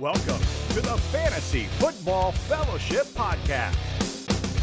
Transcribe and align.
Welcome 0.00 0.40
to 0.74 0.82
the 0.82 0.98
Fantasy 1.10 1.64
Football 1.78 2.32
Fellowship 2.32 3.06
Podcast, 3.14 3.74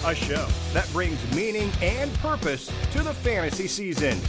a 0.08 0.14
show 0.14 0.46
that 0.74 0.88
brings 0.94 1.18
meaning 1.34 1.72
and 1.82 2.14
purpose 2.20 2.72
to 2.92 3.02
the 3.02 3.16
fantasy 3.16 3.66
season. 3.66 4.20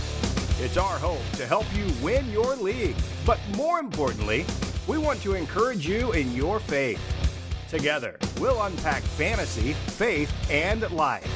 It's 0.65 0.79
our 0.79 0.99
hope 0.99 1.21
to 1.33 1.47
help 1.47 1.67
you 1.77 1.85
win 2.03 2.31
your 2.31 2.57
league, 2.57 2.97
but 3.27 3.39
more 3.55 3.81
importantly, 3.81 4.47
we 4.87 4.97
want 4.97 5.21
to 5.25 5.35
encourage 5.35 5.87
you 5.87 6.13
in 6.13 6.33
your 6.33 6.59
faith. 6.59 7.03
Together, 7.69 8.17
we'll 8.41 8.63
unpack 8.63 9.03
fantasy, 9.03 9.75
faith, 9.75 10.33
and 10.51 10.91
life. 10.91 11.29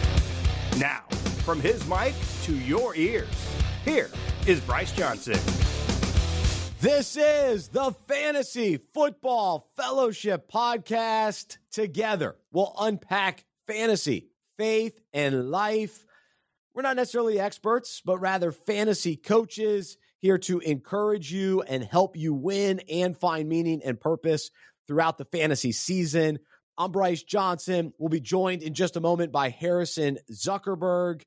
Now, 0.78 1.00
from 1.44 1.60
his 1.60 1.86
mic 1.86 2.14
to 2.44 2.54
your 2.54 2.96
ears, 2.96 3.28
here 3.84 4.08
is 4.46 4.60
Bryce 4.60 4.92
Johnson. 4.92 5.38
This 6.80 7.16
is 7.16 7.66
the 7.70 7.90
Fantasy 8.06 8.76
Football 8.94 9.68
Fellowship 9.76 10.48
Podcast. 10.48 11.58
Together, 11.72 12.36
we'll 12.52 12.72
unpack 12.78 13.44
fantasy, 13.66 14.28
faith, 14.58 15.00
and 15.12 15.50
life. 15.50 16.06
We're 16.74 16.82
not 16.82 16.94
necessarily 16.94 17.40
experts, 17.40 18.00
but 18.04 18.18
rather 18.18 18.52
fantasy 18.52 19.16
coaches 19.16 19.96
here 20.20 20.38
to 20.38 20.60
encourage 20.60 21.32
you 21.32 21.62
and 21.62 21.82
help 21.82 22.16
you 22.16 22.32
win 22.32 22.80
and 22.88 23.18
find 23.18 23.48
meaning 23.48 23.82
and 23.84 24.00
purpose 24.00 24.52
throughout 24.86 25.18
the 25.18 25.24
fantasy 25.24 25.72
season. 25.72 26.38
I'm 26.78 26.92
Bryce 26.92 27.24
Johnson. 27.24 27.92
We'll 27.98 28.08
be 28.08 28.20
joined 28.20 28.62
in 28.62 28.74
just 28.74 28.94
a 28.94 29.00
moment 29.00 29.32
by 29.32 29.48
Harrison 29.48 30.18
Zuckerberg. 30.30 31.22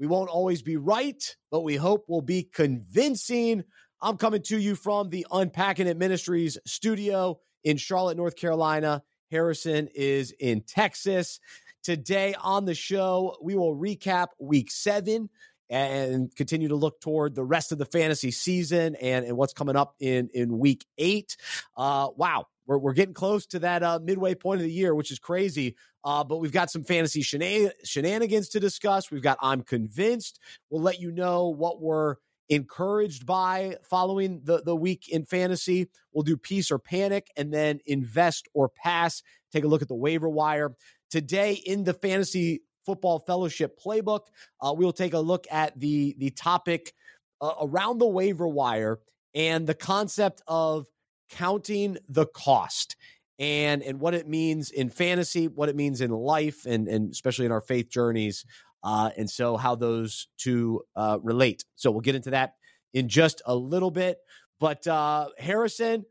We 0.00 0.08
won't 0.08 0.28
always 0.30 0.62
be 0.62 0.76
right, 0.76 1.22
but 1.52 1.60
we 1.60 1.76
hope 1.76 2.06
we'll 2.08 2.20
be 2.20 2.42
convincing. 2.42 3.62
I'm 4.00 4.16
coming 4.16 4.42
to 4.42 4.58
you 4.58 4.76
from 4.76 5.10
the 5.10 5.26
Unpacking 5.32 5.88
It 5.88 5.96
Ministries 5.96 6.56
studio 6.64 7.40
in 7.64 7.76
Charlotte, 7.76 8.16
North 8.16 8.36
Carolina. 8.36 9.02
Harrison 9.30 9.88
is 9.92 10.30
in 10.38 10.60
Texas. 10.60 11.40
Today 11.82 12.34
on 12.40 12.64
the 12.64 12.74
show, 12.74 13.36
we 13.42 13.56
will 13.56 13.76
recap 13.76 14.28
week 14.38 14.70
seven 14.70 15.28
and 15.68 16.34
continue 16.36 16.68
to 16.68 16.76
look 16.76 17.00
toward 17.00 17.34
the 17.34 17.44
rest 17.44 17.72
of 17.72 17.78
the 17.78 17.84
fantasy 17.84 18.30
season 18.30 18.94
and, 18.96 19.24
and 19.24 19.36
what's 19.36 19.52
coming 19.52 19.74
up 19.74 19.96
in, 19.98 20.30
in 20.32 20.58
week 20.58 20.86
eight. 20.96 21.36
Uh, 21.76 22.08
wow, 22.16 22.46
we're, 22.66 22.78
we're 22.78 22.92
getting 22.92 23.14
close 23.14 23.46
to 23.46 23.58
that 23.58 23.82
uh, 23.82 23.98
midway 24.00 24.34
point 24.34 24.60
of 24.60 24.64
the 24.64 24.72
year, 24.72 24.94
which 24.94 25.10
is 25.10 25.18
crazy. 25.18 25.74
Uh, 26.04 26.22
but 26.22 26.36
we've 26.36 26.52
got 26.52 26.70
some 26.70 26.84
fantasy 26.84 27.20
shenan- 27.20 27.72
shenanigans 27.84 28.48
to 28.50 28.60
discuss. 28.60 29.10
We've 29.10 29.22
got 29.22 29.38
I'm 29.42 29.62
convinced. 29.62 30.38
We'll 30.70 30.82
let 30.82 31.00
you 31.00 31.10
know 31.10 31.48
what 31.48 31.82
we're 31.82 32.14
encouraged 32.48 33.26
by 33.26 33.76
following 33.82 34.40
the, 34.44 34.62
the 34.62 34.76
week 34.76 35.08
in 35.08 35.24
fantasy. 35.24 35.88
We'll 36.12 36.24
do 36.24 36.36
peace 36.36 36.70
or 36.70 36.78
panic 36.78 37.30
and 37.36 37.52
then 37.52 37.80
invest 37.86 38.48
or 38.54 38.68
pass. 38.68 39.22
Take 39.52 39.64
a 39.64 39.68
look 39.68 39.82
at 39.82 39.88
the 39.88 39.94
waiver 39.94 40.28
wire. 40.28 40.74
Today 41.10 41.54
in 41.54 41.84
the 41.84 41.94
fantasy 41.94 42.62
football 42.84 43.18
fellowship 43.18 43.78
playbook, 43.78 44.26
uh, 44.60 44.72
we'll 44.76 44.92
take 44.92 45.14
a 45.14 45.18
look 45.18 45.46
at 45.50 45.78
the, 45.78 46.14
the 46.18 46.30
topic 46.30 46.94
uh, 47.40 47.54
around 47.60 47.98
the 47.98 48.06
waiver 48.06 48.48
wire 48.48 48.98
and 49.34 49.66
the 49.66 49.74
concept 49.74 50.42
of 50.46 50.86
counting 51.30 51.98
the 52.08 52.26
cost 52.26 52.96
and 53.38 53.82
and 53.82 54.00
what 54.00 54.14
it 54.14 54.26
means 54.26 54.70
in 54.70 54.90
fantasy, 54.90 55.46
what 55.46 55.68
it 55.68 55.76
means 55.76 56.00
in 56.00 56.10
life, 56.10 56.66
and 56.66 56.88
and 56.88 57.12
especially 57.12 57.46
in 57.46 57.52
our 57.52 57.60
faith 57.60 57.88
journeys 57.88 58.44
uh, 58.82 59.10
and 59.16 59.28
so 59.28 59.56
how 59.56 59.74
those 59.74 60.28
two 60.38 60.82
uh, 60.96 61.18
relate. 61.22 61.64
So 61.76 61.90
we'll 61.90 62.00
get 62.00 62.14
into 62.14 62.30
that 62.30 62.54
in 62.94 63.08
just 63.08 63.42
a 63.46 63.54
little 63.54 63.90
bit. 63.90 64.18
But 64.60 64.86
uh, 64.86 65.28
Harrison, 65.38 66.04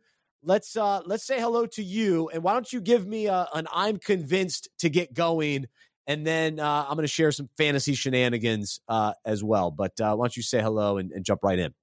let's 0.43 0.75
uh, 0.77 1.01
let's 1.05 1.25
say 1.25 1.39
hello 1.39 1.65
to 1.67 1.83
you, 1.83 2.29
and 2.29 2.43
why 2.43 2.53
don't 2.53 2.71
you 2.71 2.81
give 2.81 3.05
me 3.05 3.27
a, 3.27 3.47
an 3.53 3.67
I'm 3.73 3.97
convinced 3.97 4.69
to 4.79 4.89
get 4.89 5.13
going, 5.13 5.67
and 6.07 6.25
then 6.25 6.59
uh, 6.59 6.85
I'm 6.87 6.95
going 6.95 7.03
to 7.03 7.07
share 7.07 7.31
some 7.31 7.49
fantasy 7.57 7.93
shenanigans 7.93 8.79
uh, 8.87 9.13
as 9.25 9.43
well. 9.43 9.71
But 9.71 9.99
uh, 9.99 10.15
why 10.15 10.25
don't 10.25 10.37
you 10.37 10.43
say 10.43 10.61
hello 10.61 10.97
and, 10.97 11.11
and 11.11 11.25
jump 11.25 11.43
right 11.43 11.59
in? 11.59 11.73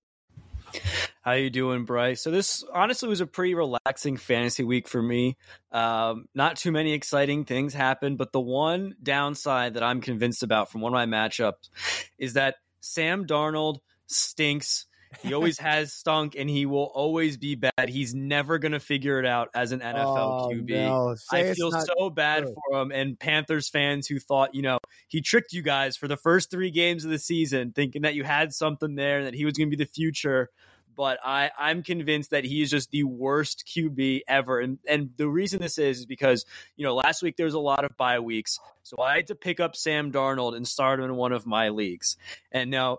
How 1.24 1.32
you 1.32 1.48
doing, 1.48 1.86
Bryce? 1.86 2.20
So 2.20 2.30
this 2.30 2.62
honestly 2.70 3.08
was 3.08 3.22
a 3.22 3.26
pretty 3.26 3.54
relaxing 3.54 4.18
fantasy 4.18 4.62
week 4.62 4.86
for 4.86 5.00
me. 5.00 5.38
Um, 5.72 6.26
not 6.34 6.58
too 6.58 6.70
many 6.70 6.92
exciting 6.92 7.46
things 7.46 7.72
happened, 7.72 8.18
but 8.18 8.30
the 8.32 8.42
one 8.42 8.94
downside 9.02 9.72
that 9.74 9.82
I'm 9.82 10.02
convinced 10.02 10.42
about 10.42 10.70
from 10.70 10.82
one 10.82 10.92
of 10.92 10.96
my 10.96 11.06
matchups 11.06 11.70
is 12.18 12.34
that 12.34 12.56
Sam 12.82 13.26
Darnold 13.26 13.78
stinks. 14.06 14.84
He 15.22 15.32
always 15.32 15.58
has 15.60 15.94
stunk, 15.94 16.36
and 16.36 16.50
he 16.50 16.66
will 16.66 16.90
always 16.94 17.38
be 17.38 17.54
bad. 17.54 17.88
He's 17.88 18.14
never 18.14 18.58
going 18.58 18.72
to 18.72 18.80
figure 18.80 19.18
it 19.18 19.24
out 19.24 19.48
as 19.54 19.72
an 19.72 19.80
NFL 19.80 20.04
oh, 20.04 20.50
QB. 20.52 20.68
No. 20.68 21.16
I 21.32 21.54
feel 21.54 21.72
so 21.72 22.10
bad 22.10 22.42
true. 22.42 22.54
for 22.54 22.82
him 22.82 22.92
and 22.92 23.18
Panthers 23.18 23.70
fans 23.70 24.06
who 24.06 24.18
thought, 24.18 24.54
you 24.54 24.60
know, 24.60 24.76
he 25.08 25.22
tricked 25.22 25.54
you 25.54 25.62
guys 25.62 25.96
for 25.96 26.06
the 26.06 26.18
first 26.18 26.50
three 26.50 26.70
games 26.70 27.06
of 27.06 27.10
the 27.10 27.18
season, 27.18 27.72
thinking 27.72 28.02
that 28.02 28.14
you 28.14 28.24
had 28.24 28.52
something 28.52 28.94
there, 28.94 29.24
that 29.24 29.32
he 29.32 29.46
was 29.46 29.54
going 29.54 29.70
to 29.70 29.74
be 29.74 29.82
the 29.82 29.88
future 29.88 30.50
but 30.96 31.18
I, 31.24 31.50
I'm 31.58 31.82
convinced 31.82 32.30
that 32.30 32.44
he 32.44 32.62
is 32.62 32.70
just 32.70 32.90
the 32.90 33.04
worst 33.04 33.64
QB 33.66 34.22
ever. 34.28 34.60
And 34.60 34.78
and 34.88 35.10
the 35.16 35.28
reason 35.28 35.60
this 35.60 35.78
is 35.78 36.00
is 36.00 36.06
because, 36.06 36.44
you 36.76 36.84
know, 36.84 36.94
last 36.94 37.22
week 37.22 37.36
there 37.36 37.46
was 37.46 37.54
a 37.54 37.60
lot 37.60 37.84
of 37.84 37.96
bye 37.96 38.20
weeks. 38.20 38.58
So 38.82 39.00
I 39.00 39.16
had 39.16 39.28
to 39.28 39.34
pick 39.34 39.60
up 39.60 39.76
Sam 39.76 40.12
Darnold 40.12 40.56
and 40.56 40.66
start 40.66 41.00
him 41.00 41.06
in 41.06 41.16
one 41.16 41.32
of 41.32 41.46
my 41.46 41.70
leagues. 41.70 42.16
And 42.52 42.70
now 42.70 42.98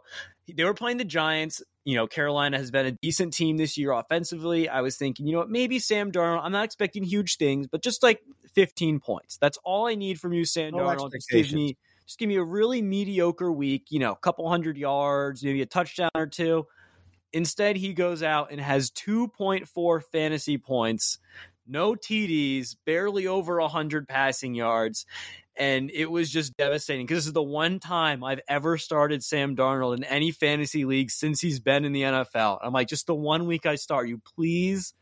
they 0.54 0.64
were 0.64 0.74
playing 0.74 0.98
the 0.98 1.06
Giants. 1.06 1.62
You 1.84 1.96
know, 1.96 2.08
Carolina 2.08 2.58
has 2.58 2.72
been 2.72 2.88
a 2.88 2.92
decent 2.92 3.34
team 3.34 3.58
this 3.58 3.78
year 3.78 3.92
offensively. 3.92 4.68
I 4.68 4.82
was 4.82 4.98
thinking, 4.98 5.28
you 5.28 5.34
know 5.34 5.40
what, 5.40 5.50
maybe 5.50 5.78
Sam 5.80 6.12
Darnold, 6.12 6.42
I'm 6.44 6.52
not 6.52 6.66
expecting 6.66 7.04
huge 7.04 7.38
things, 7.38 7.68
but 7.68 7.84
just 7.84 8.02
like 8.02 8.22
15 8.54 9.00
points. 9.00 9.38
That's 9.38 9.60
all 9.64 9.88
I 9.88 9.94
need 9.94 10.20
from 10.20 10.34
you, 10.34 10.46
Sam 10.46 10.72
no 10.72 10.80
Darnold. 10.80 11.12
Just 11.12 11.30
give 11.30 11.52
me 11.54 11.78
just 12.06 12.20
give 12.20 12.30
me 12.30 12.36
a 12.36 12.44
really 12.44 12.82
mediocre 12.82 13.52
week, 13.52 13.88
you 13.90 14.00
know, 14.00 14.12
a 14.12 14.18
couple 14.18 14.48
hundred 14.48 14.78
yards, 14.78 15.44
maybe 15.44 15.62
a 15.62 15.66
touchdown 15.66 16.12
or 16.16 16.28
two. 16.28 16.68
Instead, 17.36 17.76
he 17.76 17.92
goes 17.92 18.24
out 18.24 18.50
and 18.52 18.62
has 18.62 18.90
2.4 18.92 20.04
fantasy 20.10 20.58
points, 20.58 21.20
no 21.68 21.94
TDs, 21.94 22.78
barely 22.86 23.28
over 23.28 23.60
100 23.60 24.08
passing 24.08 24.56
yards. 24.56 25.06
And 25.58 25.92
it 25.94 26.10
was 26.10 26.30
just 26.30 26.56
devastating 26.56 27.06
because 27.06 27.18
this 27.18 27.28
is 27.28 27.34
the 27.34 27.44
one 27.44 27.80
time 27.80 28.24
I've 28.24 28.40
ever 28.48 28.78
started 28.78 29.22
Sam 29.22 29.54
Darnold 29.54 29.98
in 29.98 30.06
any 30.06 30.32
fantasy 30.32 30.86
league 30.86 31.12
since 31.12 31.42
he's 31.42 31.60
been 31.60 31.84
in 31.84 31.92
the 31.92 32.04
NFL. 32.04 32.60
I'm 32.64 32.72
like, 32.72 32.88
just 32.88 33.06
the 33.06 33.14
one 33.14 33.48
week 33.48 33.66
I 33.66 33.76
start 33.76 34.08
you, 34.08 34.22
please, 34.38 34.94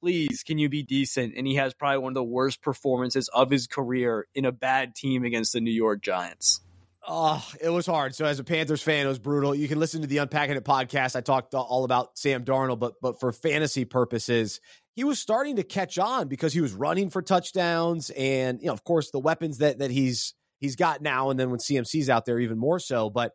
please, 0.00 0.42
can 0.42 0.56
you 0.56 0.70
be 0.70 0.82
decent? 0.82 1.34
And 1.36 1.46
he 1.46 1.56
has 1.56 1.74
probably 1.74 1.98
one 1.98 2.12
of 2.12 2.14
the 2.14 2.24
worst 2.24 2.62
performances 2.62 3.28
of 3.28 3.50
his 3.50 3.66
career 3.66 4.26
in 4.34 4.46
a 4.46 4.52
bad 4.52 4.94
team 4.94 5.22
against 5.22 5.52
the 5.52 5.60
New 5.60 5.70
York 5.70 6.00
Giants. 6.00 6.62
Oh, 7.06 7.46
it 7.60 7.68
was 7.68 7.84
hard. 7.84 8.14
So 8.14 8.24
as 8.24 8.38
a 8.38 8.44
Panthers 8.44 8.82
fan, 8.82 9.04
it 9.04 9.08
was 9.08 9.18
brutal. 9.18 9.54
You 9.54 9.68
can 9.68 9.78
listen 9.78 10.00
to 10.00 10.06
the 10.06 10.18
Unpacking 10.18 10.56
It 10.56 10.64
podcast. 10.64 11.14
I 11.14 11.20
talked 11.20 11.54
all 11.54 11.84
about 11.84 12.16
Sam 12.16 12.44
Darnold, 12.44 12.78
but 12.78 12.94
but 13.02 13.20
for 13.20 13.30
fantasy 13.30 13.84
purposes, 13.84 14.60
he 14.94 15.04
was 15.04 15.18
starting 15.18 15.56
to 15.56 15.64
catch 15.64 15.98
on 15.98 16.28
because 16.28 16.54
he 16.54 16.62
was 16.62 16.72
running 16.72 17.10
for 17.10 17.20
touchdowns, 17.20 18.10
and 18.10 18.58
you 18.60 18.68
know, 18.68 18.72
of 18.72 18.84
course, 18.84 19.10
the 19.10 19.18
weapons 19.18 19.58
that 19.58 19.80
that 19.80 19.90
he's 19.90 20.32
he's 20.60 20.76
got 20.76 21.02
now, 21.02 21.28
and 21.28 21.38
then 21.38 21.50
when 21.50 21.60
CMC's 21.60 22.08
out 22.08 22.24
there, 22.24 22.38
even 22.38 22.58
more 22.58 22.78
so. 22.78 23.10
But 23.10 23.32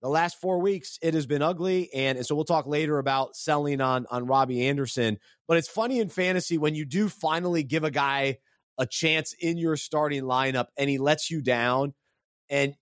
the 0.00 0.08
last 0.08 0.40
four 0.40 0.60
weeks, 0.60 0.98
it 1.02 1.12
has 1.12 1.26
been 1.26 1.42
ugly, 1.42 1.92
and, 1.92 2.16
and 2.16 2.26
so 2.26 2.34
we'll 2.34 2.44
talk 2.44 2.66
later 2.66 2.98
about 2.98 3.36
selling 3.36 3.82
on 3.82 4.06
on 4.10 4.26
Robbie 4.26 4.66
Anderson. 4.66 5.18
But 5.46 5.58
it's 5.58 5.68
funny 5.68 6.00
in 6.00 6.08
fantasy 6.08 6.56
when 6.56 6.74
you 6.74 6.86
do 6.86 7.10
finally 7.10 7.64
give 7.64 7.84
a 7.84 7.90
guy 7.90 8.38
a 8.78 8.86
chance 8.86 9.34
in 9.38 9.58
your 9.58 9.76
starting 9.76 10.22
lineup, 10.22 10.68
and 10.78 10.88
he 10.88 10.96
lets 10.96 11.30
you 11.30 11.42
down 11.42 11.92
and 12.48 12.74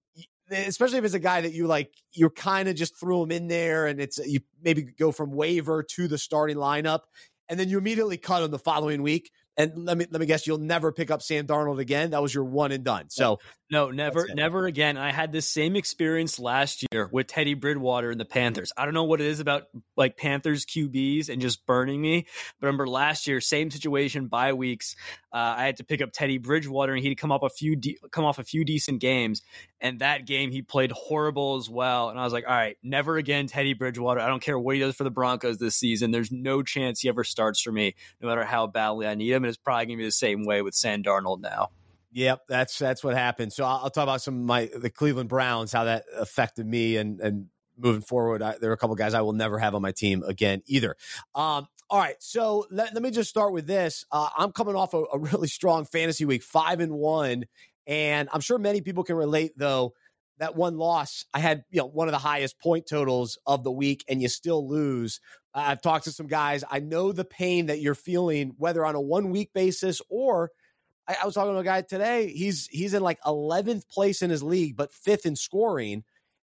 especially 0.52 0.98
if 0.98 1.04
it's 1.04 1.14
a 1.14 1.20
guy 1.20 1.40
that 1.40 1.52
you 1.52 1.66
like, 1.66 1.92
you're 2.12 2.30
kind 2.30 2.68
of 2.68 2.76
just 2.76 2.98
threw 2.98 3.22
him 3.22 3.30
in 3.30 3.48
there 3.48 3.86
and 3.86 4.00
it's 4.00 4.18
you 4.18 4.40
maybe 4.62 4.82
go 4.82 5.12
from 5.12 5.32
waiver 5.32 5.82
to 5.82 6.08
the 6.08 6.18
starting 6.18 6.56
lineup 6.56 7.00
and 7.48 7.60
then 7.60 7.68
you 7.68 7.78
immediately 7.78 8.16
cut 8.16 8.42
him 8.42 8.50
the 8.50 8.58
following 8.58 9.02
week. 9.02 9.30
And 9.58 9.84
let 9.84 9.98
me 9.98 10.06
let 10.10 10.18
me 10.18 10.24
guess, 10.24 10.46
you'll 10.46 10.56
never 10.56 10.92
pick 10.92 11.10
up 11.10 11.20
Sam 11.20 11.46
Darnold 11.46 11.78
again. 11.78 12.12
That 12.12 12.22
was 12.22 12.34
your 12.34 12.44
one 12.44 12.72
and 12.72 12.82
done. 12.82 13.10
So 13.10 13.38
no, 13.70 13.90
never, 13.90 14.26
never 14.34 14.64
again. 14.64 14.96
I 14.96 15.12
had 15.12 15.30
this 15.30 15.46
same 15.46 15.76
experience 15.76 16.38
last 16.38 16.86
year 16.90 17.10
with 17.12 17.26
Teddy 17.26 17.52
Bridgewater 17.52 18.10
and 18.10 18.18
the 18.18 18.24
Panthers. 18.24 18.72
I 18.78 18.86
don't 18.86 18.94
know 18.94 19.04
what 19.04 19.20
it 19.20 19.26
is 19.26 19.40
about 19.40 19.64
like 19.94 20.16
Panthers 20.16 20.64
QBs 20.64 21.28
and 21.28 21.42
just 21.42 21.66
burning 21.66 22.00
me. 22.00 22.26
But 22.60 22.66
remember 22.66 22.86
last 22.86 23.26
year, 23.26 23.42
same 23.42 23.70
situation, 23.70 24.28
bye 24.28 24.54
weeks. 24.54 24.96
Uh, 25.30 25.54
I 25.58 25.66
had 25.66 25.76
to 25.76 25.84
pick 25.84 26.00
up 26.00 26.12
Teddy 26.12 26.38
Bridgewater, 26.38 26.94
and 26.94 27.02
he'd 27.02 27.16
come 27.16 27.32
up 27.32 27.42
a 27.42 27.50
few, 27.50 27.76
de- 27.76 27.98
come 28.10 28.24
off 28.24 28.38
a 28.38 28.44
few 28.44 28.64
decent 28.64 29.00
games. 29.00 29.42
And 29.82 29.98
that 29.98 30.26
game, 30.26 30.50
he 30.50 30.62
played 30.62 30.92
horrible 30.92 31.56
as 31.56 31.68
well. 31.68 32.08
And 32.08 32.18
I 32.18 32.24
was 32.24 32.32
like, 32.32 32.44
all 32.46 32.54
right, 32.54 32.78
never 32.82 33.16
again, 33.16 33.48
Teddy 33.48 33.74
Bridgewater. 33.74 34.20
I 34.20 34.28
don't 34.28 34.40
care 34.40 34.58
what 34.58 34.76
he 34.76 34.80
does 34.80 34.94
for 34.94 35.04
the 35.04 35.10
Broncos 35.10 35.58
this 35.58 35.74
season. 35.74 36.12
There's 36.12 36.32
no 36.32 36.62
chance 36.62 37.00
he 37.00 37.08
ever 37.08 37.24
starts 37.24 37.60
for 37.60 37.72
me, 37.72 37.94
no 38.20 38.28
matter 38.28 38.44
how 38.44 38.68
badly 38.68 39.06
I 39.06 39.14
need 39.14 39.30
him. 39.30 39.42
And 39.42 39.48
it's 39.48 39.58
probably 39.58 39.86
going 39.86 39.98
to 39.98 40.02
be 40.02 40.06
the 40.06 40.12
same 40.12 40.44
way 40.44 40.62
with 40.62 40.74
Sam 40.74 41.02
Darnold 41.02 41.40
now. 41.40 41.68
Yep, 42.12 42.42
that's 42.46 42.78
that's 42.78 43.02
what 43.02 43.14
happened. 43.14 43.52
So 43.52 43.64
I'll, 43.64 43.80
I'll, 43.84 43.90
talk 43.90 44.02
about 44.02 44.20
some 44.20 44.34
of 44.34 44.44
my 44.44 44.70
the 44.74 44.90
Cleveland 44.90 45.30
Browns, 45.30 45.72
how 45.72 45.84
that 45.84 46.04
affected 46.14 46.66
me, 46.66 46.98
and 46.98 47.18
and 47.20 47.46
moving 47.78 48.02
forward, 48.02 48.42
I, 48.42 48.56
there 48.58 48.70
are 48.70 48.74
a 48.74 48.76
couple 48.76 48.94
guys 48.96 49.14
I 49.14 49.22
will 49.22 49.32
never 49.32 49.58
have 49.58 49.74
on 49.74 49.82
my 49.82 49.92
team 49.92 50.22
again 50.22 50.62
either. 50.66 50.96
Um, 51.34 51.66
all 51.90 51.98
right, 51.98 52.16
so 52.20 52.66
let, 52.70 52.94
let 52.94 53.02
me 53.02 53.10
just 53.10 53.28
start 53.28 53.52
with 53.52 53.66
this. 53.66 54.06
Uh, 54.10 54.28
I'm 54.36 54.52
coming 54.52 54.74
off 54.74 54.94
a, 54.94 55.04
a 55.12 55.18
really 55.18 55.48
strong 55.48 55.84
fantasy 55.84 56.24
week, 56.24 56.42
five 56.42 56.80
and 56.80 56.92
one, 56.92 57.44
and 57.86 58.28
I'm 58.32 58.40
sure 58.40 58.58
many 58.58 58.80
people 58.80 59.04
can 59.04 59.16
relate 59.16 59.52
though 59.56 59.94
that 60.38 60.56
one 60.56 60.76
loss, 60.76 61.24
I 61.32 61.38
had 61.38 61.64
you 61.70 61.78
know 61.78 61.86
one 61.86 62.08
of 62.08 62.12
the 62.12 62.18
highest 62.18 62.60
point 62.60 62.86
totals 62.88 63.38
of 63.46 63.64
the 63.64 63.70
week, 63.70 64.04
and 64.08 64.20
you 64.20 64.28
still 64.28 64.68
lose. 64.68 65.20
I've 65.54 65.82
talked 65.82 66.04
to 66.04 66.12
some 66.12 66.26
guys. 66.26 66.64
I 66.70 66.80
know 66.80 67.12
the 67.12 67.24
pain 67.24 67.66
that 67.66 67.80
you're 67.80 67.94
feeling, 67.94 68.54
whether 68.56 68.84
on 68.84 68.94
a 68.94 69.00
one 69.00 69.30
week 69.30 69.52
basis 69.52 70.00
or 70.08 70.50
I, 71.06 71.16
I 71.22 71.26
was 71.26 71.34
talking 71.34 71.52
to 71.52 71.58
a 71.58 71.64
guy 71.64 71.82
today. 71.82 72.28
He's 72.28 72.66
he's 72.68 72.94
in 72.94 73.02
like 73.02 73.20
11th 73.22 73.88
place 73.88 74.22
in 74.22 74.30
his 74.30 74.42
league, 74.42 74.76
but 74.76 74.92
fifth 74.92 75.26
in 75.26 75.36
scoring, 75.36 76.04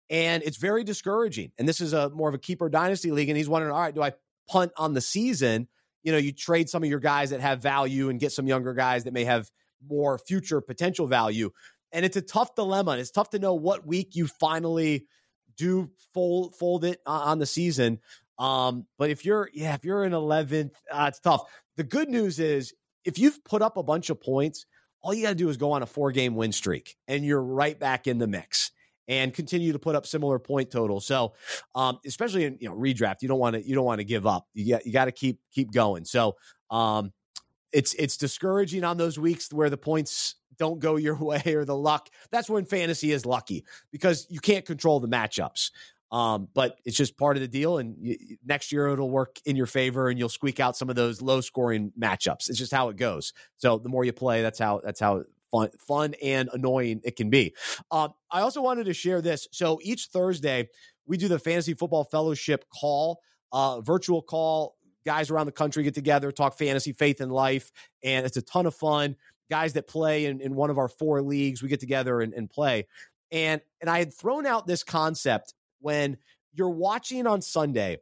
and 0.09 0.43
it's 0.43 0.57
very 0.57 0.83
discouraging. 0.83 1.51
And 1.57 1.67
this 1.67 1.81
is 1.81 1.93
a 1.93 2.09
more 2.09 2.29
of 2.29 2.35
a 2.35 2.39
keeper 2.39 2.69
dynasty 2.69 3.11
league, 3.11 3.29
and 3.29 3.37
he's 3.37 3.49
wondering, 3.49 3.73
all 3.73 3.81
right, 3.81 3.95
do 3.95 4.01
I 4.01 4.13
punt 4.49 4.71
on 4.77 4.93
the 4.93 5.01
season? 5.01 5.67
You 6.03 6.11
know, 6.11 6.17
you 6.17 6.31
trade 6.31 6.69
some 6.69 6.83
of 6.83 6.89
your 6.89 6.99
guys 6.99 7.31
that 7.31 7.41
have 7.41 7.61
value 7.61 8.09
and 8.09 8.19
get 8.19 8.31
some 8.31 8.47
younger 8.47 8.73
guys 8.73 9.03
that 9.03 9.13
may 9.13 9.25
have 9.25 9.49
more 9.87 10.17
future 10.17 10.61
potential 10.61 11.07
value 11.07 11.51
and 11.91 12.05
it's 12.05 12.17
a 12.17 12.21
tough 12.21 12.55
dilemma. 12.55 12.97
It's 12.97 13.11
tough 13.11 13.29
to 13.31 13.39
know 13.39 13.53
what 13.53 13.85
week 13.85 14.15
you 14.15 14.27
finally 14.27 15.07
do 15.57 15.89
fold 16.13 16.55
fold 16.55 16.85
it 16.85 17.01
on 17.05 17.39
the 17.39 17.45
season. 17.45 17.99
Um, 18.37 18.85
but 18.97 19.09
if 19.09 19.25
you're 19.25 19.49
yeah, 19.53 19.73
if 19.73 19.83
you're 19.83 20.03
in 20.03 20.11
11th, 20.11 20.71
uh, 20.91 21.05
it's 21.07 21.19
tough. 21.19 21.43
The 21.75 21.83
good 21.83 22.09
news 22.09 22.39
is 22.39 22.73
if 23.05 23.17
you've 23.17 23.43
put 23.43 23.61
up 23.61 23.77
a 23.77 23.83
bunch 23.83 24.09
of 24.09 24.21
points, 24.21 24.65
all 25.01 25.13
you 25.13 25.23
got 25.23 25.29
to 25.29 25.35
do 25.35 25.49
is 25.49 25.57
go 25.57 25.71
on 25.71 25.81
a 25.81 25.85
four 25.85 26.11
game 26.11 26.35
win 26.35 26.51
streak, 26.51 26.95
and 27.07 27.25
you're 27.25 27.41
right 27.41 27.79
back 27.79 28.07
in 28.07 28.19
the 28.19 28.27
mix 28.27 28.71
and 29.07 29.33
continue 29.33 29.71
to 29.71 29.79
put 29.79 29.95
up 29.95 30.05
similar 30.05 30.37
point 30.37 30.69
totals. 30.69 31.05
So, 31.05 31.33
um, 31.73 31.99
especially 32.05 32.43
in 32.45 32.57
you 32.59 32.69
know 32.69 32.75
redraft, 32.75 33.21
you 33.21 33.27
don't 33.27 33.39
want 33.39 33.55
to 33.55 33.67
you 33.67 33.73
don't 33.73 33.85
want 33.85 33.99
to 33.99 34.05
give 34.05 34.27
up. 34.27 34.47
You 34.53 34.73
got 34.73 34.85
you 34.85 34.91
got 34.91 35.05
to 35.05 35.11
keep 35.11 35.39
keep 35.51 35.71
going. 35.71 36.05
So, 36.05 36.35
um, 36.69 37.11
it's 37.71 37.93
it's 37.95 38.17
discouraging 38.17 38.83
on 38.83 38.97
those 38.97 39.19
weeks 39.19 39.51
where 39.51 39.69
the 39.69 39.77
points 39.77 40.35
don't 40.57 40.79
go 40.79 40.95
your 40.95 41.15
way 41.21 41.41
or 41.47 41.65
the 41.65 41.75
luck. 41.75 42.09
That's 42.31 42.49
when 42.49 42.65
fantasy 42.65 43.11
is 43.11 43.25
lucky 43.25 43.65
because 43.91 44.27
you 44.29 44.39
can't 44.39 44.65
control 44.65 44.99
the 44.99 45.07
matchups. 45.07 45.71
Um, 46.09 46.47
but 46.53 46.77
it's 46.85 46.95
just 46.95 47.17
part 47.17 47.35
of 47.35 47.41
the 47.41 47.49
deal. 47.49 47.79
And 47.79 47.95
you, 47.99 48.37
next 48.45 48.71
year 48.71 48.87
it'll 48.87 49.09
work 49.09 49.39
in 49.45 49.57
your 49.57 49.65
favor, 49.65 50.07
and 50.07 50.17
you'll 50.17 50.29
squeak 50.29 50.59
out 50.59 50.77
some 50.77 50.89
of 50.89 50.95
those 50.95 51.21
low 51.21 51.41
scoring 51.41 51.91
matchups. 51.99 52.49
It's 52.49 52.57
just 52.57 52.71
how 52.71 52.89
it 52.89 52.95
goes. 52.95 53.33
So 53.57 53.77
the 53.77 53.89
more 53.89 54.05
you 54.05 54.13
play, 54.13 54.41
that's 54.41 54.59
how 54.59 54.81
that's 54.83 54.99
how 54.99 55.23
fun 55.51 55.69
fun 55.79 56.15
and 56.23 56.49
annoying 56.53 57.01
it 57.03 57.15
can 57.15 57.29
be. 57.29 57.53
Uh, 57.91 58.09
I 58.31 58.41
also 58.41 58.61
wanted 58.61 58.85
to 58.85 58.93
share 58.93 59.21
this. 59.21 59.47
So 59.51 59.79
each 59.81 60.05
Thursday 60.05 60.69
we 61.05 61.17
do 61.17 61.27
the 61.27 61.39
Fantasy 61.39 61.73
Football 61.73 62.05
Fellowship 62.05 62.65
call, 62.69 63.19
uh, 63.51 63.81
virtual 63.81 64.21
call. 64.21 64.76
Guys 65.07 65.31
around 65.31 65.45
the 65.45 65.53
country 65.53 65.83
get 65.83 65.95
together, 65.95 66.33
talk 66.33 66.57
fantasy, 66.57 66.91
faith, 66.91 67.21
and 67.21 67.31
life, 67.31 67.71
and 68.03 68.25
it's 68.25 68.35
a 68.35 68.41
ton 68.41 68.65
of 68.65 68.75
fun 68.75 69.15
guys 69.49 69.71
that 69.73 69.87
play 69.87 70.25
in, 70.25 70.41
in 70.41 70.53
one 70.53 70.69
of 70.69 70.77
our 70.77 70.89
four 70.89 71.21
leagues. 71.21 71.63
We 71.63 71.69
get 71.69 71.79
together 71.79 72.19
and, 72.19 72.33
and 72.33 72.49
play. 72.49 72.87
And 73.31 73.61
and 73.79 73.89
I 73.89 73.99
had 73.99 74.13
thrown 74.13 74.45
out 74.45 74.67
this 74.67 74.83
concept 74.83 75.53
when 75.79 76.17
you're 76.53 76.69
watching 76.69 77.25
on 77.25 77.41
Sunday, 77.41 77.99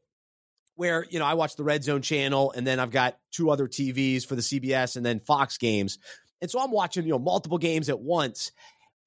where 0.73 1.05
you 1.07 1.19
know 1.19 1.25
I 1.25 1.35
watch 1.35 1.55
the 1.55 1.63
Red 1.63 1.83
Zone 1.83 2.01
channel, 2.01 2.51
and 2.51 2.65
then 2.65 2.79
I've 2.79 2.89
got 2.89 3.19
two 3.31 3.51
other 3.51 3.67
TVs 3.67 4.25
for 4.25 4.35
the 4.35 4.41
CBS 4.41 4.97
and 4.97 5.05
then 5.05 5.19
Fox 5.19 5.59
games, 5.59 5.99
and 6.41 6.49
so 6.49 6.59
I'm 6.59 6.71
watching 6.71 7.05
you 7.05 7.11
know 7.11 7.19
multiple 7.19 7.59
games 7.59 7.87
at 7.87 7.99
once. 7.99 8.51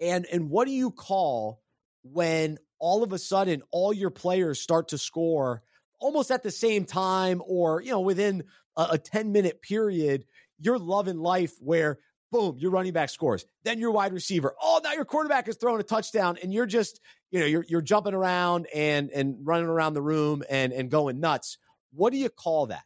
And 0.00 0.24
and 0.30 0.50
what 0.50 0.66
do 0.68 0.72
you 0.72 0.92
call 0.92 1.60
when 2.02 2.58
all 2.78 3.02
of 3.02 3.12
a 3.12 3.18
sudden 3.18 3.62
all 3.72 3.92
your 3.92 4.10
players 4.10 4.60
start 4.60 4.88
to 4.88 4.98
score 4.98 5.62
almost 6.00 6.30
at 6.30 6.42
the 6.42 6.50
same 6.50 6.84
time, 6.84 7.42
or 7.46 7.82
you 7.82 7.90
know 7.90 8.00
within 8.00 8.44
a, 8.76 8.88
a 8.92 8.98
10 8.98 9.32
minute 9.32 9.62
period? 9.62 10.24
You're 10.60 10.78
loving 10.78 11.18
life 11.18 11.54
where 11.60 11.98
boom, 12.30 12.56
your 12.58 12.70
running 12.70 12.92
back 12.92 13.08
scores. 13.08 13.46
Then 13.64 13.78
your 13.78 13.90
wide 13.90 14.12
receiver. 14.12 14.54
Oh, 14.60 14.80
now 14.82 14.92
your 14.92 15.04
quarterback 15.04 15.48
is 15.48 15.56
throwing 15.56 15.80
a 15.80 15.84
touchdown, 15.84 16.38
and 16.42 16.52
you're 16.52 16.66
just, 16.66 17.00
you 17.30 17.40
know, 17.40 17.46
you're 17.46 17.64
you're 17.68 17.82
jumping 17.82 18.14
around 18.14 18.66
and 18.74 19.10
and 19.10 19.36
running 19.42 19.66
around 19.66 19.94
the 19.94 20.02
room 20.02 20.42
and 20.48 20.72
and 20.72 20.90
going 20.90 21.20
nuts. 21.20 21.58
What 21.92 22.12
do 22.12 22.18
you 22.18 22.28
call 22.28 22.66
that? 22.66 22.84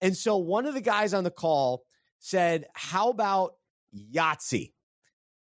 And 0.00 0.16
so 0.16 0.36
one 0.36 0.66
of 0.66 0.74
the 0.74 0.80
guys 0.80 1.14
on 1.14 1.24
the 1.24 1.30
call 1.30 1.84
said, 2.18 2.66
How 2.74 3.10
about 3.10 3.54
Yahtzee? 3.94 4.72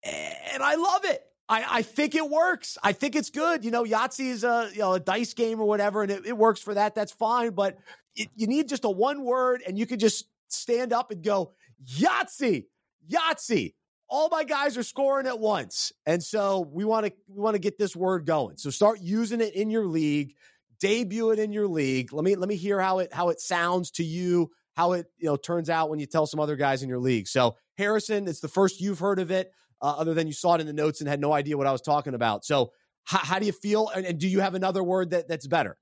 And 0.02 0.62
I 0.62 0.74
love 0.74 1.04
it. 1.04 1.22
I, 1.48 1.78
I 1.78 1.82
think 1.82 2.14
it 2.14 2.28
works. 2.28 2.78
I 2.82 2.92
think 2.92 3.16
it's 3.16 3.30
good. 3.30 3.64
You 3.64 3.70
know, 3.70 3.84
Yahtzee 3.84 4.30
is 4.30 4.44
a 4.44 4.70
you 4.72 4.80
know 4.80 4.94
a 4.94 5.00
dice 5.00 5.34
game 5.34 5.60
or 5.60 5.66
whatever, 5.66 6.02
and 6.02 6.10
it, 6.10 6.26
it 6.26 6.36
works 6.36 6.60
for 6.60 6.74
that. 6.74 6.94
That's 6.94 7.12
fine. 7.12 7.50
But 7.50 7.78
it, 8.14 8.28
you 8.36 8.46
need 8.46 8.68
just 8.68 8.84
a 8.84 8.90
one 8.90 9.24
word, 9.24 9.62
and 9.66 9.78
you 9.78 9.86
can 9.86 9.98
just 9.98 10.26
stand 10.48 10.92
up 10.92 11.10
and 11.10 11.22
go 11.22 11.52
Yahtzee 11.98 12.66
Yahtzee. 13.10 13.74
All 14.08 14.28
my 14.28 14.44
guys 14.44 14.76
are 14.76 14.82
scoring 14.82 15.26
at 15.26 15.38
once. 15.38 15.92
And 16.04 16.22
so 16.22 16.68
we 16.70 16.84
want 16.84 17.06
to 17.06 17.12
we 17.28 17.40
want 17.40 17.54
to 17.54 17.60
get 17.60 17.78
this 17.78 17.96
word 17.96 18.26
going. 18.26 18.58
So 18.58 18.70
start 18.70 19.00
using 19.00 19.40
it 19.40 19.54
in 19.54 19.70
your 19.70 19.86
league, 19.86 20.34
debut 20.80 21.30
it 21.30 21.38
in 21.38 21.52
your 21.52 21.66
league. 21.66 22.12
Let 22.12 22.24
me 22.24 22.36
let 22.36 22.48
me 22.48 22.56
hear 22.56 22.80
how 22.80 22.98
it 22.98 23.12
how 23.12 23.30
it 23.30 23.40
sounds 23.40 23.90
to 23.92 24.04
you, 24.04 24.50
how 24.76 24.92
it, 24.92 25.06
you 25.18 25.26
know, 25.26 25.36
turns 25.36 25.70
out 25.70 25.88
when 25.88 25.98
you 25.98 26.06
tell 26.06 26.26
some 26.26 26.40
other 26.40 26.56
guys 26.56 26.82
in 26.82 26.88
your 26.88 26.98
league. 26.98 27.26
So 27.26 27.56
Harrison, 27.78 28.28
it's 28.28 28.40
the 28.40 28.48
first 28.48 28.80
you've 28.80 28.98
heard 28.98 29.18
of 29.18 29.30
it, 29.30 29.52
uh, 29.82 29.94
other 29.98 30.14
than 30.14 30.26
you 30.26 30.32
saw 30.32 30.54
it 30.54 30.60
in 30.60 30.66
the 30.66 30.72
notes 30.72 31.00
and 31.00 31.08
had 31.08 31.20
no 31.20 31.32
idea 31.32 31.56
what 31.58 31.66
I 31.66 31.72
was 31.72 31.82
talking 31.82 32.14
about. 32.14 32.44
So 32.44 32.72
how, 33.04 33.18
how 33.18 33.38
do 33.38 33.46
you 33.46 33.52
feel? 33.52 33.88
And, 33.94 34.06
and 34.06 34.18
do 34.18 34.28
you 34.28 34.40
have 34.40 34.54
another 34.54 34.82
word 34.82 35.10
that 35.10 35.28
that's 35.28 35.46
better? 35.46 35.76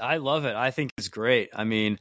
I 0.00 0.16
love 0.16 0.44
it. 0.44 0.56
I 0.56 0.72
think 0.72 0.90
it's 0.98 1.06
great. 1.06 1.50
I 1.54 1.62
mean, 1.62 2.00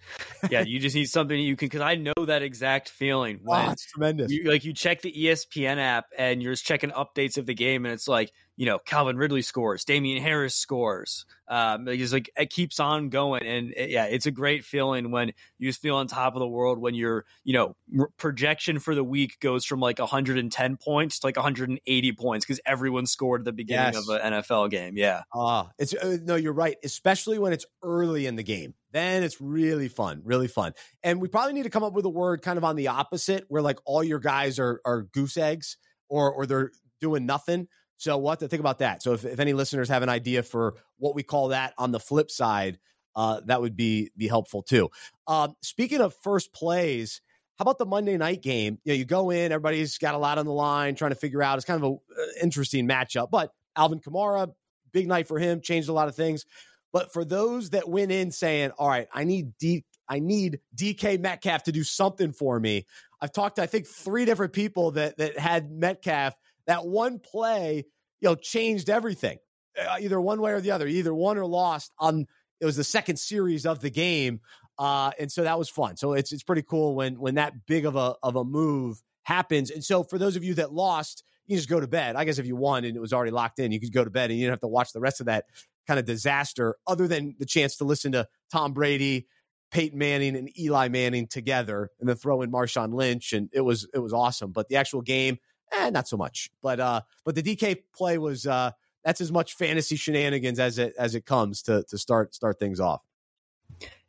yeah, 0.49 0.61
you 0.61 0.79
just 0.79 0.95
need 0.95 1.05
something 1.05 1.39
you 1.39 1.55
can 1.55 1.67
because 1.67 1.81
I 1.81 1.95
know 1.95 2.13
that 2.25 2.41
exact 2.41 2.89
feeling 2.89 3.41
Wow, 3.43 3.59
when 3.59 3.69
oh, 3.69 3.71
it's 3.73 3.85
tremendous. 3.85 4.31
You, 4.31 4.49
like 4.49 4.65
you 4.65 4.73
check 4.73 5.01
the 5.01 5.11
ESPN 5.11 5.77
app 5.77 6.05
and 6.17 6.41
you're 6.41 6.53
just 6.53 6.65
checking 6.65 6.89
updates 6.89 7.37
of 7.37 7.45
the 7.45 7.53
game, 7.53 7.85
and 7.85 7.93
it's 7.93 8.07
like 8.07 8.31
you 8.55 8.65
know 8.65 8.79
Calvin 8.79 9.17
Ridley 9.17 9.41
scores, 9.41 9.85
Damien 9.85 10.21
Harris 10.21 10.55
scores. 10.55 11.25
Um, 11.47 11.87
it's 11.87 12.13
like 12.13 12.29
it 12.37 12.49
keeps 12.49 12.79
on 12.79 13.09
going, 13.09 13.45
and 13.45 13.73
it, 13.75 13.89
yeah, 13.89 14.05
it's 14.05 14.25
a 14.25 14.31
great 14.31 14.63
feeling 14.63 15.11
when 15.11 15.33
you 15.57 15.69
just 15.69 15.81
feel 15.81 15.95
on 15.95 16.07
top 16.07 16.35
of 16.35 16.39
the 16.39 16.47
world 16.47 16.79
when 16.79 16.93
your 16.95 17.25
you 17.43 17.53
know 17.53 17.75
projection 18.17 18.79
for 18.79 18.95
the 18.95 19.03
week 19.03 19.39
goes 19.39 19.65
from 19.65 19.79
like 19.79 19.99
110 19.99 20.77
points 20.77 21.19
to 21.19 21.27
like 21.27 21.35
180 21.35 22.11
points 22.13 22.45
because 22.45 22.59
everyone 22.65 23.05
scored 23.05 23.41
at 23.41 23.45
the 23.45 23.53
beginning 23.53 23.93
yes. 23.93 24.07
of 24.07 24.21
an 24.21 24.33
NFL 24.33 24.69
game. 24.69 24.97
Yeah, 24.97 25.23
ah, 25.33 25.65
uh, 25.65 25.69
it's 25.79 25.93
uh, 25.93 26.17
no, 26.23 26.35
you're 26.35 26.53
right, 26.53 26.77
especially 26.83 27.39
when 27.39 27.53
it's 27.53 27.65
early 27.81 28.25
in 28.25 28.35
the 28.35 28.43
game. 28.43 28.73
Then 28.91 29.23
it's 29.23 29.41
really 29.41 29.87
fun, 29.87 30.21
really 30.23 30.47
fun. 30.47 30.73
And 31.01 31.19
we 31.19 31.27
probably 31.27 31.53
need 31.53 31.63
to 31.63 31.71
come 31.71 31.83
up 31.83 31.93
with 31.93 32.05
a 32.05 32.09
word 32.09 32.43
kind 32.43 32.57
of 32.57 32.63
on 32.63 32.75
the 32.75 32.89
opposite, 32.89 33.45
where 33.47 33.61
like 33.61 33.79
all 33.85 34.03
your 34.03 34.19
guys 34.19 34.59
are 34.59 34.79
are 34.85 35.01
goose 35.01 35.37
eggs 35.37 35.77
or 36.09 36.31
or 36.31 36.45
they're 36.45 36.71
doing 37.01 37.25
nothing. 37.25 37.67
So 37.97 38.17
we'll 38.17 38.31
have 38.31 38.39
to 38.39 38.47
think 38.47 38.59
about 38.59 38.79
that. 38.79 39.01
So 39.01 39.13
if, 39.13 39.23
if 39.25 39.39
any 39.39 39.53
listeners 39.53 39.89
have 39.89 40.03
an 40.03 40.09
idea 40.09 40.43
for 40.43 40.75
what 40.97 41.15
we 41.15 41.23
call 41.23 41.49
that 41.49 41.73
on 41.77 41.91
the 41.91 41.99
flip 41.99 42.29
side, 42.31 42.79
uh, 43.15 43.41
that 43.45 43.61
would 43.61 43.75
be 43.75 44.11
be 44.17 44.27
helpful 44.27 44.63
too. 44.63 44.89
Um, 45.27 45.55
speaking 45.61 46.01
of 46.01 46.15
first 46.23 46.53
plays, 46.53 47.21
how 47.57 47.63
about 47.63 47.77
the 47.77 47.85
Monday 47.85 48.17
night 48.17 48.41
game? 48.41 48.79
You 48.83 48.93
know, 48.93 48.97
you 48.97 49.05
go 49.05 49.29
in, 49.29 49.51
everybody's 49.51 49.97
got 49.97 50.15
a 50.15 50.17
lot 50.17 50.37
on 50.37 50.45
the 50.45 50.53
line, 50.53 50.95
trying 50.95 51.11
to 51.11 51.15
figure 51.15 51.43
out. 51.43 51.57
It's 51.57 51.65
kind 51.65 51.83
of 51.83 51.91
an 51.91 51.99
uh, 52.17 52.23
interesting 52.41 52.87
matchup, 52.87 53.29
but 53.29 53.51
Alvin 53.75 53.99
Kamara, 53.99 54.51
big 54.91 55.07
night 55.07 55.27
for 55.27 55.37
him, 55.37 55.61
changed 55.61 55.89
a 55.89 55.93
lot 55.93 56.07
of 56.07 56.15
things. 56.15 56.45
But 56.91 57.13
for 57.13 57.23
those 57.23 57.71
that 57.71 57.87
went 57.87 58.11
in 58.11 58.31
saying, 58.31 58.71
"All 58.77 58.87
right, 58.87 59.07
I 59.13 59.23
need 59.23 59.57
D, 59.59 59.85
I 60.09 60.19
need 60.19 60.59
DK 60.75 61.19
Metcalf 61.19 61.63
to 61.63 61.71
do 61.71 61.83
something 61.83 62.31
for 62.31 62.59
me," 62.59 62.85
I've 63.21 63.31
talked 63.31 63.57
to 63.57 63.63
I 63.63 63.67
think 63.67 63.87
three 63.87 64.25
different 64.25 64.53
people 64.53 64.91
that 64.91 65.17
that 65.17 65.37
had 65.37 65.71
Metcalf. 65.71 66.35
That 66.67 66.85
one 66.85 67.19
play 67.19 67.85
you 68.23 68.29
know, 68.29 68.35
changed 68.35 68.89
everything, 68.89 69.37
uh, 69.77 69.97
either 69.99 70.19
one 70.19 70.39
way 70.39 70.53
or 70.53 70.61
the 70.61 70.71
other, 70.71 70.87
either 70.87 71.13
won 71.13 71.37
or 71.37 71.45
lost 71.45 71.91
on. 71.99 72.25
It 72.61 72.65
was 72.65 72.77
the 72.77 72.83
second 72.85 73.17
series 73.17 73.65
of 73.65 73.81
the 73.81 73.89
game, 73.89 74.39
uh, 74.79 75.11
and 75.19 75.29
so 75.29 75.43
that 75.43 75.59
was 75.59 75.69
fun. 75.69 75.97
So 75.97 76.13
it's 76.13 76.31
it's 76.31 76.43
pretty 76.43 76.61
cool 76.61 76.95
when 76.95 77.19
when 77.19 77.35
that 77.35 77.65
big 77.67 77.85
of 77.85 77.97
a 77.97 78.15
of 78.23 78.37
a 78.37 78.45
move 78.45 79.03
happens. 79.23 79.71
And 79.71 79.83
so 79.83 80.03
for 80.03 80.17
those 80.17 80.37
of 80.37 80.43
you 80.45 80.53
that 80.53 80.71
lost, 80.71 81.25
you 81.47 81.57
just 81.57 81.67
go 81.67 81.81
to 81.81 81.87
bed. 81.87 82.15
I 82.15 82.23
guess 82.23 82.39
if 82.39 82.45
you 82.45 82.55
won 82.55 82.85
and 82.85 82.95
it 82.95 83.01
was 83.01 83.11
already 83.11 83.31
locked 83.31 83.59
in, 83.59 83.73
you 83.73 83.79
could 83.81 83.91
go 83.91 84.05
to 84.05 84.09
bed 84.09 84.31
and 84.31 84.39
you 84.39 84.45
didn't 84.45 84.53
have 84.53 84.61
to 84.61 84.67
watch 84.69 84.93
the 84.93 85.01
rest 85.01 85.19
of 85.19 85.25
that 85.25 85.45
kind 85.85 85.99
of 85.99 86.05
disaster, 86.05 86.77
other 86.87 87.07
than 87.09 87.35
the 87.39 87.45
chance 87.45 87.75
to 87.77 87.83
listen 87.83 88.13
to 88.13 88.25
Tom 88.53 88.71
Brady, 88.71 89.27
Peyton 89.71 89.99
Manning, 89.99 90.37
and 90.37 90.49
Eli 90.57 90.87
Manning 90.87 91.27
together, 91.27 91.89
and 91.99 92.07
then 92.07 92.15
throw 92.15 92.41
in 92.41 92.49
Marshawn 92.49 92.93
Lynch, 92.93 93.33
and 93.33 93.49
it 93.51 93.61
was 93.61 93.85
it 93.93 93.99
was 93.99 94.13
awesome. 94.13 94.53
But 94.53 94.69
the 94.69 94.77
actual 94.77 95.01
game 95.01 95.39
eh, 95.73 95.89
not 95.89 96.07
so 96.07 96.17
much. 96.17 96.49
But 96.61 96.79
uh, 96.79 97.01
but 97.23 97.35
the 97.35 97.43
DK 97.43 97.83
play 97.95 98.17
was 98.17 98.45
uh, 98.47 98.71
that's 99.03 99.21
as 99.21 99.31
much 99.31 99.55
fantasy 99.55 99.95
shenanigans 99.95 100.59
as 100.59 100.77
it 100.77 100.93
as 100.97 101.15
it 101.15 101.25
comes 101.25 101.61
to 101.63 101.83
to 101.89 101.97
start 101.97 102.33
start 102.35 102.59
things 102.59 102.79
off. 102.79 103.01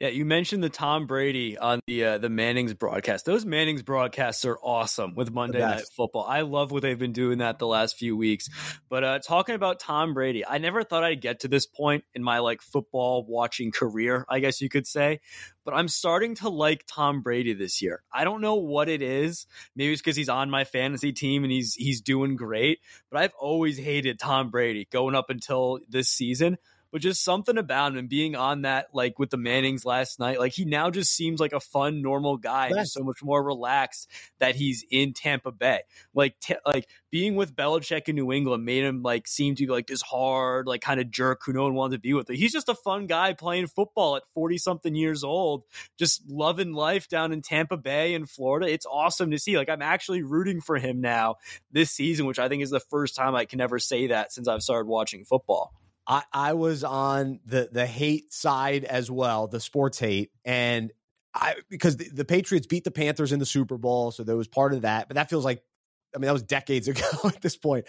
Yeah, 0.00 0.09
you 0.09 0.25
mentioned 0.25 0.62
the 0.62 0.69
Tom 0.69 1.07
Brady 1.07 1.57
on 1.57 1.81
the 1.87 2.04
uh, 2.04 2.19
the 2.19 2.28
Manning's 2.28 2.75
broadcast. 2.75 3.25
Those 3.25 3.47
Manning's 3.47 3.83
broadcasts 3.83 4.45
are 4.45 4.59
awesome 4.62 5.14
with 5.14 5.33
Monday 5.33 5.61
Night 5.61 5.85
Football. 5.97 6.26
I 6.28 6.43
love 6.43 6.73
what 6.73 6.83
they've 6.83 6.99
been 6.99 7.12
doing 7.12 7.38
that 7.38 7.59
the 7.59 7.66
last 7.66 7.97
few 7.97 8.16
weeks. 8.16 8.50
But 8.88 9.04
uh, 9.04 9.19
talking 9.21 9.54
about 9.54 9.81
Tom 9.81 10.12
Brady, 10.12 10.45
I 10.45 10.59
never 10.59 10.83
thought 10.83 11.04
I'd 11.04 11.21
get 11.21 11.40
to 11.40 11.49
this 11.49 11.66
point 11.66 12.04
in 12.12 12.23
my 12.23 12.40
like 12.40 12.61
football 12.61 13.25
watching 13.26 13.71
career, 13.71 14.26
I 14.28 14.40
guess 14.40 14.61
you 14.61 14.69
could 14.69 14.87
say. 14.87 15.21
But 15.64 15.75
I'm 15.75 15.88
starting 15.88 16.35
to 16.37 16.49
like 16.49 16.85
Tom 16.87 17.23
Brady 17.23 17.54
this 17.54 17.81
year. 17.81 18.02
I 18.12 18.25
don't 18.25 18.40
know 18.40 18.57
what 18.57 18.88
it 18.88 19.00
is. 19.00 19.47
Maybe 19.76 19.93
it's 19.93 20.02
because 20.02 20.16
he's 20.16 20.28
on 20.28 20.50
my 20.50 20.64
fantasy 20.64 21.12
team 21.12 21.45
and 21.45 21.52
he's 21.52 21.75
he's 21.75 22.00
doing 22.00 22.37
great. 22.37 22.81
But 23.11 23.21
I've 23.21 23.35
always 23.40 23.78
hated 23.78 24.19
Tom 24.19 24.50
Brady 24.50 24.88
going 24.90 25.14
up 25.14 25.31
until 25.31 25.78
this 25.88 26.09
season 26.09 26.59
but 26.95 27.03
just 27.03 27.25
something 27.25 27.59
about 27.59 27.97
him 27.97 28.07
being 28.07 28.37
on 28.37 28.63
that, 28.63 28.87
like 28.93 29.19
with 29.19 29.31
the 29.31 29.37
Mannings 29.37 29.85
last 29.85 30.21
night. 30.21 30.39
Like 30.39 30.53
he 30.53 30.65
now 30.65 30.91
just 30.91 31.13
seems 31.13 31.41
like 31.41 31.53
a 31.53 31.59
fun, 31.59 32.03
normal 32.03 32.37
guy, 32.37 32.71
yes. 32.73 32.93
so 32.93 33.03
much 33.03 33.21
more 33.21 33.43
relaxed 33.43 34.09
that 34.39 34.55
he's 34.55 34.85
in 34.93 35.13
Tampa 35.13 35.51
Bay. 35.51 35.81
Like, 36.15 36.39
t- 36.39 36.55
like 36.65 36.89
being 37.11 37.35
with 37.35 37.57
Belichick 37.57 38.09
in 38.09 38.15
New 38.15 38.31
England 38.31 38.65
made 38.65 38.85
him 38.85 39.03
like 39.03 39.27
seem 39.27 39.57
to 39.57 39.67
be 39.67 39.73
like 39.73 39.89
this 39.89 40.03
hard, 40.03 40.69
like 40.69 40.83
kind 40.83 41.01
of 41.01 41.11
jerk 41.11 41.41
who 41.45 41.53
no 41.53 41.65
one 41.65 41.75
wanted 41.75 41.97
to 41.97 42.01
be 42.01 42.15
with. 42.15 42.29
He's 42.29 42.53
just 42.53 42.69
a 42.69 42.77
fun 42.77 43.09
guy 43.09 43.33
playing 43.33 43.67
football 43.67 44.15
at 44.15 44.23
40 44.33 44.59
something 44.59 44.95
years 44.95 45.25
old, 45.25 45.65
just 45.99 46.23
loving 46.29 46.75
life 46.75 47.09
down 47.09 47.33
in 47.33 47.43
Tampa 47.43 47.77
Bay 47.77 48.15
in 48.15 48.25
Florida. 48.25 48.69
It's 48.69 48.87
awesome 48.87 49.33
to 49.33 49.39
see. 49.41 49.59
Like, 49.59 49.69
I'm 49.69 49.83
actually 49.83 50.23
rooting 50.23 50.61
for 50.61 50.79
him 50.79 51.01
now 51.01 51.39
this 51.73 51.91
season, 51.91 52.27
which 52.27 52.39
I 52.39 52.49
think 52.49 52.63
is 52.63 52.71
the 52.71 52.79
first 52.79 53.17
time 53.17 53.35
I 53.35 53.47
can 53.47 53.61
ever 53.61 53.81
say 53.81 54.07
that 54.07 54.33
since 54.33 54.47
I've 54.47 54.63
started 54.63 54.87
watching 54.87 55.25
football. 55.25 55.73
I, 56.07 56.23
I 56.33 56.53
was 56.55 56.85
on 56.85 57.41
the 57.45 57.69
the 57.71 57.87
hate 57.87 58.33
side 58.33 58.85
as 58.85 59.11
well, 59.11 59.47
the 59.47 59.61
sports 59.61 59.99
hate, 59.99 60.31
and 60.45 60.93
I 61.35 61.57
because 61.71 61.97
the, 61.97 62.09
the, 62.11 62.25
Patriots 62.25 62.67
beat 62.67 62.85
the 62.85 62.91
Panthers 62.91 63.33
in 63.33 63.39
the 63.39 63.47
Super 63.47 63.79
Bowl, 63.79 64.11
so 64.11 64.23
there 64.23 64.37
was 64.37 64.49
part 64.49 64.75
of 64.75 64.83
that. 64.83 65.09
But 65.09 65.17
that 65.17 65.31
feels 65.31 65.45
like, 65.45 65.63
I 66.15 66.19
mean, 66.19 66.27
that 66.27 66.33
was 66.33 66.43
decades 66.43 66.89
ago 66.89 67.07
at 67.25 67.41
this 67.41 67.57
point. 67.57 67.87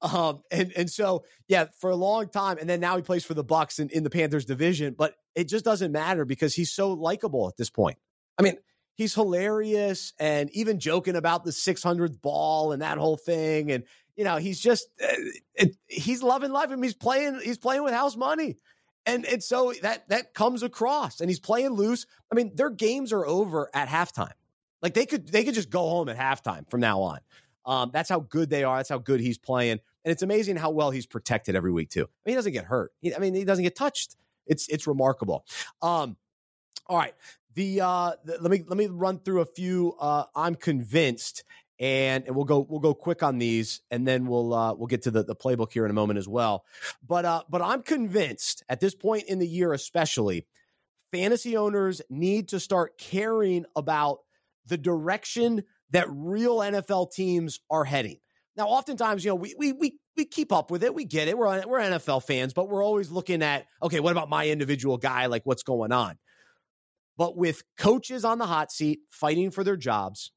Um, 0.00 0.42
and 0.50 0.72
and 0.76 0.90
so 0.90 1.24
yeah, 1.48 1.66
for 1.80 1.90
a 1.90 1.96
long 1.96 2.28
time, 2.28 2.58
and 2.58 2.70
then 2.70 2.80
now 2.80 2.96
he 2.96 3.02
plays 3.02 3.24
for 3.24 3.34
the 3.34 3.44
Bucs 3.44 3.80
in, 3.80 3.90
in 3.90 4.04
the 4.04 4.10
Panthers 4.10 4.44
division. 4.44 4.94
But 4.96 5.14
it 5.34 5.48
just 5.48 5.64
doesn't 5.64 5.92
matter 5.92 6.24
because 6.24 6.54
he's 6.54 6.72
so 6.72 6.92
likable 6.92 7.48
at 7.48 7.56
this 7.56 7.70
point. 7.70 7.98
I 8.38 8.42
mean, 8.42 8.56
he's 8.96 9.14
hilarious 9.14 10.12
and 10.18 10.50
even 10.50 10.80
joking 10.80 11.16
about 11.16 11.44
the 11.44 11.50
600th 11.50 12.20
ball 12.20 12.72
and 12.72 12.82
that 12.82 12.98
whole 12.98 13.16
thing 13.16 13.70
and 13.70 13.84
you 14.16 14.24
know, 14.24 14.36
he's 14.36 14.60
just 14.60 14.88
uh, 15.02 15.14
it, 15.54 15.76
he's 15.86 16.22
loving 16.22 16.50
life. 16.50 16.70
Mean, 16.70 16.82
he's 16.82 16.94
playing 16.94 17.40
he's 17.42 17.58
playing 17.58 17.82
with 17.84 17.92
house 17.92 18.16
money. 18.16 18.56
And 19.04 19.24
and 19.24 19.42
so 19.42 19.72
that 19.82 20.08
that 20.08 20.34
comes 20.34 20.62
across 20.62 21.20
and 21.20 21.30
he's 21.30 21.38
playing 21.38 21.70
loose. 21.70 22.06
I 22.30 22.34
mean, 22.34 22.52
their 22.56 22.70
games 22.70 23.12
are 23.12 23.24
over 23.24 23.70
at 23.72 23.88
halftime. 23.88 24.32
Like 24.82 24.94
they 24.94 25.06
could 25.06 25.28
they 25.28 25.44
could 25.44 25.54
just 25.54 25.70
go 25.70 25.88
home 25.88 26.08
at 26.08 26.16
halftime 26.16 26.68
from 26.70 26.80
now 26.80 27.02
on. 27.02 27.20
Um, 27.64 27.90
that's 27.92 28.08
how 28.08 28.20
good 28.20 28.50
they 28.50 28.64
are. 28.64 28.78
That's 28.78 28.88
how 28.88 28.98
good 28.98 29.20
he's 29.20 29.38
playing. 29.38 29.80
And 30.04 30.12
it's 30.12 30.22
amazing 30.22 30.56
how 30.56 30.70
well 30.70 30.90
he's 30.90 31.06
protected 31.06 31.56
every 31.56 31.72
week 31.72 31.90
too. 31.90 32.04
I 32.04 32.06
mean, 32.24 32.32
he 32.32 32.34
doesn't 32.34 32.52
get 32.52 32.64
hurt. 32.64 32.92
He, 33.00 33.14
I 33.14 33.18
mean, 33.18 33.34
he 33.34 33.44
doesn't 33.44 33.64
get 33.64 33.76
touched. 33.76 34.16
It's 34.46 34.68
it's 34.68 34.86
remarkable. 34.86 35.44
Um, 35.82 36.16
all 36.86 36.96
right. 36.96 37.14
The, 37.54 37.80
uh, 37.80 38.12
the, 38.24 38.38
let 38.40 38.50
me 38.50 38.62
let 38.66 38.76
me 38.76 38.86
run 38.86 39.18
through 39.18 39.40
a 39.40 39.46
few. 39.46 39.94
Uh, 39.98 40.24
I'm 40.34 40.54
convinced 40.54 41.42
and, 41.78 42.24
and 42.26 42.34
we'll 42.34 42.44
go 42.44 42.66
we'll 42.68 42.80
go 42.80 42.94
quick 42.94 43.22
on 43.22 43.38
these, 43.38 43.80
and 43.90 44.06
then 44.06 44.26
we'll 44.26 44.52
uh, 44.54 44.74
we'll 44.74 44.86
get 44.86 45.02
to 45.02 45.10
the, 45.10 45.22
the 45.22 45.36
playbook 45.36 45.72
here 45.72 45.84
in 45.84 45.90
a 45.90 45.94
moment 45.94 46.18
as 46.18 46.28
well. 46.28 46.64
But 47.06 47.24
uh, 47.24 47.42
but 47.48 47.62
I'm 47.62 47.82
convinced 47.82 48.62
at 48.68 48.80
this 48.80 48.94
point 48.94 49.24
in 49.28 49.38
the 49.38 49.46
year, 49.46 49.72
especially, 49.72 50.46
fantasy 51.12 51.56
owners 51.56 52.00
need 52.08 52.48
to 52.48 52.60
start 52.60 52.98
caring 52.98 53.64
about 53.74 54.18
the 54.66 54.78
direction 54.78 55.64
that 55.90 56.06
real 56.10 56.58
NFL 56.58 57.12
teams 57.12 57.60
are 57.70 57.84
heading. 57.84 58.18
Now, 58.56 58.68
oftentimes, 58.68 59.24
you 59.24 59.30
know, 59.30 59.36
we 59.36 59.54
we 59.58 59.72
we 59.72 59.98
we 60.16 60.24
keep 60.24 60.52
up 60.52 60.70
with 60.70 60.82
it. 60.82 60.94
We 60.94 61.04
get 61.04 61.28
it. 61.28 61.36
We're 61.36 61.66
we're 61.66 61.80
NFL 61.80 62.24
fans, 62.24 62.54
but 62.54 62.68
we're 62.68 62.84
always 62.84 63.10
looking 63.10 63.42
at 63.42 63.66
okay, 63.82 64.00
what 64.00 64.12
about 64.12 64.30
my 64.30 64.48
individual 64.48 64.96
guy? 64.96 65.26
Like, 65.26 65.42
what's 65.44 65.62
going 65.62 65.92
on? 65.92 66.16
But 67.18 67.36
with 67.36 67.62
coaches 67.78 68.24
on 68.24 68.38
the 68.38 68.46
hot 68.46 68.72
seat 68.72 69.00
fighting 69.10 69.50
for 69.50 69.64
their 69.64 69.76
jobs, 69.76 70.32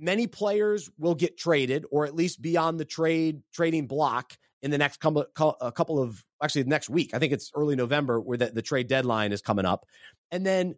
many 0.00 0.26
players 0.26 0.90
will 0.98 1.14
get 1.14 1.36
traded 1.36 1.84
or 1.90 2.06
at 2.06 2.14
least 2.14 2.40
be 2.40 2.56
on 2.56 2.78
the 2.78 2.84
trade 2.84 3.42
trading 3.52 3.86
block 3.86 4.36
in 4.62 4.70
the 4.70 4.78
next 4.78 4.98
couple, 5.00 5.26
a 5.60 5.72
couple 5.72 6.02
of 6.02 6.24
actually 6.42 6.64
next 6.64 6.90
week. 6.90 7.14
I 7.14 7.18
think 7.18 7.32
it's 7.32 7.50
early 7.54 7.76
November 7.76 8.20
where 8.20 8.38
the, 8.38 8.46
the 8.46 8.62
trade 8.62 8.88
deadline 8.88 9.32
is 9.32 9.42
coming 9.42 9.64
up. 9.64 9.86
And 10.30 10.44
then 10.44 10.74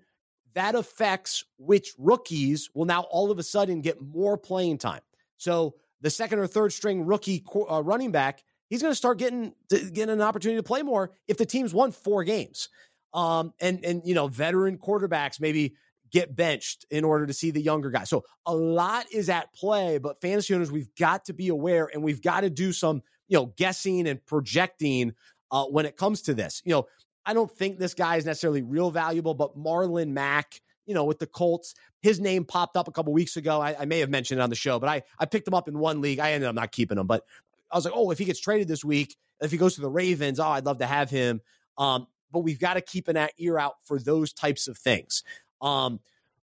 that 0.55 0.75
affects 0.75 1.45
which 1.59 1.93
rookies 1.99 2.69
will 2.75 2.85
now 2.85 3.03
all 3.03 3.31
of 3.31 3.39
a 3.39 3.43
sudden 3.43 3.81
get 3.81 4.01
more 4.01 4.37
playing 4.37 4.79
time. 4.79 5.01
So 5.39 5.75
the 6.01 6.11
second 6.11 6.41
or 6.41 6.47
third 6.47 6.73
string 6.73 7.07
rookie 7.07 7.45
uh, 7.71 7.83
running 7.83 8.13
back, 8.13 8.43
he's 8.69 8.83
going 8.83 8.93
to 8.93 8.97
start 8.97 9.19
getting 9.19 9.55
getting 9.71 10.11
an 10.11 10.21
opportunity 10.21 10.59
to 10.59 10.63
play 10.63 10.83
more 10.83 11.13
if 11.27 11.39
the 11.39 11.47
team's 11.47 11.73
won 11.73 11.93
four 11.93 12.25
games. 12.25 12.69
Um, 13.15 13.53
and 13.61 13.85
and 13.85 14.03
you 14.05 14.15
know 14.15 14.29
veteran 14.29 14.79
quarterbacks 14.79 15.41
maybe 15.41 15.75
get 16.13 16.37
benched 16.37 16.85
in 16.91 17.05
order 17.05 17.27
to 17.27 17.33
see 17.33 17.51
the 17.51 17.61
younger 17.61 17.91
guy. 17.91 18.05
So 18.05 18.25
a 18.47 18.55
lot 18.55 19.07
is 19.11 19.29
at 19.29 19.53
play, 19.55 19.99
but 19.99 20.21
fantasy 20.21 20.55
owners, 20.55 20.71
we've 20.71 20.95
got 20.95 21.25
to 21.27 21.33
be 21.33 21.49
aware 21.49 21.89
and 21.93 22.03
we've 22.03 22.23
got 22.23 22.43
to 22.43 22.51
do 22.51 22.73
some, 22.73 23.03
you 23.29 23.39
know, 23.39 23.53
guessing 23.57 24.07
and 24.07 24.25
projecting 24.25 25.15
uh, 25.51 25.65
when 25.65 25.87
it 25.87 25.97
comes 25.97 26.23
to 26.23 26.35
this. 26.35 26.63
You 26.65 26.73
know, 26.73 26.87
I 27.25 27.35
don't 27.35 27.51
think 27.51 27.79
this 27.79 27.95
guy 27.95 28.17
is 28.17 28.27
necessarily 28.27 28.63
real 28.63 28.91
valuable, 28.91 29.35
but 29.35 29.57
Marlon 29.57 30.09
Mack, 30.09 30.61
you 30.87 30.95
know, 30.95 31.05
with 31.05 31.19
the 31.19 31.27
Colts, 31.27 31.75
his 32.03 32.21
name 32.21 32.45
popped 32.45 32.77
up 32.77 32.89
a 32.89 32.93
couple 32.93 33.13
weeks 33.13 33.37
ago. 33.37 33.61
I, 33.61 33.77
I 33.81 33.85
may 33.87 34.01
have 34.01 34.11
mentioned 34.11 34.41
it 34.41 34.43
on 34.43 34.51
the 34.51 34.57
show, 34.57 34.79
but 34.79 34.89
I, 34.89 35.03
I 35.19 35.27
picked 35.27 35.49
him 35.49 35.55
up 35.55 35.69
in 35.69 35.79
one 35.79 36.01
league. 36.01 36.19
I 36.19 36.33
ended 36.33 36.49
up 36.49 36.55
not 36.55 36.73
keeping 36.73 36.99
him, 36.99 37.07
but 37.07 37.25
I 37.71 37.77
was 37.77 37.85
like, 37.85 37.95
oh, 37.97 38.11
if 38.11 38.19
he 38.19 38.25
gets 38.25 38.41
traded 38.41 38.69
this 38.69 38.85
week, 38.85 39.17
if 39.41 39.51
he 39.51 39.57
goes 39.57 39.77
to 39.77 39.81
the 39.81 39.89
Ravens, 39.89 40.39
oh, 40.41 40.49
I'd 40.49 40.67
love 40.67 40.79
to 40.79 40.87
have 40.87 41.09
him. 41.09 41.41
Um, 41.79 42.07
but 42.33 42.41
we've 42.41 42.59
got 42.59 42.75
to 42.75 42.81
keep 42.81 43.09
an 43.09 43.29
ear 43.39 43.59
out 43.59 43.75
for 43.85 43.99
those 43.99 44.33
types 44.33 44.67
of 44.67 44.79
things. 44.79 45.23
Um, 45.63 46.01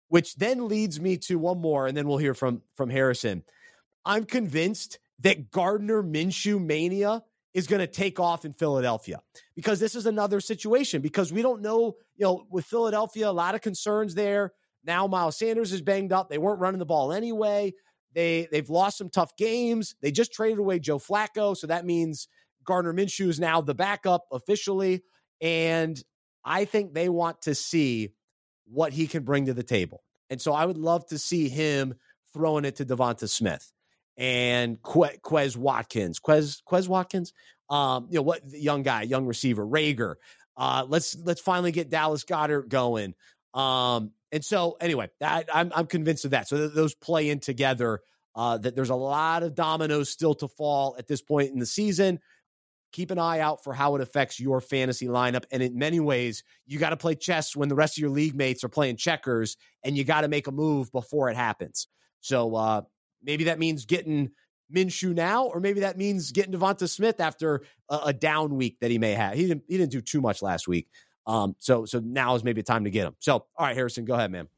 which 0.08 0.34
then 0.36 0.68
leads 0.68 1.00
me 1.00 1.16
to 1.18 1.38
one 1.38 1.60
more, 1.60 1.86
and 1.86 1.96
then 1.96 2.08
we'll 2.08 2.18
hear 2.18 2.34
from 2.34 2.62
from 2.74 2.90
Harrison. 2.90 3.44
I'm 4.04 4.24
convinced 4.24 4.98
that 5.20 5.50
Gardner 5.50 6.02
Minshew 6.02 6.64
mania 6.64 7.22
is 7.52 7.66
going 7.66 7.80
to 7.80 7.86
take 7.86 8.20
off 8.20 8.44
in 8.44 8.52
Philadelphia 8.52 9.20
because 9.54 9.80
this 9.80 9.94
is 9.94 10.06
another 10.06 10.40
situation 10.40 11.02
because 11.02 11.32
we 11.32 11.42
don't 11.42 11.62
know, 11.62 11.96
you 12.16 12.24
know, 12.24 12.46
with 12.50 12.64
Philadelphia, 12.64 13.28
a 13.28 13.32
lot 13.32 13.54
of 13.54 13.60
concerns 13.60 14.14
there. 14.14 14.52
Now 14.84 15.06
Miles 15.06 15.36
Sanders 15.36 15.72
is 15.72 15.82
banged 15.82 16.12
up. 16.12 16.30
They 16.30 16.38
weren't 16.38 16.60
running 16.60 16.78
the 16.78 16.86
ball 16.86 17.12
anyway. 17.12 17.74
They 18.14 18.48
they've 18.50 18.70
lost 18.70 18.98
some 18.98 19.10
tough 19.10 19.36
games. 19.36 19.94
They 20.00 20.10
just 20.10 20.32
traded 20.32 20.58
away 20.58 20.78
Joe 20.78 20.98
Flacco, 20.98 21.56
so 21.56 21.66
that 21.66 21.84
means 21.84 22.28
Gardner 22.64 22.92
Minshew 22.92 23.28
is 23.28 23.38
now 23.38 23.60
the 23.60 23.74
backup 23.74 24.24
officially. 24.32 25.02
And 25.40 26.02
I 26.44 26.64
think 26.64 26.94
they 26.94 27.08
want 27.08 27.42
to 27.42 27.54
see 27.54 28.10
what 28.72 28.92
he 28.92 29.06
can 29.06 29.24
bring 29.24 29.46
to 29.46 29.54
the 29.54 29.62
table. 29.62 30.02
And 30.28 30.40
so 30.40 30.52
I 30.52 30.64
would 30.64 30.78
love 30.78 31.06
to 31.06 31.18
see 31.18 31.48
him 31.48 31.94
throwing 32.32 32.64
it 32.64 32.76
to 32.76 32.84
Devonta 32.84 33.28
Smith 33.28 33.72
and 34.16 34.80
que- 34.82 35.18
Quez 35.22 35.56
Watkins. 35.56 36.20
Quez 36.20 36.62
Quez 36.68 36.88
Watkins, 36.88 37.32
um, 37.68 38.06
you 38.10 38.16
know 38.16 38.22
what 38.22 38.42
young 38.48 38.82
guy, 38.82 39.02
young 39.02 39.26
receiver, 39.26 39.66
Reagor. 39.66 40.16
Uh, 40.56 40.84
let's 40.88 41.16
let's 41.16 41.40
finally 41.40 41.72
get 41.72 41.90
Dallas 41.90 42.24
Goedert 42.24 42.68
going. 42.68 43.14
Um, 43.54 44.12
and 44.30 44.44
so 44.44 44.76
anyway, 44.80 45.10
that, 45.20 45.48
I'm 45.52 45.72
I'm 45.74 45.86
convinced 45.86 46.24
of 46.24 46.32
that. 46.32 46.48
So 46.48 46.56
th- 46.56 46.72
those 46.72 46.94
play 46.94 47.30
in 47.30 47.40
together. 47.40 48.00
Uh, 48.36 48.56
that 48.56 48.76
there's 48.76 48.90
a 48.90 48.94
lot 48.94 49.42
of 49.42 49.56
dominoes 49.56 50.08
still 50.08 50.36
to 50.36 50.46
fall 50.46 50.94
at 51.00 51.08
this 51.08 51.20
point 51.20 51.50
in 51.50 51.58
the 51.58 51.66
season 51.66 52.20
keep 52.92 53.10
an 53.10 53.18
eye 53.18 53.40
out 53.40 53.62
for 53.62 53.72
how 53.72 53.94
it 53.94 54.00
affects 54.00 54.40
your 54.40 54.60
fantasy 54.60 55.06
lineup. 55.06 55.44
And 55.50 55.62
in 55.62 55.78
many 55.78 56.00
ways, 56.00 56.42
you 56.66 56.78
got 56.78 56.90
to 56.90 56.96
play 56.96 57.14
chess 57.14 57.54
when 57.54 57.68
the 57.68 57.74
rest 57.74 57.96
of 57.96 58.02
your 58.02 58.10
league 58.10 58.34
mates 58.34 58.64
are 58.64 58.68
playing 58.68 58.96
checkers, 58.96 59.56
and 59.84 59.96
you 59.96 60.04
got 60.04 60.22
to 60.22 60.28
make 60.28 60.46
a 60.46 60.52
move 60.52 60.90
before 60.92 61.28
it 61.30 61.36
happens. 61.36 61.88
So 62.20 62.54
uh, 62.54 62.82
maybe 63.22 63.44
that 63.44 63.58
means 63.58 63.84
getting 63.84 64.30
Minshew 64.74 65.14
now, 65.14 65.46
or 65.46 65.60
maybe 65.60 65.80
that 65.80 65.96
means 65.96 66.32
getting 66.32 66.52
Devonta 66.52 66.88
Smith 66.88 67.20
after 67.20 67.62
a, 67.88 68.00
a, 68.06 68.12
down 68.12 68.54
week 68.54 68.78
that 68.80 68.90
he 68.90 68.98
may 68.98 69.12
have. 69.12 69.34
He 69.34 69.46
didn't 69.46 69.64
he 69.68 69.76
didn't 69.76 69.92
do 69.92 70.00
too 70.00 70.20
much 70.20 70.42
last 70.42 70.68
week. 70.68 70.88
Um, 71.26 71.56
so 71.58 71.84
so 71.84 72.00
now 72.00 72.34
is 72.34 72.44
maybe 72.44 72.60
a 72.60 72.64
time 72.64 72.84
to 72.84 72.90
get 72.90 73.06
him. 73.06 73.16
So 73.18 73.32
all 73.34 73.48
right, 73.58 73.76
Harrison, 73.76 74.04
go 74.04 74.14
ahead, 74.14 74.30
man. 74.30 74.48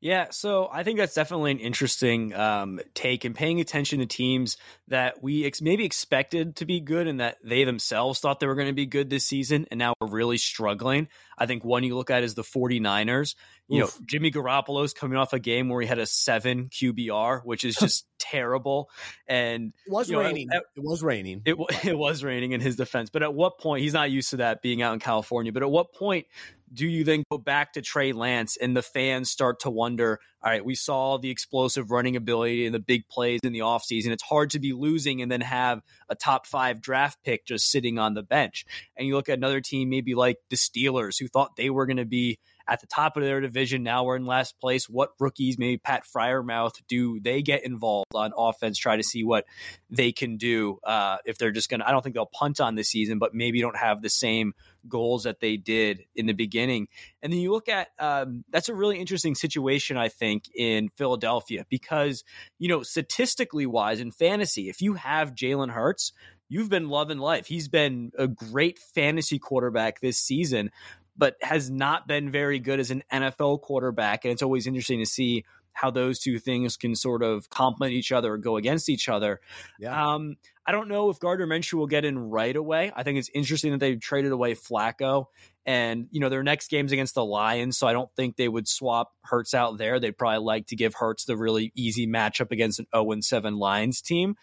Yeah, 0.00 0.28
so 0.30 0.68
I 0.72 0.82
think 0.82 0.98
that's 0.98 1.14
definitely 1.14 1.52
an 1.52 1.58
interesting 1.58 2.34
um, 2.34 2.80
take 2.94 3.24
and 3.24 3.34
paying 3.34 3.60
attention 3.60 4.00
to 4.00 4.06
teams 4.06 4.56
that 4.88 5.22
we 5.22 5.44
ex- 5.44 5.62
maybe 5.62 5.84
expected 5.84 6.56
to 6.56 6.66
be 6.66 6.80
good 6.80 7.06
and 7.06 7.20
that 7.20 7.38
they 7.44 7.64
themselves 7.64 8.20
thought 8.20 8.40
they 8.40 8.46
were 8.46 8.54
going 8.54 8.68
to 8.68 8.72
be 8.72 8.86
good 8.86 9.10
this 9.10 9.26
season 9.26 9.66
and 9.70 9.78
now 9.78 9.94
are 10.00 10.08
really 10.08 10.38
struggling. 10.38 11.08
I 11.38 11.46
think 11.46 11.64
one 11.64 11.84
you 11.84 11.96
look 11.96 12.10
at 12.10 12.22
is 12.22 12.34
the 12.34 12.42
49ers. 12.42 13.34
You 13.68 13.84
Oof. 13.84 13.98
know, 13.98 14.06
Jimmy 14.06 14.30
Garoppolo's 14.30 14.92
coming 14.92 15.16
off 15.16 15.32
a 15.32 15.38
game 15.38 15.68
where 15.68 15.80
he 15.80 15.86
had 15.86 15.98
a 15.98 16.06
seven 16.06 16.68
QBR, 16.68 17.42
which 17.44 17.64
is 17.64 17.76
just 17.76 18.06
terrible. 18.18 18.90
And 19.26 19.72
it 19.86 19.92
was 19.92 20.12
raining. 20.12 20.48
Know, 20.48 20.60
it 20.76 20.82
was 20.82 21.02
raining. 21.02 21.42
It, 21.46 21.56
it 21.84 21.96
was 21.96 22.22
raining 22.22 22.52
in 22.52 22.60
his 22.60 22.76
defense. 22.76 23.10
But 23.10 23.22
at 23.22 23.32
what 23.32 23.58
point, 23.58 23.82
he's 23.82 23.94
not 23.94 24.10
used 24.10 24.30
to 24.30 24.38
that 24.38 24.60
being 24.60 24.82
out 24.82 24.92
in 24.92 25.00
California, 25.00 25.52
but 25.52 25.62
at 25.62 25.70
what 25.70 25.94
point 25.94 26.26
do 26.72 26.86
you 26.86 27.04
then 27.04 27.24
go 27.30 27.38
back 27.38 27.72
to 27.72 27.82
Trey 27.82 28.12
Lance 28.12 28.56
and 28.56 28.76
the 28.76 28.82
fans 28.82 29.30
start 29.30 29.60
to 29.60 29.70
wonder, 29.70 30.20
all 30.42 30.50
right, 30.50 30.64
we 30.64 30.74
saw 30.74 31.18
the 31.18 31.30
explosive 31.30 31.90
running 31.90 32.16
ability 32.16 32.64
and 32.64 32.74
the 32.74 32.80
big 32.80 33.08
plays 33.08 33.40
in 33.42 33.52
the 33.52 33.60
offseason. 33.60 34.08
It's 34.08 34.22
hard 34.22 34.50
to 34.50 34.60
be 34.60 34.72
losing 34.72 35.20
and 35.20 35.30
then 35.30 35.40
have 35.40 35.80
a 36.08 36.14
top 36.14 36.46
five 36.46 36.80
draft 36.80 37.18
pick 37.24 37.44
just 37.44 37.70
sitting 37.70 37.98
on 37.98 38.14
the 38.14 38.22
bench. 38.22 38.64
And 38.96 39.06
you 39.06 39.14
look 39.14 39.28
at 39.28 39.38
another 39.38 39.60
team, 39.60 39.90
maybe 39.90 40.14
like 40.14 40.36
the 40.48 40.56
Steelers, 40.56 41.18
who 41.18 41.26
thought 41.26 41.56
they 41.56 41.70
were 41.70 41.86
going 41.86 41.96
to 41.96 42.04
be 42.04 42.38
at 42.70 42.80
the 42.80 42.86
top 42.86 43.16
of 43.16 43.24
their 43.24 43.40
division. 43.40 43.82
Now 43.82 44.04
we're 44.04 44.14
in 44.14 44.26
last 44.26 44.60
place. 44.60 44.88
What 44.88 45.10
rookies, 45.18 45.58
maybe 45.58 45.76
Pat 45.76 46.04
Freiermuth, 46.04 46.80
do 46.88 47.18
they 47.18 47.42
get 47.42 47.64
involved 47.64 48.12
on 48.14 48.32
offense? 48.38 48.78
Try 48.78 48.96
to 48.96 49.02
see 49.02 49.24
what 49.24 49.44
they 49.90 50.12
can 50.12 50.36
do 50.36 50.78
uh, 50.84 51.16
if 51.24 51.36
they're 51.36 51.50
just 51.50 51.68
going 51.68 51.80
to. 51.80 51.88
I 51.88 51.90
don't 51.90 52.02
think 52.02 52.14
they'll 52.14 52.26
punt 52.26 52.60
on 52.60 52.76
this 52.76 52.88
season, 52.88 53.18
but 53.18 53.34
maybe 53.34 53.60
don't 53.60 53.76
have 53.76 54.02
the 54.02 54.08
same 54.08 54.54
goals 54.88 55.24
that 55.24 55.40
they 55.40 55.56
did 55.56 56.04
in 56.14 56.26
the 56.26 56.32
beginning. 56.32 56.86
And 57.22 57.32
then 57.32 57.40
you 57.40 57.50
look 57.50 57.68
at 57.68 57.88
um, 57.98 58.44
that's 58.50 58.68
a 58.68 58.74
really 58.74 59.00
interesting 59.00 59.34
situation, 59.34 59.96
I 59.96 60.08
think, 60.08 60.44
in 60.54 60.90
Philadelphia 60.96 61.66
because 61.68 62.22
you 62.60 62.68
know 62.68 62.84
statistically 62.84 63.66
wise 63.66 63.98
in 63.98 64.12
fantasy, 64.12 64.68
if 64.68 64.80
you 64.80 64.94
have 64.94 65.34
Jalen 65.34 65.70
Hurts. 65.70 66.12
You've 66.52 66.68
been 66.68 66.88
loving 66.88 67.18
life. 67.18 67.46
He's 67.46 67.68
been 67.68 68.10
a 68.18 68.26
great 68.26 68.80
fantasy 68.92 69.38
quarterback 69.38 70.00
this 70.00 70.18
season 70.18 70.72
but 71.16 71.36
has 71.42 71.70
not 71.70 72.06
been 72.06 72.30
very 72.30 72.58
good 72.58 72.80
as 72.80 72.90
an 72.90 73.02
NFL 73.12 73.62
quarterback. 73.62 74.24
And 74.24 74.32
it's 74.32 74.42
always 74.42 74.66
interesting 74.66 75.00
to 75.00 75.06
see 75.06 75.44
how 75.72 75.90
those 75.90 76.18
two 76.18 76.38
things 76.38 76.76
can 76.76 76.94
sort 76.94 77.22
of 77.22 77.48
complement 77.48 77.92
each 77.92 78.12
other 78.12 78.34
or 78.34 78.38
go 78.38 78.56
against 78.56 78.88
each 78.88 79.08
other. 79.08 79.40
Yeah. 79.78 80.14
Um, 80.14 80.36
I 80.66 80.72
don't 80.72 80.88
know 80.88 81.10
if 81.10 81.18
Gardner 81.18 81.46
Minshew 81.46 81.74
will 81.74 81.86
get 81.86 82.04
in 82.04 82.18
right 82.18 82.54
away. 82.54 82.92
I 82.94 83.02
think 83.02 83.18
it's 83.18 83.30
interesting 83.34 83.72
that 83.72 83.80
they 83.80 83.96
traded 83.96 84.30
away 84.30 84.54
Flacco, 84.54 85.26
and 85.66 86.06
you 86.10 86.20
know 86.20 86.28
their 86.28 86.42
next 86.42 86.68
game's 86.68 86.92
against 86.92 87.14
the 87.14 87.24
Lions, 87.24 87.76
so 87.76 87.88
I 87.88 87.92
don't 87.92 88.10
think 88.14 88.36
they 88.36 88.48
would 88.48 88.68
swap 88.68 89.12
Hurts 89.22 89.52
out 89.52 89.78
there. 89.78 89.98
They'd 89.98 90.16
probably 90.16 90.44
like 90.44 90.68
to 90.68 90.76
give 90.76 90.94
Hurts 90.94 91.24
the 91.24 91.36
really 91.36 91.72
easy 91.74 92.06
matchup 92.06 92.52
against 92.52 92.78
an 92.78 92.86
0 92.94 93.20
7 93.20 93.56
Lions 93.56 94.00
team. 94.00 94.36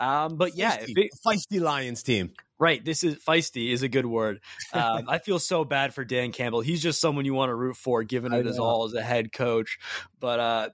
Um, 0.00 0.36
but 0.36 0.56
yeah, 0.56 0.78
feisty, 0.78 0.94
it, 0.96 1.10
feisty 1.26 1.60
Lions 1.60 2.02
team. 2.02 2.32
Right. 2.64 2.82
This 2.82 3.04
is 3.04 3.16
feisty 3.16 3.72
is 3.72 3.82
a 3.82 3.88
good 3.88 4.06
word. 4.06 4.40
Um, 4.72 5.04
I 5.06 5.18
feel 5.18 5.38
so 5.38 5.66
bad 5.66 5.92
for 5.92 6.02
Dan 6.02 6.32
Campbell. 6.32 6.62
He's 6.62 6.82
just 6.82 6.98
someone 6.98 7.26
you 7.26 7.34
want 7.34 7.50
to 7.50 7.54
root 7.54 7.76
for, 7.76 8.02
given 8.04 8.32
it 8.32 8.46
his 8.46 8.58
all 8.58 8.86
as 8.86 8.94
a 8.94 9.02
head 9.02 9.34
coach. 9.34 9.78
But 10.24 10.40
uh, 10.40 10.68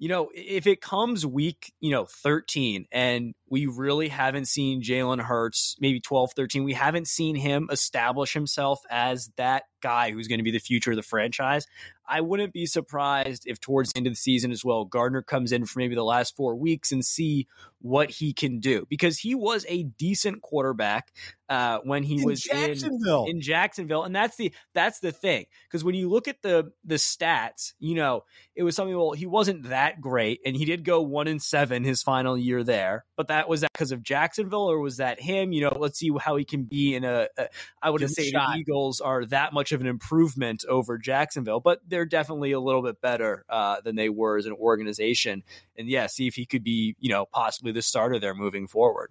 you 0.00 0.08
know, 0.08 0.30
if 0.34 0.66
it 0.66 0.82
comes 0.82 1.24
week, 1.24 1.72
you 1.80 1.90
know, 1.90 2.04
13 2.04 2.86
and 2.92 3.34
we 3.48 3.66
really 3.66 4.08
haven't 4.08 4.46
seen 4.46 4.82
Jalen 4.82 5.20
Hurts, 5.20 5.76
maybe 5.80 6.00
12, 6.00 6.32
13, 6.34 6.64
we 6.64 6.72
haven't 6.72 7.06
seen 7.06 7.34
him 7.34 7.68
establish 7.70 8.32
himself 8.32 8.80
as 8.90 9.30
that 9.36 9.64
guy 9.82 10.10
who's 10.10 10.28
going 10.28 10.38
to 10.38 10.44
be 10.44 10.50
the 10.50 10.58
future 10.58 10.90
of 10.90 10.96
the 10.96 11.02
franchise. 11.02 11.66
I 12.08 12.22
wouldn't 12.22 12.52
be 12.52 12.66
surprised 12.66 13.44
if 13.46 13.60
towards 13.60 13.92
the 13.92 13.98
end 13.98 14.06
of 14.06 14.12
the 14.12 14.16
season 14.16 14.52
as 14.52 14.64
well, 14.64 14.84
Gardner 14.84 15.22
comes 15.22 15.52
in 15.52 15.64
for 15.64 15.78
maybe 15.78 15.94
the 15.94 16.04
last 16.04 16.34
four 16.34 16.56
weeks 16.56 16.92
and 16.92 17.04
see 17.04 17.46
what 17.80 18.10
he 18.10 18.32
can 18.32 18.58
do 18.58 18.86
because 18.88 19.18
he 19.18 19.34
was 19.34 19.64
a 19.68 19.84
decent 19.84 20.42
quarterback 20.42 21.12
uh, 21.48 21.78
when 21.84 22.02
he 22.02 22.16
in 22.16 22.24
was 22.24 22.42
Jacksonville. 22.42 23.24
In, 23.24 23.36
in 23.36 23.40
Jacksonville, 23.42 24.04
and 24.04 24.14
that's 24.14 24.36
the 24.36 24.52
that's 24.74 25.00
the 25.00 25.12
thing 25.12 25.46
because 25.68 25.84
when 25.84 25.94
you 25.94 26.08
look 26.08 26.26
at 26.26 26.42
the 26.42 26.72
the 26.84 26.96
stats, 26.96 27.74
you 27.78 27.94
know 27.94 28.24
it 28.56 28.62
was 28.62 28.74
something. 28.74 28.89
Well, 28.94 29.12
he 29.12 29.26
wasn't 29.26 29.68
that 29.68 30.00
great, 30.00 30.40
and 30.44 30.56
he 30.56 30.64
did 30.64 30.84
go 30.84 31.00
one 31.02 31.26
and 31.26 31.40
seven 31.40 31.84
his 31.84 32.02
final 32.02 32.36
year 32.36 32.62
there, 32.62 33.04
but 33.16 33.28
that 33.28 33.48
was 33.48 33.62
that 33.62 33.72
because 33.72 33.92
of 33.92 34.02
Jacksonville, 34.02 34.70
or 34.70 34.80
was 34.80 34.98
that 34.98 35.20
him? 35.20 35.52
You 35.52 35.62
know, 35.62 35.76
let's 35.78 35.98
see 35.98 36.10
how 36.20 36.36
he 36.36 36.44
can 36.44 36.64
be 36.64 36.94
in 36.94 37.04
a. 37.04 37.28
a 37.38 37.48
I 37.82 37.90
wouldn't 37.90 38.10
say 38.10 38.30
the 38.30 38.54
Eagles 38.56 39.00
are 39.00 39.24
that 39.26 39.52
much 39.52 39.72
of 39.72 39.80
an 39.80 39.86
improvement 39.86 40.64
over 40.68 40.98
Jacksonville, 40.98 41.60
but 41.60 41.80
they're 41.86 42.06
definitely 42.06 42.52
a 42.52 42.60
little 42.60 42.82
bit 42.82 43.00
better 43.00 43.44
uh, 43.48 43.80
than 43.82 43.96
they 43.96 44.08
were 44.08 44.38
as 44.38 44.46
an 44.46 44.52
organization. 44.52 45.42
And 45.76 45.88
yeah, 45.88 46.06
see 46.06 46.26
if 46.26 46.34
he 46.34 46.46
could 46.46 46.64
be, 46.64 46.96
you 46.98 47.10
know, 47.10 47.26
possibly 47.26 47.72
the 47.72 47.82
starter 47.82 48.18
there 48.18 48.34
moving 48.34 48.66
forward. 48.66 49.10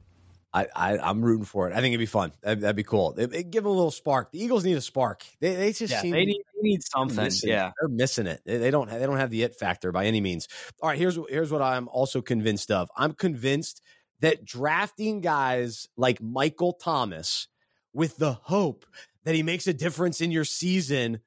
I, 0.51 0.67
I 0.75 1.09
am 1.09 1.21
rooting 1.21 1.45
for 1.45 1.69
it. 1.69 1.73
I 1.73 1.75
think 1.75 1.93
it'd 1.93 1.99
be 1.99 2.07
fun. 2.07 2.31
That'd, 2.41 2.61
that'd 2.61 2.75
be 2.75 2.83
cool. 2.83 3.13
It, 3.17 3.33
it, 3.33 3.51
give 3.51 3.63
them 3.63 3.71
a 3.71 3.75
little 3.75 3.91
spark. 3.91 4.31
The 4.31 4.43
Eagles 4.43 4.65
need 4.65 4.77
a 4.77 4.81
spark. 4.81 5.23
They, 5.39 5.55
they 5.55 5.73
just 5.73 5.93
yeah, 5.93 6.01
seem 6.01 6.11
they 6.11 6.25
need, 6.25 6.41
they 6.55 6.61
need 6.61 6.81
something. 6.83 7.29
Yeah, 7.43 7.71
they're 7.79 7.89
missing 7.89 8.25
it. 8.25 8.41
They, 8.45 8.57
they 8.57 8.71
don't 8.71 8.89
they 8.89 9.05
don't 9.05 9.17
have 9.17 9.29
the 9.29 9.43
it 9.43 9.55
factor 9.55 9.91
by 9.91 10.05
any 10.05 10.21
means. 10.21 10.47
All 10.81 10.89
right, 10.89 10.97
here's 10.97 11.19
here's 11.29 11.51
what 11.51 11.61
I'm 11.61 11.87
also 11.89 12.21
convinced 12.21 12.71
of. 12.71 12.89
I'm 12.97 13.13
convinced 13.13 13.81
that 14.21 14.43
drafting 14.43 15.21
guys 15.21 15.87
like 15.95 16.21
Michael 16.21 16.73
Thomas 16.73 17.47
with 17.93 18.17
the 18.17 18.33
hope 18.33 18.85
that 19.25 19.35
he 19.35 19.43
makes 19.43 19.67
a 19.67 19.73
difference 19.73 20.19
in 20.19 20.31
your 20.31 20.45
season 20.45 21.19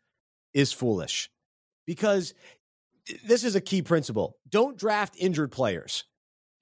is 0.53 0.73
foolish 0.73 1.31
because 1.87 2.35
this 3.25 3.44
is 3.44 3.55
a 3.55 3.61
key 3.61 3.83
principle. 3.83 4.37
Don't 4.49 4.77
draft 4.77 5.14
injured 5.18 5.53
players. 5.53 6.05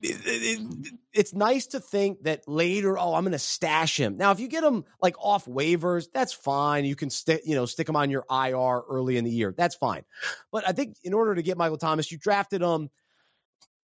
It, 0.02 0.16
it, 0.24 0.94
it's 1.12 1.34
nice 1.34 1.66
to 1.68 1.80
think 1.80 2.22
that 2.22 2.48
later, 2.48 2.98
oh, 2.98 3.14
I'm 3.14 3.24
going 3.24 3.32
to 3.32 3.38
stash 3.38 4.00
him. 4.00 4.16
Now, 4.16 4.30
if 4.30 4.40
you 4.40 4.48
get 4.48 4.64
him 4.64 4.84
like 5.02 5.14
off 5.18 5.44
waivers, 5.44 6.06
that's 6.12 6.32
fine. 6.32 6.86
You 6.86 6.96
can 6.96 7.10
stick, 7.10 7.42
you 7.44 7.54
know, 7.54 7.66
stick 7.66 7.86
him 7.86 7.96
on 7.96 8.10
your 8.10 8.24
IR 8.30 8.82
early 8.88 9.18
in 9.18 9.24
the 9.24 9.30
year. 9.30 9.54
That's 9.54 9.74
fine. 9.74 10.04
But 10.50 10.66
I 10.66 10.72
think 10.72 10.96
in 11.04 11.12
order 11.12 11.34
to 11.34 11.42
get 11.42 11.58
Michael 11.58 11.76
Thomas, 11.76 12.10
you 12.10 12.16
drafted 12.16 12.62
him 12.62 12.88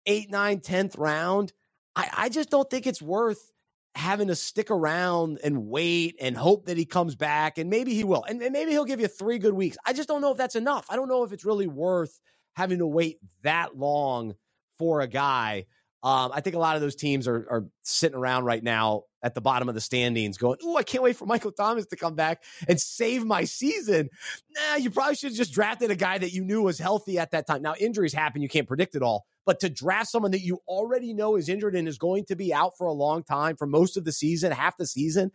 eight, 0.05 0.31
nine, 0.31 0.61
tenth 0.61 0.95
round. 0.97 1.51
I, 1.97 2.09
I 2.15 2.29
just 2.29 2.49
don't 2.49 2.69
think 2.69 2.87
it's 2.87 3.01
worth 3.01 3.51
having 3.95 4.27
to 4.27 4.35
stick 4.35 4.71
around 4.71 5.39
and 5.43 5.67
wait 5.67 6.15
and 6.21 6.37
hope 6.37 6.65
that 6.65 6.77
he 6.77 6.85
comes 6.85 7.15
back. 7.15 7.57
And 7.57 7.69
maybe 7.69 7.93
he 7.93 8.05
will. 8.05 8.23
And, 8.23 8.41
and 8.41 8.53
maybe 8.53 8.71
he'll 8.71 8.85
give 8.85 9.01
you 9.01 9.07
three 9.07 9.37
good 9.37 9.53
weeks. 9.53 9.77
I 9.85 9.91
just 9.91 10.07
don't 10.07 10.21
know 10.21 10.31
if 10.31 10.37
that's 10.37 10.55
enough. 10.55 10.85
I 10.89 10.95
don't 10.95 11.09
know 11.09 11.23
if 11.23 11.33
it's 11.33 11.45
really 11.45 11.67
worth 11.67 12.21
having 12.53 12.79
to 12.79 12.87
wait 12.87 13.19
that 13.43 13.77
long 13.77 14.35
for 14.77 15.01
a 15.01 15.07
guy. 15.07 15.65
Um, 16.05 16.29
I 16.31 16.41
think 16.41 16.55
a 16.55 16.59
lot 16.59 16.75
of 16.75 16.83
those 16.83 16.95
teams 16.95 17.27
are, 17.27 17.47
are 17.49 17.65
sitting 17.81 18.15
around 18.15 18.43
right 18.43 18.63
now 18.63 19.05
at 19.23 19.33
the 19.33 19.41
bottom 19.41 19.67
of 19.67 19.73
the 19.73 19.81
standings 19.81 20.37
going, 20.37 20.59
Oh, 20.63 20.77
I 20.77 20.83
can't 20.83 21.03
wait 21.03 21.15
for 21.15 21.25
Michael 21.25 21.51
Thomas 21.51 21.87
to 21.87 21.95
come 21.95 22.13
back 22.13 22.43
and 22.67 22.79
save 22.79 23.25
my 23.25 23.45
season. 23.45 24.11
Nah, 24.51 24.75
you 24.75 24.91
probably 24.91 25.15
should 25.15 25.31
have 25.31 25.37
just 25.37 25.51
drafted 25.51 25.89
a 25.89 25.95
guy 25.95 26.19
that 26.19 26.31
you 26.31 26.45
knew 26.45 26.61
was 26.61 26.77
healthy 26.77 27.17
at 27.17 27.31
that 27.31 27.47
time. 27.47 27.63
Now, 27.63 27.73
injuries 27.79 28.13
happen. 28.13 28.43
You 28.43 28.47
can't 28.47 28.67
predict 28.67 28.93
it 28.93 29.01
all. 29.01 29.25
But 29.47 29.59
to 29.61 29.69
draft 29.69 30.09
someone 30.09 30.29
that 30.31 30.41
you 30.41 30.59
already 30.67 31.11
know 31.11 31.37
is 31.37 31.49
injured 31.49 31.75
and 31.75 31.87
is 31.87 31.97
going 31.97 32.25
to 32.25 32.35
be 32.35 32.53
out 32.53 32.77
for 32.77 32.85
a 32.85 32.93
long 32.93 33.23
time 33.23 33.55
for 33.55 33.65
most 33.65 33.97
of 33.97 34.05
the 34.05 34.11
season, 34.11 34.51
half 34.51 34.77
the 34.77 34.85
season, 34.85 35.31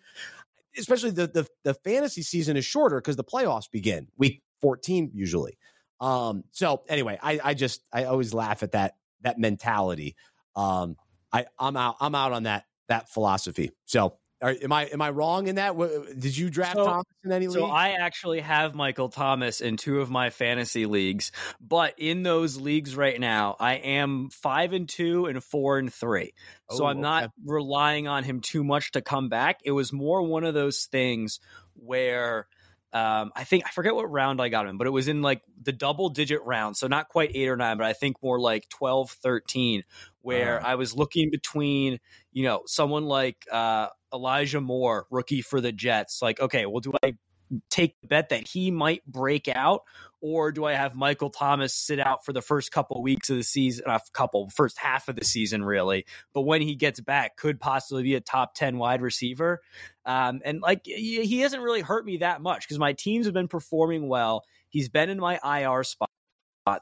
especially 0.79 1.11
the 1.11 1.27
the, 1.27 1.49
the 1.65 1.75
fantasy 1.75 2.23
season 2.23 2.57
is 2.57 2.65
shorter 2.65 3.01
because 3.01 3.17
the 3.17 3.25
playoffs 3.25 3.69
begin 3.69 4.07
week 4.17 4.41
14 4.61 5.11
usually. 5.15 5.59
Um, 6.01 6.45
so 6.53 6.85
anyway, 6.89 7.19
I, 7.21 7.41
I 7.43 7.55
just 7.55 7.83
I 7.93 8.05
always 8.05 8.33
laugh 8.33 8.63
at 8.63 8.73
that 8.73 8.95
that 9.23 9.37
mentality. 9.37 10.15
Um, 10.57 10.97
I 11.33 11.47
I'm 11.59 11.77
out 11.77 11.97
I'm 12.01 12.15
out 12.15 12.33
on 12.33 12.45
that 12.45 12.65
that 12.89 13.09
philosophy. 13.09 13.71
So 13.87 14.19
are, 14.43 14.55
am 14.63 14.73
I 14.73 14.85
am 14.87 15.03
I 15.03 15.11
wrong 15.11 15.49
in 15.49 15.57
that? 15.57 15.77
Did 15.77 16.37
you 16.37 16.49
draft 16.49 16.77
so, 16.77 16.85
Thomas 16.85 17.05
in 17.25 17.33
any 17.33 17.47
league? 17.47 17.59
So 17.59 17.67
I 17.67 17.91
actually 17.91 18.41
have 18.41 18.75
Michael 18.75 19.11
Thomas 19.11 19.61
in 19.61 19.77
two 19.77 20.01
of 20.01 20.11
my 20.11 20.31
fantasy 20.31 20.87
leagues, 20.87 21.31
but 21.61 21.95
in 21.99 22.23
those 22.23 22.59
leagues 22.59 22.97
right 22.97 23.21
now, 23.21 23.57
I 23.61 23.75
am 23.75 24.31
five 24.31 24.73
and 24.73 24.89
two 24.89 25.27
and 25.27 25.45
four 25.45 25.79
and 25.79 25.93
three. 25.93 26.33
Oh, 26.71 26.79
so 26.79 26.87
I'm 26.87 26.97
okay. 26.97 27.03
not 27.03 27.31
relying 27.45 28.09
on 28.09 28.25
him 28.25 28.41
too 28.41 28.65
much 28.65 28.93
to 28.93 29.03
come 29.03 29.29
back. 29.29 29.61
It 29.65 29.73
was 29.73 29.93
more 29.93 30.23
one 30.23 30.45
of 30.45 30.55
those 30.55 30.85
things 30.85 31.39
where 31.75 32.47
um, 32.93 33.31
I 33.37 33.45
think 33.45 33.65
I 33.67 33.71
forget 33.71 33.95
what 33.95 34.11
round 34.11 34.41
I 34.41 34.49
got 34.49 34.67
him, 34.67 34.77
but 34.77 34.87
it 34.87 34.91
was 34.91 35.07
in 35.07 35.23
like 35.23 35.43
the 35.63 35.73
double 35.73 36.09
digit 36.09 36.43
round. 36.43 36.77
So 36.77 36.89
not 36.89 37.09
quite 37.09 37.31
eight 37.35 37.49
or 37.49 37.57
nine, 37.57 37.77
but 37.77 37.87
I 37.87 37.93
think 37.93 38.17
more 38.23 38.41
like 38.41 38.69
12, 38.69 39.11
13, 39.11 39.85
where 40.23 40.61
uh, 40.61 40.67
I 40.67 40.75
was 40.75 40.95
looking 40.95 41.31
between, 41.31 42.01
you 42.33 42.43
know, 42.43 42.63
someone 42.67 43.05
like 43.05 43.47
uh, 43.51 43.89
Elijah 44.13 44.61
Moore, 44.61 45.07
rookie 45.11 45.41
for 45.41 45.61
the 45.61 45.71
Jets. 45.71 46.21
Like, 46.21 46.41
okay, 46.41 46.67
well, 46.67 46.81
do 46.81 46.93
I 47.03 47.15
take 47.69 48.01
the 48.01 48.07
bet 48.07 48.31
that 48.31 48.47
he 48.47 48.71
might 48.71 49.05
break 49.07 49.49
out, 49.49 49.83
or 50.21 50.53
do 50.53 50.65
I 50.65 50.75
have 50.75 50.95
Michael 50.95 51.31
Thomas 51.31 51.75
sit 51.75 51.99
out 51.99 52.25
for 52.25 52.33
the 52.33 52.43
first 52.43 52.73
couple 52.73 53.03
weeks 53.03 53.31
of 53.31 53.37
the 53.37 53.43
season, 53.43 53.85
a 53.87 54.01
couple 54.13 54.51
first 54.51 54.79
half 54.79 55.09
of 55.09 55.17
the 55.17 55.25
season, 55.25 55.65
really? 55.65 56.07
But 56.33 56.43
when 56.43 56.63
he 56.63 56.75
gets 56.75 57.01
back, 57.01 57.37
could 57.37 57.59
possibly 57.59 58.03
be 58.03 58.15
a 58.15 58.21
top 58.21 58.55
ten 58.55 58.79
wide 58.79 59.03
receiver. 59.03 59.61
Um, 60.05 60.41
and 60.45 60.61
like 60.61 60.83
he 60.85 61.41
hasn't 61.41 61.63
really 61.63 61.81
hurt 61.81 62.05
me 62.05 62.19
that 62.19 62.43
much 62.43 62.67
because 62.67 62.79
my 62.79 62.93
teams 62.93 63.27
have 63.27 63.35
been 63.35 63.49
performing 63.49 64.09
well. 64.09 64.45
He's 64.69 64.89
been 64.89 65.11
in 65.11 65.19
my 65.19 65.39
IR 65.45 65.85
spot. 65.85 66.11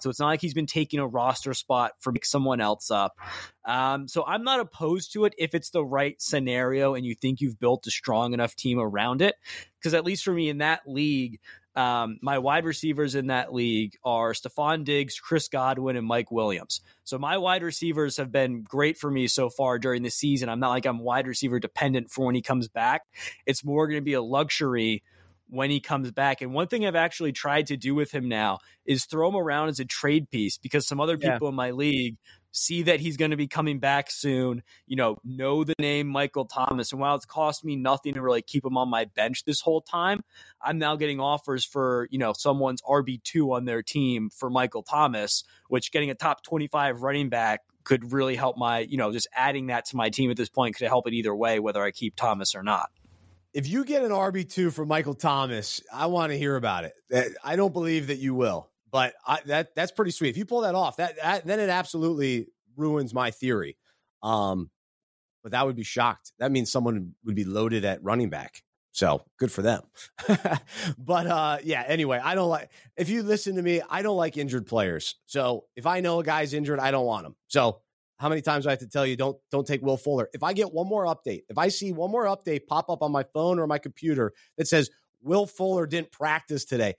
So 0.02 0.10
it's 0.10 0.20
not 0.20 0.26
like 0.26 0.40
he's 0.40 0.54
been 0.54 0.66
taking 0.66 1.00
a 1.00 1.06
roster 1.06 1.54
spot 1.54 1.92
for 2.00 2.12
someone 2.22 2.60
else 2.60 2.90
up. 2.90 3.18
Um, 3.64 4.08
so 4.08 4.24
I'm 4.26 4.44
not 4.44 4.60
opposed 4.60 5.12
to 5.12 5.24
it 5.24 5.34
if 5.38 5.54
it's 5.54 5.70
the 5.70 5.84
right 5.84 6.20
scenario 6.20 6.94
and 6.94 7.04
you 7.04 7.14
think 7.14 7.40
you've 7.40 7.58
built 7.58 7.86
a 7.86 7.90
strong 7.90 8.32
enough 8.32 8.54
team 8.54 8.78
around 8.78 9.22
it. 9.22 9.34
Because 9.78 9.94
at 9.94 10.04
least 10.04 10.24
for 10.24 10.32
me 10.32 10.48
in 10.48 10.58
that 10.58 10.82
league, 10.86 11.38
um, 11.78 12.18
my 12.22 12.38
wide 12.38 12.64
receivers 12.64 13.14
in 13.14 13.28
that 13.28 13.54
league 13.54 13.96
are 14.04 14.32
Stefon 14.32 14.82
Diggs, 14.84 15.20
Chris 15.20 15.46
Godwin, 15.46 15.96
and 15.96 16.06
Mike 16.06 16.32
Williams. 16.32 16.80
So 17.04 17.18
my 17.18 17.38
wide 17.38 17.62
receivers 17.62 18.16
have 18.16 18.32
been 18.32 18.62
great 18.62 18.98
for 18.98 19.08
me 19.08 19.28
so 19.28 19.48
far 19.48 19.78
during 19.78 20.02
the 20.02 20.10
season. 20.10 20.48
I'm 20.48 20.58
not 20.58 20.70
like 20.70 20.86
I'm 20.86 20.98
wide 20.98 21.28
receiver 21.28 21.60
dependent 21.60 22.10
for 22.10 22.26
when 22.26 22.34
he 22.34 22.42
comes 22.42 22.66
back. 22.66 23.02
It's 23.46 23.64
more 23.64 23.86
going 23.86 24.00
to 24.00 24.04
be 24.04 24.14
a 24.14 24.22
luxury 24.22 25.04
when 25.48 25.70
he 25.70 25.80
comes 25.80 26.10
back. 26.10 26.42
And 26.42 26.52
one 26.52 26.68
thing 26.68 26.86
I've 26.86 26.94
actually 26.94 27.32
tried 27.32 27.68
to 27.68 27.76
do 27.76 27.94
with 27.94 28.10
him 28.10 28.28
now 28.28 28.58
is 28.84 29.04
throw 29.04 29.28
him 29.28 29.36
around 29.36 29.68
as 29.68 29.80
a 29.80 29.84
trade 29.84 30.30
piece 30.30 30.58
because 30.58 30.86
some 30.86 31.00
other 31.00 31.16
people 31.16 31.38
yeah. 31.42 31.48
in 31.48 31.54
my 31.54 31.70
league 31.70 32.16
see 32.50 32.82
that 32.82 33.00
he's 33.00 33.16
going 33.16 33.30
to 33.30 33.36
be 33.36 33.46
coming 33.46 33.78
back 33.78 34.10
soon, 34.10 34.62
you 34.86 34.96
know, 34.96 35.16
know 35.24 35.64
the 35.64 35.74
name 35.78 36.06
Michael 36.06 36.46
Thomas. 36.46 36.92
And 36.92 37.00
while 37.00 37.14
it's 37.14 37.24
cost 37.24 37.64
me 37.64 37.76
nothing 37.76 38.14
to 38.14 38.22
really 38.22 38.42
keep 38.42 38.64
him 38.64 38.76
on 38.76 38.88
my 38.88 39.04
bench 39.04 39.44
this 39.44 39.60
whole 39.60 39.80
time, 39.80 40.22
I'm 40.62 40.78
now 40.78 40.96
getting 40.96 41.20
offers 41.20 41.64
for, 41.64 42.08
you 42.10 42.18
know, 42.18 42.32
someone's 42.32 42.82
RB2 42.82 43.54
on 43.54 43.64
their 43.64 43.82
team 43.82 44.30
for 44.30 44.50
Michael 44.50 44.82
Thomas, 44.82 45.44
which 45.68 45.92
getting 45.92 46.10
a 46.10 46.14
top 46.14 46.42
25 46.42 47.02
running 47.02 47.28
back 47.28 47.60
could 47.84 48.12
really 48.12 48.36
help 48.36 48.56
my, 48.56 48.80
you 48.80 48.96
know, 48.96 49.12
just 49.12 49.28
adding 49.34 49.68
that 49.68 49.86
to 49.86 49.96
my 49.96 50.10
team 50.10 50.30
at 50.30 50.36
this 50.36 50.48
point 50.48 50.76
could 50.76 50.88
help 50.88 51.06
it 51.06 51.14
either 51.14 51.34
way, 51.34 51.58
whether 51.58 51.82
I 51.82 51.90
keep 51.90 52.16
Thomas 52.16 52.54
or 52.54 52.62
not. 52.62 52.90
If 53.54 53.68
you 53.68 53.84
get 53.84 54.02
an 54.02 54.10
RB2 54.10 54.72
for 54.72 54.84
Michael 54.84 55.14
Thomas, 55.14 55.82
I 55.92 56.06
want 56.06 56.32
to 56.32 56.38
hear 56.38 56.56
about 56.56 56.84
it. 56.84 57.34
I 57.42 57.56
don't 57.56 57.72
believe 57.72 58.08
that 58.08 58.18
you 58.18 58.34
will. 58.34 58.70
But 58.90 59.14
I, 59.26 59.40
that 59.46 59.74
that's 59.74 59.92
pretty 59.92 60.12
sweet. 60.12 60.30
If 60.30 60.36
you 60.36 60.46
pull 60.46 60.62
that 60.62 60.74
off, 60.74 60.96
that, 60.96 61.16
that 61.16 61.46
then 61.46 61.60
it 61.60 61.68
absolutely 61.68 62.46
ruins 62.76 63.12
my 63.12 63.30
theory. 63.30 63.76
Um, 64.22 64.70
but 65.42 65.52
that 65.52 65.66
would 65.66 65.76
be 65.76 65.84
shocked. 65.84 66.32
That 66.38 66.50
means 66.50 66.72
someone 66.72 67.14
would 67.24 67.34
be 67.34 67.44
loaded 67.44 67.84
at 67.84 68.02
running 68.02 68.30
back. 68.30 68.62
So 68.92 69.22
good 69.38 69.52
for 69.52 69.62
them. 69.62 69.82
but 70.98 71.26
uh, 71.26 71.58
yeah, 71.62 71.84
anyway, 71.86 72.20
I 72.22 72.34
don't 72.34 72.48
like 72.48 72.70
if 72.96 73.08
you 73.08 73.22
listen 73.22 73.56
to 73.56 73.62
me, 73.62 73.80
I 73.88 74.02
don't 74.02 74.16
like 74.16 74.36
injured 74.36 74.66
players. 74.66 75.16
So 75.26 75.64
if 75.76 75.86
I 75.86 76.00
know 76.00 76.20
a 76.20 76.24
guy's 76.24 76.54
injured, 76.54 76.80
I 76.80 76.90
don't 76.90 77.06
want 77.06 77.26
him. 77.26 77.36
So 77.46 77.80
how 78.18 78.28
many 78.28 78.42
times 78.42 78.66
I 78.66 78.70
have 78.70 78.80
to 78.80 78.88
tell 78.88 79.06
you 79.06 79.16
don't 79.16 79.38
don't 79.50 79.66
take 79.66 79.80
Will 79.82 79.96
Fuller? 79.96 80.28
If 80.32 80.42
I 80.42 80.52
get 80.52 80.72
one 80.72 80.88
more 80.88 81.04
update, 81.06 81.42
if 81.48 81.56
I 81.56 81.68
see 81.68 81.92
one 81.92 82.10
more 82.10 82.24
update 82.24 82.66
pop 82.66 82.90
up 82.90 83.02
on 83.02 83.12
my 83.12 83.24
phone 83.32 83.58
or 83.58 83.66
my 83.66 83.78
computer 83.78 84.32
that 84.56 84.68
says 84.68 84.90
Will 85.22 85.46
Fuller 85.46 85.86
didn't 85.86 86.10
practice 86.10 86.64
today, 86.64 86.94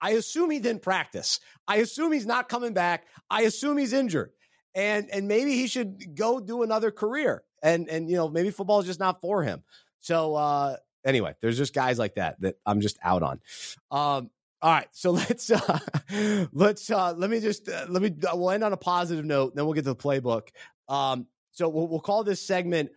I, 0.00 0.10
assume 0.10 0.50
he 0.50 0.58
didn't 0.58 0.82
practice. 0.82 1.40
I 1.66 1.76
assume 1.76 2.12
he's 2.12 2.26
not 2.26 2.48
coming 2.48 2.74
back. 2.74 3.06
I 3.30 3.42
assume 3.42 3.78
he's 3.78 3.92
injured. 3.92 4.32
And 4.74 5.08
and 5.12 5.28
maybe 5.28 5.52
he 5.52 5.66
should 5.66 6.16
go 6.16 6.40
do 6.40 6.62
another 6.62 6.90
career. 6.90 7.42
And 7.62 7.88
and 7.88 8.08
you 8.08 8.16
know, 8.16 8.28
maybe 8.28 8.50
football 8.50 8.80
is 8.80 8.86
just 8.86 9.00
not 9.00 9.20
for 9.20 9.42
him. 9.42 9.62
So 10.00 10.34
uh 10.34 10.76
anyway, 11.04 11.34
there's 11.40 11.58
just 11.58 11.74
guys 11.74 11.98
like 11.98 12.14
that 12.14 12.40
that 12.40 12.56
I'm 12.64 12.80
just 12.80 12.98
out 13.02 13.22
on. 13.22 13.40
Um 13.90 14.30
all 14.62 14.70
right, 14.70 14.88
so 14.92 15.10
let's 15.10 15.50
uh, 15.50 15.78
let's 16.52 16.88
uh, 16.90 17.14
let 17.14 17.28
me 17.30 17.40
just 17.40 17.68
uh, 17.68 17.86
let 17.88 18.02
me 18.02 18.14
uh, 18.26 18.36
we'll 18.36 18.50
end 18.50 18.62
on 18.62 18.72
a 18.72 18.76
positive 18.76 19.24
note, 19.24 19.54
then 19.54 19.64
we'll 19.64 19.74
get 19.74 19.84
to 19.84 19.90
the 19.90 19.96
playbook. 19.96 20.48
Um, 20.88 21.26
so 21.50 21.68
we'll, 21.68 21.88
we'll 21.88 22.00
call 22.00 22.22
this 22.22 22.40
segment 22.40 22.90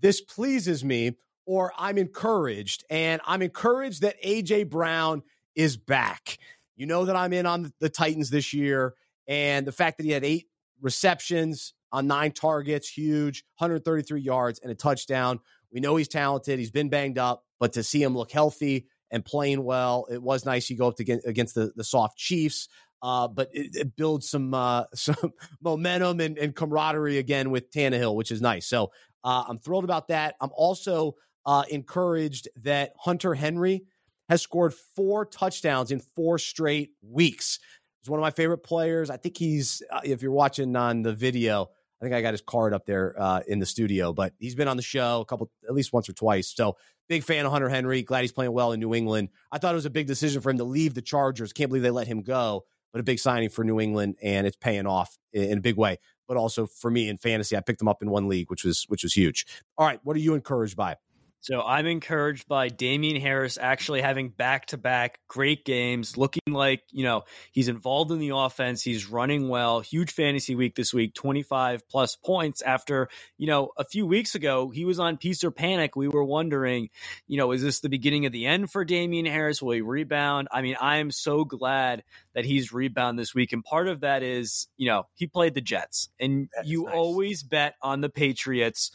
"This 0.00 0.20
Pleases 0.20 0.84
Me" 0.84 1.16
or 1.46 1.72
"I'm 1.78 1.96
Encouraged," 1.96 2.84
and 2.90 3.20
I'm 3.24 3.40
encouraged 3.40 4.02
that 4.02 4.20
AJ 4.22 4.68
Brown 4.68 5.22
is 5.54 5.76
back. 5.76 6.38
You 6.76 6.86
know 6.86 7.04
that 7.04 7.14
I'm 7.14 7.32
in 7.32 7.46
on 7.46 7.72
the 7.78 7.88
Titans 7.88 8.28
this 8.28 8.52
year, 8.52 8.94
and 9.28 9.64
the 9.64 9.72
fact 9.72 9.98
that 9.98 10.04
he 10.04 10.10
had 10.10 10.24
eight 10.24 10.48
receptions 10.80 11.72
on 11.92 12.06
nine 12.08 12.32
targets, 12.32 12.88
huge, 12.88 13.44
133 13.58 14.20
yards 14.20 14.58
and 14.58 14.72
a 14.72 14.74
touchdown. 14.74 15.38
We 15.70 15.80
know 15.80 15.94
he's 15.96 16.08
talented. 16.08 16.58
He's 16.58 16.70
been 16.70 16.88
banged 16.88 17.18
up, 17.18 17.44
but 17.60 17.74
to 17.74 17.82
see 17.82 18.02
him 18.02 18.16
look 18.16 18.32
healthy 18.32 18.86
and 19.12 19.24
playing 19.24 19.62
well, 19.62 20.06
it 20.10 20.20
was 20.20 20.44
nice. 20.44 20.68
You 20.68 20.76
go 20.76 20.88
up 20.88 20.96
to, 20.96 21.20
against 21.24 21.54
the, 21.54 21.72
the 21.76 21.84
soft 21.84 22.18
Chiefs, 22.18 22.68
uh, 23.02 23.28
but 23.28 23.50
it, 23.52 23.76
it, 23.76 23.96
builds 23.96 24.28
some 24.28 24.54
uh, 24.54 24.84
some 24.94 25.32
momentum 25.60 26.20
and, 26.20 26.38
and, 26.38 26.56
camaraderie 26.56 27.18
again 27.18 27.50
with 27.50 27.70
Tannehill, 27.70 28.16
which 28.16 28.30
is 28.32 28.40
nice. 28.40 28.66
So 28.66 28.90
uh, 29.22 29.44
I'm 29.46 29.58
thrilled 29.58 29.84
about 29.84 30.08
that. 30.08 30.34
I'm 30.40 30.50
also 30.54 31.14
uh, 31.44 31.64
encouraged 31.70 32.48
that 32.62 32.92
Hunter 32.98 33.34
Henry 33.34 33.84
has 34.28 34.40
scored 34.40 34.72
four 34.96 35.26
touchdowns 35.26 35.90
in 35.90 36.00
four 36.16 36.38
straight 36.38 36.92
weeks. 37.02 37.58
He's 38.00 38.08
one 38.08 38.18
of 38.18 38.22
my 38.22 38.30
favorite 38.30 38.64
players. 38.64 39.10
I 39.10 39.16
think 39.16 39.36
he's, 39.36 39.82
uh, 39.92 40.00
if 40.04 40.22
you're 40.22 40.32
watching 40.32 40.74
on 40.74 41.02
the 41.02 41.12
video, 41.12 41.70
I 42.02 42.04
think 42.04 42.16
I 42.16 42.20
got 42.22 42.34
his 42.34 42.40
card 42.40 42.74
up 42.74 42.84
there 42.84 43.14
uh, 43.16 43.42
in 43.46 43.60
the 43.60 43.66
studio, 43.66 44.12
but 44.12 44.34
he's 44.40 44.56
been 44.56 44.66
on 44.66 44.76
the 44.76 44.82
show 44.82 45.20
a 45.20 45.24
couple, 45.24 45.52
at 45.68 45.72
least 45.72 45.92
once 45.92 46.08
or 46.08 46.12
twice. 46.12 46.52
So 46.52 46.76
big 47.08 47.22
fan 47.22 47.46
of 47.46 47.52
Hunter 47.52 47.68
Henry. 47.68 48.02
Glad 48.02 48.22
he's 48.22 48.32
playing 48.32 48.52
well 48.52 48.72
in 48.72 48.80
New 48.80 48.92
England. 48.92 49.28
I 49.52 49.58
thought 49.58 49.70
it 49.70 49.76
was 49.76 49.86
a 49.86 49.90
big 49.90 50.08
decision 50.08 50.42
for 50.42 50.50
him 50.50 50.58
to 50.58 50.64
leave 50.64 50.94
the 50.94 51.02
Chargers. 51.02 51.52
Can't 51.52 51.70
believe 51.70 51.84
they 51.84 51.92
let 51.92 52.08
him 52.08 52.22
go, 52.22 52.64
but 52.92 52.98
a 52.98 53.04
big 53.04 53.20
signing 53.20 53.50
for 53.50 53.62
New 53.62 53.78
England, 53.78 54.16
and 54.20 54.48
it's 54.48 54.56
paying 54.56 54.84
off 54.84 55.16
in 55.32 55.58
a 55.58 55.60
big 55.60 55.76
way. 55.76 55.98
But 56.26 56.36
also 56.36 56.66
for 56.66 56.90
me 56.90 57.08
in 57.08 57.18
fantasy, 57.18 57.56
I 57.56 57.60
picked 57.60 57.80
him 57.80 57.86
up 57.86 58.02
in 58.02 58.10
one 58.10 58.28
league, 58.28 58.50
which 58.50 58.64
was 58.64 58.84
which 58.88 59.04
was 59.04 59.12
huge. 59.12 59.46
All 59.78 59.86
right, 59.86 60.00
what 60.02 60.16
are 60.16 60.20
you 60.20 60.34
encouraged 60.34 60.76
by? 60.76 60.96
So 61.42 61.60
I'm 61.60 61.86
encouraged 61.86 62.46
by 62.46 62.68
Damien 62.68 63.20
Harris 63.20 63.58
actually 63.60 64.00
having 64.00 64.28
back 64.28 64.66
to 64.66 64.78
back 64.78 65.18
great 65.26 65.64
games, 65.64 66.16
looking 66.16 66.40
like, 66.48 66.84
you 66.92 67.02
know, 67.02 67.24
he's 67.50 67.66
involved 67.66 68.12
in 68.12 68.20
the 68.20 68.28
offense. 68.28 68.80
He's 68.80 69.10
running 69.10 69.48
well. 69.48 69.80
Huge 69.80 70.12
fantasy 70.12 70.54
week 70.54 70.76
this 70.76 70.94
week, 70.94 71.14
25 71.14 71.88
plus 71.88 72.14
points 72.14 72.62
after, 72.62 73.08
you 73.38 73.48
know, 73.48 73.72
a 73.76 73.84
few 73.84 74.06
weeks 74.06 74.36
ago, 74.36 74.70
he 74.70 74.84
was 74.84 75.00
on 75.00 75.16
Peace 75.16 75.42
or 75.42 75.50
Panic. 75.50 75.96
We 75.96 76.06
were 76.06 76.22
wondering, 76.22 76.90
you 77.26 77.38
know, 77.38 77.50
is 77.50 77.60
this 77.60 77.80
the 77.80 77.88
beginning 77.88 78.24
of 78.24 78.30
the 78.30 78.46
end 78.46 78.70
for 78.70 78.84
Damien 78.84 79.26
Harris? 79.26 79.60
Will 79.60 79.72
he 79.72 79.80
rebound? 79.80 80.46
I 80.52 80.62
mean, 80.62 80.76
I 80.80 80.98
am 80.98 81.10
so 81.10 81.44
glad 81.44 82.04
that 82.36 82.44
he's 82.44 82.72
rebound 82.72 83.18
this 83.18 83.34
week. 83.34 83.52
And 83.52 83.64
part 83.64 83.88
of 83.88 84.02
that 84.02 84.22
is, 84.22 84.68
you 84.76 84.86
know, 84.86 85.08
he 85.14 85.26
played 85.26 85.54
the 85.54 85.60
Jets 85.60 86.08
and 86.20 86.48
you 86.64 86.84
nice. 86.84 86.94
always 86.94 87.42
bet 87.42 87.74
on 87.82 88.00
the 88.00 88.08
Patriots 88.08 88.92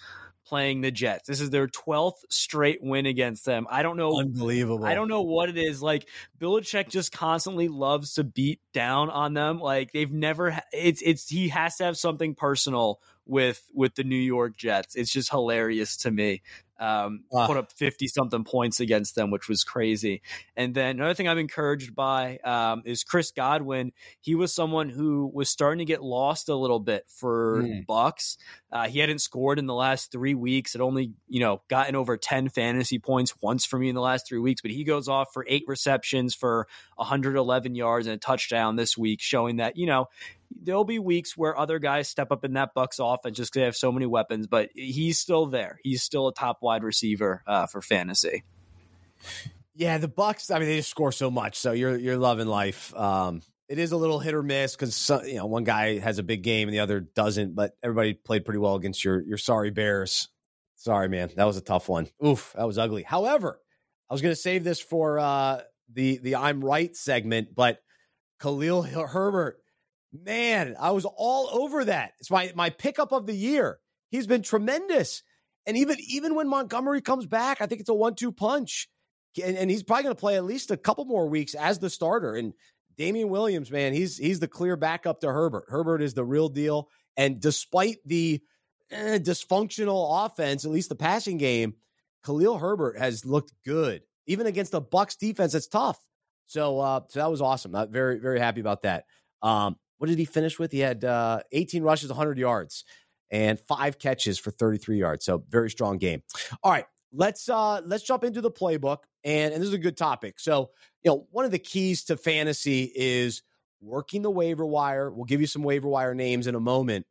playing 0.48 0.82
the 0.82 0.92
Jets. 0.92 1.28
This 1.28 1.42
is 1.42 1.50
their 1.50 1.68
12th 1.68 2.24
straight 2.30 2.82
win 2.82 3.06
against 3.06 3.46
them. 3.46 3.68
I 3.70 3.84
don't 3.84 3.98
know. 3.98 4.20
Unbelievable. 4.20 4.86
I 4.86 4.94
don't 4.94 5.10
know 5.10 5.22
what 5.22 5.50
it 5.50 5.58
is. 5.58 5.82
Like 5.82 6.08
Belichick 6.40 6.90
just 6.90 7.12
constantly 7.12 7.68
loves 7.68 8.14
to 8.16 8.24
beat 8.24 8.62
down 8.74 9.10
on 9.10 9.34
them. 9.34 9.60
Like 9.60 9.92
they've 9.92 10.12
never, 10.12 10.58
it's, 10.72 11.02
it's, 11.04 11.30
he 11.30 11.50
has 11.50 11.78
to 11.78 11.84
have 11.86 11.98
something 11.98 12.36
personal 12.36 13.00
with, 13.26 13.62
with 13.74 13.96
the 13.96 14.04
New 14.04 14.16
York 14.16 14.56
Jets. 14.58 14.96
It's 14.96 15.12
just 15.12 15.30
hilarious 15.30 15.98
to 15.98 16.12
me 16.12 16.42
um, 16.80 17.24
uh. 17.34 17.48
put 17.48 17.58
up 17.58 17.72
50 17.72 18.08
something 18.08 18.44
points 18.44 18.80
against 18.80 19.16
them, 19.16 19.32
which 19.32 19.48
was 19.48 19.64
crazy. 19.64 20.22
And 20.56 20.74
then 20.74 20.98
another 20.98 21.14
thing 21.14 21.28
I'm 21.28 21.38
encouraged 21.38 21.96
by 21.96 22.38
um, 22.44 22.84
is 22.86 23.04
Chris 23.04 23.32
Godwin. 23.32 23.92
He 24.22 24.36
was 24.36 24.54
someone 24.54 24.90
who 24.90 25.30
was 25.34 25.50
starting 25.50 25.80
to 25.80 25.86
get 25.86 26.04
lost 26.04 26.50
a 26.50 26.56
little 26.56 26.80
bit 26.80 27.06
for 27.08 27.64
mm. 27.64 27.86
Bucs. 27.86 28.38
Uh, 28.72 28.88
he 28.88 29.00
hadn't 29.00 29.20
scored 29.20 29.60
in 29.60 29.66
the 29.66 29.74
last 29.74 30.12
three 30.12 30.36
weeks. 30.36 30.74
Had 30.74 30.82
only 30.82 31.14
you 31.28 31.40
know 31.40 31.62
gotten 31.70 31.96
over 31.96 32.18
10 32.18 32.50
fantasy 32.50 33.00
points 33.00 33.34
once 33.42 33.66
for 33.66 33.80
me 33.80 33.90
in 33.90 33.96
the 33.96 34.02
last 34.02 34.28
three 34.28 34.40
weeks. 34.40 34.62
But 34.62 34.72
he 34.72 34.84
goes 34.84 35.08
off 35.08 35.34
for 35.34 35.46
eight 35.48 35.64
receptions 35.68 36.36
for 36.36 36.68
111 36.96 37.76
yards 37.76 38.08
and 38.08 38.16
a 38.16 38.20
touchdown 38.20 38.76
this 38.76 38.98
week, 38.98 39.22
showing 39.22 39.58
that 39.58 39.78
you 39.78 39.88
know 39.88 40.08
there'll 40.52 40.84
be 40.84 41.00
weeks 41.00 41.36
where 41.36 41.58
other 41.58 41.80
guys 41.80 42.10
step 42.10 42.32
up 42.32 42.44
in 42.44 42.54
that 42.54 42.76
Bucs 42.76 43.00
offense 43.00 43.38
just 43.38 43.52
because 43.52 43.62
they 43.62 43.66
have 43.66 43.76
so 43.76 43.92
many 43.92 44.06
weapons, 44.06 44.48
but 44.48 44.70
he's 44.74 45.20
still 45.20 45.48
there. 45.48 45.80
He's 45.84 46.04
still 46.04 46.28
a 46.28 46.34
top 46.34 46.60
wide 46.62 46.84
receiver 46.84 47.44
uh, 47.48 47.68
for 47.68 47.82
fantasy. 47.82 48.44
Yeah, 49.76 49.98
the 49.98 50.08
Bucs. 50.10 50.54
I 50.54 50.60
mean, 50.60 50.70
they 50.70 50.78
just 50.78 50.90
score 50.90 51.12
so 51.12 51.30
much, 51.30 51.58
so 51.58 51.72
you're 51.72 51.98
you're 51.98 52.18
loving 52.18 52.48
life. 52.48 52.96
Um, 52.96 53.42
it 53.70 53.80
is 53.80 53.92
a 53.92 53.98
little 53.98 54.20
hit 54.20 54.34
or 54.34 54.44
miss 54.44 54.76
because 54.76 55.12
you 55.26 55.36
know 55.36 55.46
one 55.46 55.64
guy 55.64 56.00
has 56.00 56.20
a 56.20 56.24
big 56.24 56.42
game 56.42 56.68
and 56.68 56.74
the 56.74 56.80
other 56.80 57.00
doesn't, 57.00 57.56
but 57.56 57.74
everybody 57.84 58.14
played 58.14 58.46
pretty 58.46 58.60
well 58.60 58.76
against 58.76 59.04
your 59.04 59.22
your 59.22 59.38
sorry 59.38 59.70
Bears. 59.70 60.30
Sorry, 60.76 61.10
man, 61.10 61.32
that 61.36 61.46
was 61.46 61.58
a 61.58 61.62
tough 61.62 61.90
one. 61.90 62.08
Oof, 62.26 62.54
that 62.56 62.66
was 62.66 62.78
ugly. 62.78 63.04
However, 63.04 63.60
I 64.10 64.14
was 64.14 64.22
going 64.22 64.34
to 64.34 64.40
save 64.40 64.64
this 64.64 64.80
for 64.80 65.20
uh, 65.20 65.62
the 65.94 66.18
the 66.20 66.36
I'm 66.38 66.64
right 66.64 66.96
segment, 66.96 67.54
but 67.56 67.80
Khalil 68.40 68.84
Herbert 68.84 69.60
Man, 70.24 70.76
I 70.80 70.92
was 70.92 71.06
all 71.06 71.50
over 71.52 71.86
that. 71.86 72.14
It's 72.20 72.32
my 72.32 72.52
my 72.56 72.70
pickup 72.70 73.12
of 73.12 73.26
the 73.26 73.36
year. 73.36 73.80
He's 74.10 74.28
been 74.28 74.42
tremendous. 74.42 75.24
And 75.66 75.76
even 75.78 75.98
even 76.08 76.36
when 76.36 76.48
Montgomery 76.48 77.02
comes 77.02 77.26
back, 77.26 77.62
I 77.62 77.66
think 77.66 77.82
it's 77.82 77.90
a 77.90 77.94
one-two 77.94 78.32
punch. 78.32 78.88
And, 79.44 79.58
and 79.58 79.70
he's 79.70 79.84
probably 79.84 80.04
going 80.04 80.16
to 80.16 80.20
play 80.20 80.38
at 80.38 80.46
least 80.46 80.72
a 80.72 80.78
couple 80.78 81.06
more 81.06 81.28
weeks 81.28 81.54
as 81.54 81.80
the 81.80 81.90
starter. 81.90 82.36
And 82.36 82.54
Damien 82.98 83.30
Williams, 83.30 83.70
man, 83.70 83.94
he's 83.94 84.18
he's 84.18 84.40
the 84.40 84.48
clear 84.48 84.76
backup 84.76 85.22
to 85.22 85.32
Herbert. 85.32 85.66
Herbert 85.68 86.02
is 86.02 86.14
the 86.14 86.26
real 86.26 86.50
deal. 86.50 86.90
And 87.16 87.40
despite 87.40 87.98
the 88.06 88.42
eh, 88.92 89.20
dysfunctional 89.20 90.26
offense, 90.26 90.66
at 90.66 90.72
least 90.72 90.90
the 90.90 90.96
passing 90.96 91.38
game, 91.38 91.76
Khalil 92.26 92.58
Herbert 92.58 92.98
has 92.98 93.26
looked 93.26 93.54
good, 93.66 94.04
even 94.26 94.48
against 94.48 94.72
the 94.72 94.82
Bucs 94.82 95.18
defense. 95.18 95.54
It's 95.54 95.68
tough. 95.68 96.00
So, 96.48 96.80
uh, 96.80 97.02
so 97.10 97.20
that 97.20 97.30
was 97.30 97.42
awesome. 97.42 97.76
I'm 97.76 97.92
very, 97.92 98.20
very 98.20 98.40
happy 98.40 98.62
about 98.62 98.84
that. 98.84 99.06
Um, 99.42 99.76
what 99.98 100.08
did 100.08 100.20
he 100.20 100.26
finish 100.26 100.60
with? 100.60 100.72
He 100.72 100.80
had 100.80 101.04
uh, 101.04 101.42
18 101.52 101.84
rushes, 101.84 102.10
100 102.10 102.38
yards, 102.38 102.84
and 103.32 103.60
five 103.60 104.00
catches 104.00 104.38
for 104.38 104.52
33 104.52 104.98
yards. 104.98 105.26
So 105.26 105.44
very 105.50 105.70
strong 105.70 105.98
game. 105.98 106.24
All 106.64 106.72
right, 106.72 106.86
let's 107.12 107.50
uh, 107.50 107.82
let's 107.86 108.04
jump 108.04 108.24
into 108.24 108.42
the 108.42 108.52
playbook, 108.52 109.00
and 109.24 109.54
and 109.54 109.62
this 109.62 109.68
is 109.68 109.74
a 109.74 109.80
good 109.80 109.98
topic. 109.98 110.40
So 110.40 110.72
you 111.04 111.12
know, 111.12 111.28
one 111.32 111.46
of 111.46 111.52
the 111.52 111.60
keys 111.60 112.06
to 112.06 112.18
fantasy 112.18 112.92
is 112.96 113.44
working 113.82 114.22
the 114.22 114.32
waiver 114.32 114.66
wire. 114.66 115.12
We'll 115.12 115.26
give 115.26 115.42
you 115.42 115.48
some 115.48 115.64
waiver 115.64 115.88
wire 115.88 116.14
names 116.14 116.48
in 116.48 116.56
a 116.56 116.60
moment, 116.60 117.06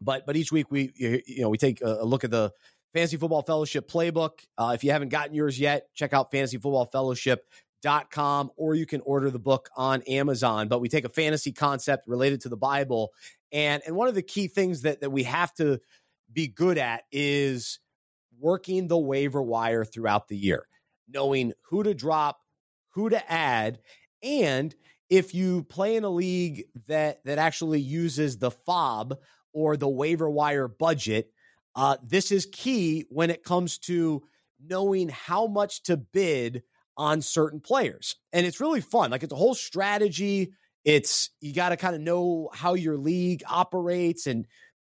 but 0.00 0.26
but 0.26 0.36
each 0.36 0.52
week 0.52 0.70
we 0.70 0.92
you 0.96 1.42
know 1.42 1.48
we 1.48 1.58
take 1.58 1.80
a 1.82 2.04
look 2.04 2.24
at 2.24 2.30
the 2.30 2.52
Fantasy 2.92 3.16
Football 3.16 3.42
Fellowship 3.42 3.90
playbook. 3.90 4.44
Uh, 4.56 4.72
if 4.74 4.84
you 4.84 4.92
haven't 4.92 5.08
gotten 5.08 5.34
yours 5.34 5.58
yet, 5.58 5.88
check 5.94 6.12
out 6.12 6.30
fantasyfootballfellowship.com 7.84 8.50
or 8.56 8.74
you 8.74 8.86
can 8.86 9.00
order 9.02 9.30
the 9.30 9.38
book 9.38 9.68
on 9.76 10.02
Amazon. 10.02 10.68
But 10.68 10.80
we 10.80 10.88
take 10.88 11.04
a 11.04 11.10
fantasy 11.10 11.52
concept 11.52 12.06
related 12.06 12.40
to 12.42 12.48
the 12.48 12.56
Bible. 12.56 13.12
And, 13.52 13.82
and 13.86 13.96
one 13.96 14.08
of 14.08 14.14
the 14.14 14.22
key 14.22 14.48
things 14.48 14.82
that, 14.82 15.00
that 15.00 15.10
we 15.10 15.24
have 15.24 15.54
to 15.54 15.80
be 16.32 16.48
good 16.48 16.78
at 16.78 17.04
is 17.12 17.78
working 18.38 18.88
the 18.88 18.98
waiver 18.98 19.42
wire 19.42 19.84
throughout 19.84 20.28
the 20.28 20.36
year, 20.36 20.66
knowing 21.08 21.52
who 21.62 21.82
to 21.82 21.94
drop, 21.94 22.40
who 22.90 23.10
to 23.10 23.32
add, 23.32 23.78
and 24.22 24.74
if 25.10 25.34
you 25.34 25.64
play 25.64 25.96
in 25.96 26.04
a 26.04 26.08
league 26.08 26.64
that 26.86 27.22
that 27.24 27.38
actually 27.38 27.80
uses 27.80 28.38
the 28.38 28.50
FAAB 28.50 29.16
or 29.52 29.76
the 29.76 29.88
waiver 29.88 30.30
wire 30.30 30.66
budget, 30.66 31.30
uh, 31.76 31.98
this 32.02 32.32
is 32.32 32.48
key 32.50 33.04
when 33.10 33.30
it 33.30 33.44
comes 33.44 33.78
to 33.78 34.22
knowing 34.66 35.10
how 35.10 35.46
much 35.46 35.82
to 35.82 35.96
bid 35.96 36.62
on 36.96 37.22
certain 37.22 37.60
players. 37.60 38.16
And 38.32 38.46
it's 38.46 38.60
really 38.60 38.80
fun. 38.80 39.10
Like 39.10 39.22
it's 39.22 39.32
a 39.32 39.36
whole 39.36 39.54
strategy. 39.54 40.52
It's 40.84 41.30
you 41.40 41.52
got 41.52 41.70
to 41.70 41.76
kind 41.76 41.94
of 41.94 42.00
know 42.00 42.50
how 42.52 42.74
your 42.74 42.96
league 42.96 43.42
operates 43.48 44.26
and 44.26 44.46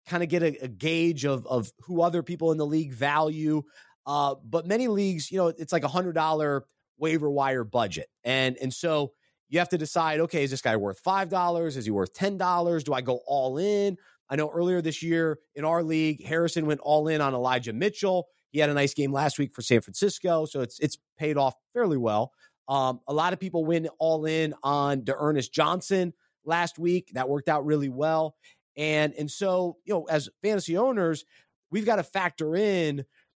kind 0.07 0.23
of 0.23 0.29
get 0.29 0.43
a, 0.43 0.63
a, 0.63 0.67
gauge 0.67 1.25
of 1.25 1.45
of 1.45 1.71
who 1.81 2.01
other 2.01 2.23
people 2.23 2.51
in 2.51 2.57
the 2.57 2.65
league 2.65 2.93
value. 2.93 3.63
Uh, 4.05 4.35
but 4.43 4.65
many 4.65 4.87
leagues, 4.87 5.31
you 5.31 5.37
know, 5.37 5.47
it's 5.47 5.73
like 5.73 5.83
a 5.83 5.89
hundred 5.89 6.13
dollar 6.13 6.65
waiver 6.97 7.29
wire 7.29 7.63
budget, 7.63 8.07
and 8.23 8.57
and 8.57 8.73
so 8.73 9.11
you 9.49 9.59
have 9.59 9.69
to 9.69 9.77
decide. 9.77 10.21
Okay, 10.21 10.43
is 10.43 10.51
this 10.51 10.61
guy 10.61 10.75
worth 10.77 10.99
five 10.99 11.29
dollars? 11.29 11.77
Is 11.77 11.85
he 11.85 11.91
worth 11.91 12.13
ten 12.13 12.37
dollars? 12.37 12.83
Do 12.83 12.93
I 12.93 13.01
go 13.01 13.19
all 13.27 13.57
in? 13.57 13.97
I 14.29 14.37
know 14.37 14.49
earlier 14.49 14.81
this 14.81 15.03
year 15.03 15.39
in 15.55 15.65
our 15.65 15.83
league, 15.83 16.25
Harrison 16.25 16.65
went 16.65 16.79
all 16.79 17.09
in 17.09 17.19
on 17.21 17.33
Elijah 17.33 17.73
Mitchell. 17.73 18.27
He 18.51 18.59
had 18.59 18.69
a 18.69 18.73
nice 18.73 18.93
game 18.93 19.11
last 19.11 19.39
week 19.39 19.53
for 19.53 19.61
San 19.61 19.81
Francisco, 19.81 20.45
so 20.45 20.61
it's 20.61 20.79
it's 20.79 20.97
paid 21.17 21.37
off 21.37 21.55
fairly 21.73 21.97
well. 21.97 22.31
Um, 22.67 22.99
a 23.07 23.13
lot 23.13 23.33
of 23.33 23.39
people 23.39 23.65
went 23.65 23.87
all 23.99 24.25
in 24.25 24.53
on 24.63 25.03
D'Ernest 25.03 25.53
Johnson 25.53 26.13
last 26.45 26.79
week. 26.79 27.11
That 27.13 27.29
worked 27.29 27.49
out 27.49 27.65
really 27.65 27.89
well. 27.89 28.35
And 28.77 29.13
and 29.15 29.29
so, 29.29 29.77
you 29.85 29.93
know, 29.93 30.05
as 30.09 30.29
fantasy 30.41 30.77
owners, 30.77 31.25
we've 31.69 31.85
got 31.85 31.97
to 31.97 32.03
factor 32.03 32.55
in, 32.55 32.97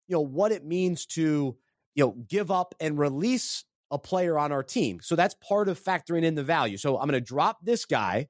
you 0.08 0.16
know, 0.16 0.22
what 0.22 0.52
it 0.52 0.66
means 0.66 1.06
to, 1.08 1.56
you 1.96 2.06
know, 2.06 2.16
give 2.28 2.52
up 2.52 2.76
and 2.80 2.98
release 3.00 3.64
a 3.92 3.98
player 3.98 4.38
on 4.38 4.52
our 4.52 4.64
team. 4.64 5.00
So 5.02 5.16
that's 5.16 5.36
part 5.36 5.68
of 5.68 5.82
factoring 5.82 6.24
in 6.24 6.36
the 6.36 6.44
value. 6.44 6.78
So 6.78 6.98
I'm 6.98 7.08
going 7.08 7.22
to 7.22 7.22
drop 7.22 7.60
this 7.64 7.86
guy 7.86 8.28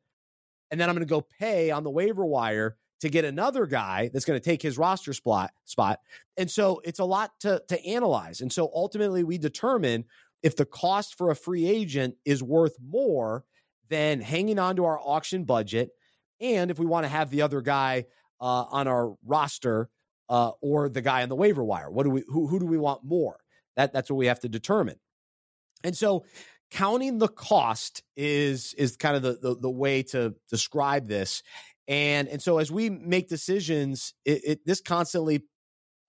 and 0.72 0.80
then 0.80 0.89
I'm 0.89 0.96
going 0.96 1.06
to 1.06 1.10
go 1.10 1.22
pay 1.22 1.70
on 1.70 1.84
the 1.84 1.89
waiver 1.89 2.26
wire 2.26 2.78
to 3.02 3.10
get 3.10 3.26
another 3.26 3.66
guy 3.66 4.10
that's 4.14 4.26
going 4.26 4.40
to 4.40 4.44
take 4.44 4.62
his 4.62 4.78
roster 4.78 5.14
spot 5.14 5.52
spot. 5.66 6.00
And 6.38 6.50
so 6.50 6.82
it's 6.84 7.00
a 7.00 7.06
lot 7.06 7.32
to 7.42 7.62
to 7.68 7.86
analyze. 7.86 8.42
And 8.42 8.52
so 8.52 8.72
ultimately 8.74 9.24
we 9.24 9.38
determine 9.38 10.06
if 10.44 10.56
the 10.56 10.66
cost 10.66 11.18
for 11.18 11.30
a 11.30 11.36
free 11.36 11.68
agent 11.68 12.16
is 12.26 12.42
worth 12.42 12.78
more 12.82 13.44
than 13.90 14.22
hanging 14.22 14.58
on 14.58 14.76
to 14.78 14.86
our 14.86 15.00
auction 15.00 15.44
budget 15.44 15.90
and 16.40 16.72
if 16.72 16.80
we 16.80 16.86
want 16.86 17.04
to 17.04 17.10
have 17.10 17.30
the 17.30 17.42
other 17.44 17.62
guy 17.62 18.06
uh, 18.40 18.66
on 18.72 18.88
our 18.88 19.16
roster 19.26 19.90
uh, 20.30 20.52
or 20.62 20.90
the 20.90 21.02
guy 21.02 21.24
on 21.24 21.30
the 21.30 21.36
waiver 21.36 21.64
wire. 21.64 21.92
What 21.92 22.04
do 22.04 22.10
we 22.10 22.24
who, 22.28 22.48
who 22.48 22.60
do 22.60 22.66
we 22.66 22.78
want 22.78 23.04
more? 23.04 23.38
That 23.76 23.94
that's 23.94 24.10
what 24.10 24.18
we 24.18 24.28
have 24.28 24.40
to 24.40 24.50
determine. 24.50 24.96
And 25.84 25.96
so 25.96 26.26
counting 26.72 27.20
the 27.20 27.28
cost 27.28 28.02
is 28.16 28.74
is 28.76 28.96
kind 28.96 29.16
of 29.16 29.22
the, 29.22 29.38
the, 29.42 29.56
the 29.60 29.70
way 29.70 30.04
to 30.04 30.34
describe 30.50 31.08
this 31.08 31.44
and 31.88 32.28
and 32.28 32.41
so 32.41 32.58
as 32.58 32.72
we 32.72 32.89
make 32.89 33.28
decisions 33.28 34.13
it, 34.26 34.41
it 34.46 34.65
this 34.65 34.82
constantly 34.82 35.44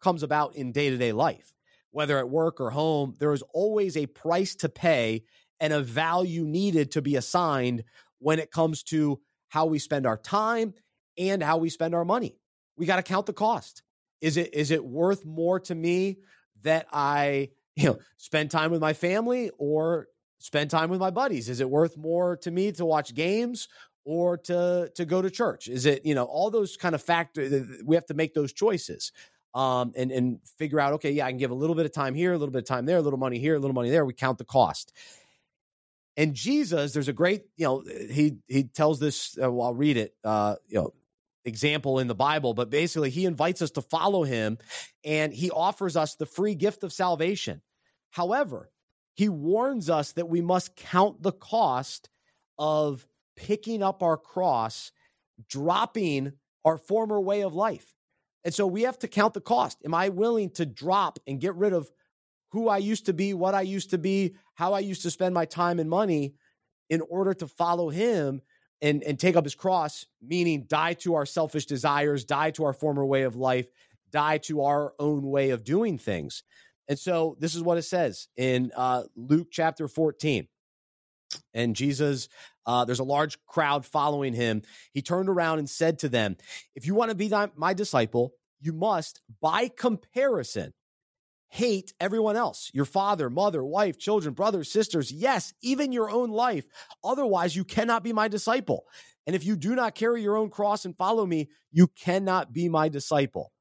comes 0.00 0.22
about 0.22 0.54
in 0.56 0.72
day-to-day 0.72 1.12
life 1.12 1.52
whether 1.90 2.18
at 2.18 2.28
work 2.28 2.60
or 2.60 2.70
home 2.70 3.14
there 3.18 3.32
is 3.32 3.42
always 3.54 3.96
a 3.96 4.06
price 4.06 4.54
to 4.54 4.68
pay 4.68 5.22
and 5.60 5.72
a 5.72 5.80
value 5.80 6.44
needed 6.44 6.90
to 6.90 7.02
be 7.02 7.16
assigned 7.16 7.84
when 8.18 8.38
it 8.38 8.50
comes 8.50 8.82
to 8.82 9.20
how 9.48 9.66
we 9.66 9.78
spend 9.78 10.06
our 10.06 10.16
time 10.16 10.74
and 11.18 11.42
how 11.42 11.56
we 11.56 11.68
spend 11.68 11.94
our 11.94 12.04
money 12.04 12.36
we 12.76 12.86
got 12.86 12.96
to 12.96 13.02
count 13.02 13.26
the 13.26 13.32
cost 13.32 13.82
is 14.20 14.36
it 14.36 14.54
is 14.54 14.70
it 14.70 14.84
worth 14.84 15.24
more 15.24 15.58
to 15.60 15.74
me 15.74 16.18
that 16.62 16.86
i 16.92 17.48
you 17.76 17.84
know 17.84 17.98
spend 18.18 18.50
time 18.50 18.70
with 18.70 18.80
my 18.80 18.92
family 18.92 19.50
or 19.58 20.06
spend 20.42 20.70
time 20.70 20.90
with 20.90 21.00
my 21.00 21.10
buddies? 21.10 21.48
Is 21.48 21.60
it 21.60 21.70
worth 21.70 21.96
more 21.96 22.36
to 22.38 22.50
me 22.50 22.72
to 22.72 22.84
watch 22.84 23.14
games 23.14 23.68
or 24.04 24.38
to 24.38 24.90
to 24.94 25.04
go 25.04 25.22
to 25.22 25.30
church? 25.30 25.68
Is 25.68 25.86
it 25.86 26.04
you 26.04 26.14
know 26.14 26.24
all 26.24 26.50
those 26.50 26.76
kind 26.76 26.94
of 26.94 27.02
factors? 27.02 27.82
We 27.84 27.96
have 27.96 28.06
to 28.06 28.14
make 28.14 28.34
those 28.34 28.52
choices. 28.52 29.12
Um, 29.54 29.92
and 29.96 30.10
and 30.10 30.38
figure 30.56 30.80
out 30.80 30.94
okay, 30.94 31.10
yeah, 31.10 31.26
I 31.26 31.30
can 31.30 31.38
give 31.38 31.50
a 31.50 31.54
little 31.54 31.76
bit 31.76 31.84
of 31.84 31.92
time 31.92 32.14
here, 32.14 32.32
a 32.32 32.38
little 32.38 32.52
bit 32.52 32.60
of 32.60 32.66
time 32.66 32.86
there, 32.86 32.96
a 32.96 33.02
little 33.02 33.18
money 33.18 33.38
here, 33.38 33.54
a 33.54 33.58
little 33.58 33.74
money 33.74 33.90
there. 33.90 34.04
We 34.04 34.14
count 34.14 34.38
the 34.38 34.44
cost. 34.44 34.92
And 36.16 36.34
Jesus, 36.34 36.92
there's 36.92 37.08
a 37.08 37.12
great, 37.12 37.44
you 37.56 37.66
know, 37.66 37.82
he 38.10 38.36
he 38.48 38.64
tells 38.64 38.98
this. 38.98 39.36
Uh, 39.42 39.50
well, 39.52 39.68
I'll 39.68 39.74
read 39.74 39.96
it. 39.96 40.14
Uh, 40.24 40.56
you 40.68 40.78
know, 40.78 40.94
example 41.44 41.98
in 41.98 42.06
the 42.06 42.14
Bible, 42.14 42.54
but 42.54 42.70
basically 42.70 43.10
he 43.10 43.24
invites 43.24 43.62
us 43.62 43.72
to 43.72 43.82
follow 43.82 44.22
him, 44.22 44.58
and 45.04 45.32
he 45.32 45.50
offers 45.50 45.96
us 45.96 46.14
the 46.14 46.26
free 46.26 46.54
gift 46.54 46.82
of 46.82 46.92
salvation. 46.92 47.62
However, 48.10 48.70
he 49.14 49.28
warns 49.28 49.90
us 49.90 50.12
that 50.12 50.28
we 50.28 50.40
must 50.40 50.76
count 50.76 51.22
the 51.22 51.32
cost 51.32 52.08
of 52.58 53.06
picking 53.36 53.82
up 53.82 54.02
our 54.02 54.16
cross, 54.16 54.92
dropping 55.48 56.32
our 56.64 56.78
former 56.78 57.20
way 57.20 57.42
of 57.42 57.54
life. 57.54 57.94
And 58.44 58.52
so 58.52 58.66
we 58.66 58.82
have 58.82 58.98
to 59.00 59.08
count 59.08 59.34
the 59.34 59.40
cost. 59.40 59.78
Am 59.84 59.94
I 59.94 60.08
willing 60.08 60.50
to 60.50 60.66
drop 60.66 61.18
and 61.26 61.40
get 61.40 61.54
rid 61.54 61.72
of 61.72 61.90
who 62.50 62.68
I 62.68 62.78
used 62.78 63.06
to 63.06 63.12
be, 63.12 63.34
what 63.34 63.54
I 63.54 63.62
used 63.62 63.90
to 63.90 63.98
be, 63.98 64.34
how 64.54 64.74
I 64.74 64.80
used 64.80 65.02
to 65.02 65.10
spend 65.10 65.34
my 65.34 65.44
time 65.44 65.78
and 65.78 65.88
money 65.88 66.34
in 66.90 67.00
order 67.08 67.32
to 67.34 67.46
follow 67.46 67.88
him 67.88 68.42
and, 68.82 69.02
and 69.04 69.18
take 69.18 69.36
up 69.36 69.44
his 69.44 69.54
cross, 69.54 70.06
meaning 70.20 70.66
die 70.68 70.94
to 70.94 71.14
our 71.14 71.24
selfish 71.24 71.66
desires, 71.66 72.24
die 72.24 72.50
to 72.50 72.64
our 72.64 72.72
former 72.72 73.06
way 73.06 73.22
of 73.22 73.36
life, 73.36 73.68
die 74.10 74.38
to 74.38 74.62
our 74.62 74.92
own 74.98 75.22
way 75.22 75.50
of 75.50 75.64
doing 75.64 75.96
things. 75.96 76.42
And 76.88 76.98
so 76.98 77.36
this 77.38 77.54
is 77.54 77.62
what 77.62 77.78
it 77.78 77.82
says 77.82 78.28
in 78.36 78.72
uh, 78.76 79.04
Luke 79.16 79.48
chapter 79.50 79.88
14. 79.88 80.48
And 81.54 81.76
Jesus, 81.76 82.28
uh, 82.66 82.84
there's 82.84 82.98
a 82.98 83.04
large 83.04 83.38
crowd 83.46 83.84
following 83.84 84.34
him. 84.34 84.62
He 84.92 85.02
turned 85.02 85.28
around 85.28 85.58
and 85.58 85.68
said 85.68 85.98
to 86.00 86.08
them, 86.08 86.36
If 86.74 86.86
you 86.86 86.94
want 86.94 87.10
to 87.10 87.14
be 87.14 87.30
my 87.56 87.74
disciple, 87.74 88.32
you 88.60 88.72
must, 88.72 89.20
by 89.40 89.68
comparison, 89.68 90.72
hate 91.48 91.92
everyone 92.00 92.36
else 92.36 92.70
your 92.72 92.86
father, 92.86 93.28
mother, 93.28 93.62
wife, 93.62 93.98
children, 93.98 94.34
brothers, 94.34 94.70
sisters, 94.72 95.12
yes, 95.12 95.52
even 95.62 95.92
your 95.92 96.10
own 96.10 96.30
life. 96.30 96.64
Otherwise, 97.04 97.54
you 97.54 97.64
cannot 97.64 98.02
be 98.02 98.12
my 98.12 98.28
disciple. 98.28 98.84
And 99.26 99.36
if 99.36 99.44
you 99.44 99.56
do 99.56 99.74
not 99.74 99.94
carry 99.94 100.22
your 100.22 100.36
own 100.36 100.50
cross 100.50 100.84
and 100.84 100.96
follow 100.96 101.26
me, 101.26 101.48
you 101.70 101.88
cannot 101.88 102.52
be 102.52 102.68
my 102.68 102.88
disciple 102.88 103.52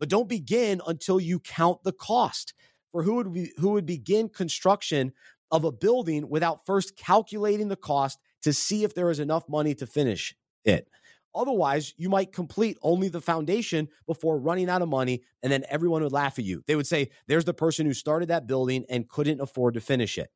but 0.00 0.08
don't 0.08 0.28
begin 0.28 0.80
until 0.86 1.20
you 1.20 1.38
count 1.38 1.84
the 1.84 1.92
cost. 1.92 2.54
For 2.90 3.04
who 3.04 3.16
would 3.16 3.32
be, 3.32 3.52
who 3.58 3.70
would 3.70 3.86
begin 3.86 4.28
construction 4.28 5.12
of 5.50 5.64
a 5.64 5.72
building 5.72 6.28
without 6.28 6.66
first 6.66 6.96
calculating 6.96 7.68
the 7.68 7.76
cost 7.76 8.18
to 8.42 8.52
see 8.52 8.84
if 8.84 8.94
there 8.94 9.10
is 9.10 9.20
enough 9.20 9.48
money 9.48 9.74
to 9.74 9.86
finish 9.86 10.34
it? 10.64 10.88
Otherwise, 11.34 11.94
you 11.96 12.08
might 12.08 12.32
complete 12.32 12.76
only 12.82 13.08
the 13.08 13.20
foundation 13.20 13.88
before 14.06 14.38
running 14.38 14.68
out 14.68 14.82
of 14.82 14.88
money, 14.88 15.22
and 15.42 15.52
then 15.52 15.64
everyone 15.68 16.02
would 16.02 16.12
laugh 16.12 16.38
at 16.38 16.44
you. 16.44 16.62
They 16.66 16.74
would 16.74 16.86
say, 16.86 17.10
There's 17.28 17.44
the 17.44 17.54
person 17.54 17.86
who 17.86 17.94
started 17.94 18.28
that 18.28 18.46
building 18.46 18.84
and 18.88 19.08
couldn't 19.08 19.40
afford 19.40 19.74
to 19.74 19.80
finish 19.80 20.18
it. 20.18 20.30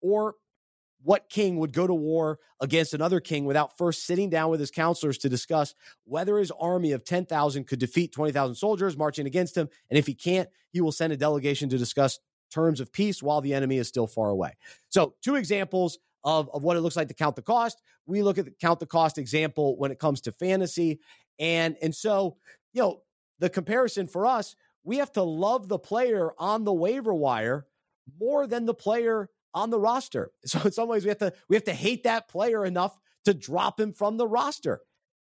Or 0.00 0.34
what 1.02 1.28
king 1.28 1.58
would 1.58 1.72
go 1.72 1.86
to 1.86 1.94
war 1.94 2.38
against 2.60 2.94
another 2.94 3.20
king 3.20 3.44
without 3.44 3.76
first 3.76 4.04
sitting 4.04 4.30
down 4.30 4.50
with 4.50 4.60
his 4.60 4.70
counselors 4.70 5.18
to 5.18 5.28
discuss 5.28 5.74
whether 6.04 6.38
his 6.38 6.50
army 6.58 6.92
of 6.92 7.04
10,000 7.04 7.66
could 7.66 7.78
defeat 7.78 8.12
20,000 8.12 8.54
soldiers 8.54 8.96
marching 8.96 9.26
against 9.26 9.56
him? 9.56 9.68
And 9.90 9.98
if 9.98 10.06
he 10.06 10.14
can't, 10.14 10.48
he 10.70 10.80
will 10.80 10.92
send 10.92 11.12
a 11.12 11.16
delegation 11.16 11.68
to 11.68 11.78
discuss 11.78 12.18
terms 12.50 12.80
of 12.80 12.92
peace 12.92 13.22
while 13.22 13.40
the 13.40 13.54
enemy 13.54 13.78
is 13.78 13.88
still 13.88 14.06
far 14.06 14.30
away. 14.30 14.52
So, 14.88 15.14
two 15.22 15.34
examples 15.34 15.98
of, 16.24 16.50
of 16.52 16.64
what 16.64 16.76
it 16.76 16.80
looks 16.80 16.96
like 16.96 17.08
to 17.08 17.14
count 17.14 17.36
the 17.36 17.42
cost. 17.42 17.80
We 18.06 18.22
look 18.22 18.38
at 18.38 18.44
the 18.44 18.50
count 18.50 18.80
the 18.80 18.86
cost 18.86 19.18
example 19.18 19.76
when 19.78 19.90
it 19.90 19.98
comes 19.98 20.20
to 20.22 20.32
fantasy. 20.32 21.00
And, 21.38 21.76
and 21.82 21.94
so, 21.94 22.36
you 22.72 22.82
know, 22.82 23.02
the 23.38 23.50
comparison 23.50 24.06
for 24.06 24.26
us, 24.26 24.56
we 24.84 24.98
have 24.98 25.12
to 25.12 25.22
love 25.22 25.68
the 25.68 25.78
player 25.78 26.32
on 26.38 26.64
the 26.64 26.72
waiver 26.72 27.14
wire 27.14 27.66
more 28.18 28.46
than 28.46 28.66
the 28.66 28.74
player 28.74 29.30
on 29.54 29.70
the 29.70 29.78
roster. 29.78 30.30
So 30.46 30.60
in 30.60 30.72
some 30.72 30.88
ways 30.88 31.04
we 31.04 31.08
have 31.08 31.18
to 31.18 31.32
we 31.48 31.56
have 31.56 31.64
to 31.64 31.74
hate 31.74 32.04
that 32.04 32.28
player 32.28 32.64
enough 32.64 32.96
to 33.24 33.34
drop 33.34 33.80
him 33.80 33.92
from 33.92 34.16
the 34.16 34.26
roster 34.26 34.80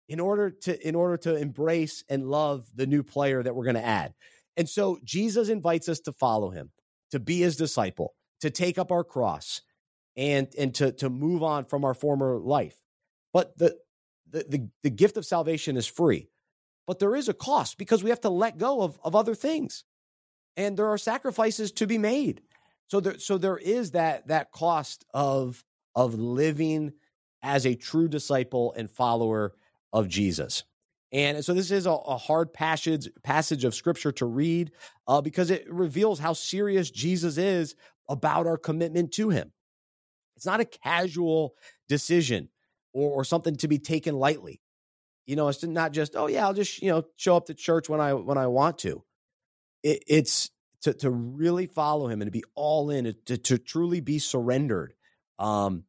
in 0.08 0.20
order 0.20 0.50
to 0.50 0.86
in 0.88 0.94
order 0.94 1.16
to 1.18 1.36
embrace 1.36 2.04
and 2.08 2.28
love 2.28 2.66
the 2.74 2.86
new 2.86 3.02
player 3.02 3.42
that 3.42 3.54
we're 3.54 3.64
going 3.64 3.76
to 3.76 3.84
add. 3.84 4.14
And 4.56 4.68
so 4.68 4.98
Jesus 5.04 5.48
invites 5.48 5.88
us 5.88 6.00
to 6.00 6.12
follow 6.12 6.50
him, 6.50 6.70
to 7.10 7.18
be 7.20 7.40
his 7.40 7.56
disciple, 7.56 8.14
to 8.40 8.50
take 8.50 8.78
up 8.78 8.92
our 8.92 9.04
cross 9.04 9.62
and 10.16 10.48
and 10.58 10.74
to 10.76 10.92
to 10.92 11.10
move 11.10 11.42
on 11.42 11.64
from 11.64 11.84
our 11.84 11.94
former 11.94 12.38
life. 12.38 12.76
But 13.32 13.56
the 13.58 13.76
the 14.30 14.44
the, 14.48 14.68
the 14.84 14.90
gift 14.90 15.16
of 15.16 15.24
salvation 15.26 15.76
is 15.76 15.86
free. 15.86 16.28
but 16.86 16.98
there 16.98 17.14
is 17.14 17.28
a 17.28 17.34
cost 17.34 17.78
because 17.78 18.02
we 18.02 18.10
have 18.10 18.22
to 18.22 18.30
let 18.30 18.58
go 18.58 18.80
of, 18.82 18.98
of 19.04 19.14
other 19.14 19.34
things. 19.34 19.84
And 20.56 20.76
there 20.76 20.88
are 20.88 20.98
sacrifices 20.98 21.70
to 21.72 21.86
be 21.86 21.98
made. 21.98 22.40
So 22.88 23.00
there, 23.00 23.18
so 23.18 23.38
there 23.38 23.58
is 23.58 23.92
that 23.92 24.28
that 24.28 24.50
cost 24.50 25.04
of 25.14 25.64
of 25.94 26.14
living 26.14 26.94
as 27.42 27.66
a 27.66 27.74
true 27.74 28.08
disciple 28.08 28.72
and 28.76 28.90
follower 28.90 29.54
of 29.92 30.08
Jesus. 30.08 30.64
And 31.12 31.42
so 31.44 31.54
this 31.54 31.70
is 31.70 31.86
a, 31.86 31.90
a 31.90 32.16
hard 32.16 32.52
passage 32.52 33.08
passage 33.22 33.64
of 33.64 33.74
scripture 33.74 34.12
to 34.12 34.26
read 34.26 34.72
uh, 35.06 35.20
because 35.22 35.50
it 35.50 35.72
reveals 35.72 36.18
how 36.18 36.34
serious 36.34 36.90
Jesus 36.90 37.38
is 37.38 37.74
about 38.08 38.46
our 38.46 38.58
commitment 38.58 39.12
to 39.12 39.30
him. 39.30 39.52
It's 40.36 40.46
not 40.46 40.60
a 40.60 40.64
casual 40.64 41.54
decision 41.88 42.48
or, 42.92 43.10
or 43.10 43.24
something 43.24 43.56
to 43.56 43.68
be 43.68 43.78
taken 43.78 44.16
lightly. 44.16 44.60
You 45.26 45.36
know, 45.36 45.48
it's 45.48 45.64
not 45.64 45.92
just, 45.92 46.14
oh 46.14 46.26
yeah, 46.26 46.46
I'll 46.46 46.54
just, 46.54 46.80
you 46.82 46.90
know, 46.90 47.04
show 47.16 47.36
up 47.36 47.46
to 47.46 47.54
church 47.54 47.88
when 47.88 48.00
I 48.00 48.14
when 48.14 48.38
I 48.38 48.46
want 48.46 48.78
to. 48.78 49.02
It, 49.82 50.04
it's 50.06 50.50
to 50.82 50.92
to 50.94 51.10
really 51.10 51.66
follow 51.66 52.08
him 52.08 52.20
and 52.20 52.28
to 52.28 52.32
be 52.32 52.44
all 52.54 52.90
in, 52.90 53.14
to, 53.26 53.36
to 53.36 53.58
truly 53.58 54.00
be 54.00 54.18
surrendered. 54.18 54.94
Um, 55.38 55.84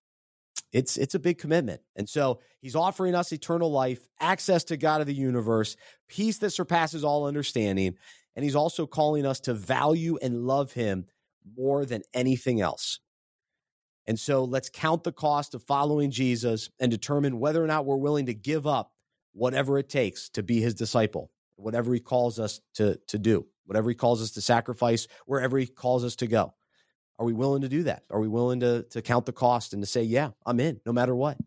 it's 0.72 0.98
it's 0.98 1.16
a 1.16 1.20
big 1.20 1.38
commitment. 1.38 1.82
And 1.96 2.08
so 2.08 2.40
he's 2.62 2.76
offering 2.76 3.16
us 3.16 3.32
eternal 3.32 3.72
life, 3.72 4.08
access 4.20 4.64
to 4.66 4.78
God 4.78 5.02
of 5.02 5.08
the 5.08 5.14
universe, 5.14 5.76
peace 6.08 6.38
that 6.40 6.52
surpasses 6.52 7.04
all 7.04 7.26
understanding, 7.26 7.96
and 8.36 8.44
he's 8.44 8.56
also 8.56 8.86
calling 8.86 9.26
us 9.26 9.40
to 9.42 9.54
value 9.54 10.18
and 10.22 10.46
love 10.46 10.74
him 10.74 11.06
more 11.58 11.86
than 11.86 12.04
anything 12.14 12.62
else. 12.62 13.00
And 14.08 14.20
so 14.20 14.44
let's 14.44 14.70
count 14.70 15.04
the 15.04 15.12
cost 15.12 15.54
of 15.54 15.64
following 15.64 16.10
Jesus 16.10 16.70
and 16.80 16.90
determine 16.90 17.40
whether 17.40 17.64
or 17.64 17.68
not 17.68 17.86
we're 17.86 17.96
willing 17.96 18.26
to 18.26 18.34
give 18.34 18.66
up 18.66 18.92
whatever 19.34 19.78
it 19.78 19.90
takes 19.90 20.30
to 20.30 20.42
be 20.42 20.60
his 20.60 20.74
disciple, 20.74 21.32
whatever 21.58 21.94
he 21.94 22.00
calls 22.00 22.40
us 22.40 22.60
to, 22.76 23.00
to 23.08 23.20
do, 23.20 23.46
whatever 23.66 23.90
he 23.90 23.96
calls 23.96 24.22
us 24.22 24.32
to 24.32 24.42
sacrifice, 24.42 25.08
wherever 25.26 25.58
he 25.58 25.68
calls 25.68 26.04
us 26.04 26.16
to 26.18 26.28
go. 26.28 26.54
Are 27.20 27.26
we 27.26 27.34
willing 27.34 27.62
to 27.62 27.70
do 27.70 27.84
that? 27.84 28.04
Are 28.10 28.20
we 28.20 28.30
willing 28.30 28.62
to 28.62 28.84
to 28.92 29.02
count 29.02 29.26
the 29.26 29.34
cost 29.34 29.74
and 29.74 29.84
to 29.84 29.88
say, 29.88 30.02
yeah, 30.04 30.32
I'm 30.46 30.60
in, 30.60 30.80
no 30.86 30.94
matter 30.94 31.14
what? 31.14 31.38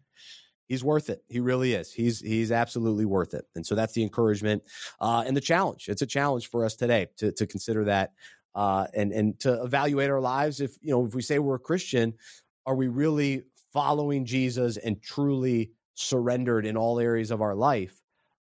He's 0.68 0.84
worth 0.84 1.10
it. 1.10 1.24
He 1.28 1.40
really 1.40 1.72
is. 1.72 1.92
He's 1.92 2.20
he's 2.20 2.52
absolutely 2.52 3.06
worth 3.06 3.34
it. 3.34 3.46
And 3.54 3.66
so 3.66 3.74
that's 3.74 3.94
the 3.94 4.02
encouragement 4.02 4.62
uh, 5.00 5.24
and 5.26 5.36
the 5.36 5.40
challenge. 5.40 5.88
It's 5.88 6.02
a 6.02 6.06
challenge 6.06 6.48
for 6.48 6.64
us 6.64 6.76
today 6.76 7.08
to 7.16 7.32
to 7.32 7.46
consider 7.46 7.84
that 7.84 8.12
uh, 8.54 8.86
and 8.94 9.12
and 9.12 9.40
to 9.40 9.62
evaluate 9.62 10.10
our 10.10 10.20
lives. 10.20 10.60
If 10.60 10.76
you 10.82 10.90
know, 10.90 11.06
if 11.06 11.14
we 11.14 11.22
say 11.22 11.38
we're 11.38 11.56
a 11.56 11.58
Christian, 11.60 12.14
are 12.66 12.74
we 12.74 12.88
really 12.88 13.44
following 13.72 14.26
Jesus 14.26 14.76
and 14.76 15.02
truly 15.02 15.72
surrendered 15.94 16.66
in 16.66 16.76
all 16.76 17.00
areas 17.00 17.30
of 17.30 17.40
our 17.40 17.54
life? 17.54 17.98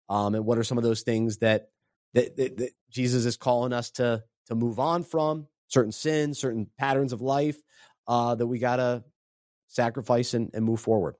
Um, 0.10 0.36
and 0.36 0.46
what 0.46 0.58
are 0.58 0.64
some 0.64 0.78
of 0.78 0.84
those 0.84 1.04
things 1.04 1.38
that 1.38 1.70
that, 2.14 2.36
that 2.36 2.58
that 2.58 2.72
Jesus 2.90 3.26
is 3.26 3.38
calling 3.38 3.72
us 3.72 3.92
to 3.92 4.24
to 4.48 4.56
move 4.56 4.80
on 4.80 5.04
from, 5.04 5.48
certain 5.72 5.92
sins, 5.92 6.40
certain 6.40 6.68
patterns 6.78 7.14
of 7.14 7.22
life 7.22 7.58
uh, 8.08 8.36
that 8.36 8.46
we 8.46 8.60
got 8.60 8.76
to 8.78 9.04
sacrifice 9.68 10.34
and, 10.34 10.52
and, 10.54 10.66
move 10.66 10.82
forward. 10.82 11.16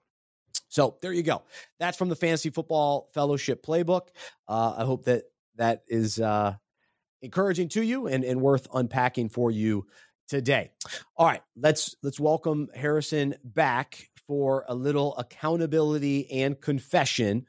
So 0.68 0.98
there 1.02 1.14
you 1.14 1.24
go. 1.24 1.44
That's 1.80 1.98
from 1.98 2.10
the 2.10 2.16
Fantasy 2.16 2.50
Football 2.50 3.10
Fellowship 3.14 3.66
Playbook. 3.66 4.08
Uh, 4.48 4.76
I 4.78 4.84
hope 4.84 5.06
that 5.06 5.24
that 5.56 5.84
is 5.88 6.20
uh, 6.20 6.56
encouraging 7.22 7.70
to 7.70 7.82
you 7.82 8.08
and, 8.08 8.24
and 8.24 8.42
worth 8.42 8.68
unpacking 8.74 9.30
for 9.30 9.52
you 9.52 9.88
today. 10.28 10.72
All 11.16 11.28
right, 11.28 11.42
let's 11.56 11.96
let's 12.04 12.20
welcome 12.20 12.70
Harrison 12.76 13.36
back 13.44 14.10
for 14.28 14.66
a 14.68 14.76
little 14.76 15.16
accountability 15.18 16.30
and 16.32 16.60
confession. 16.60 17.46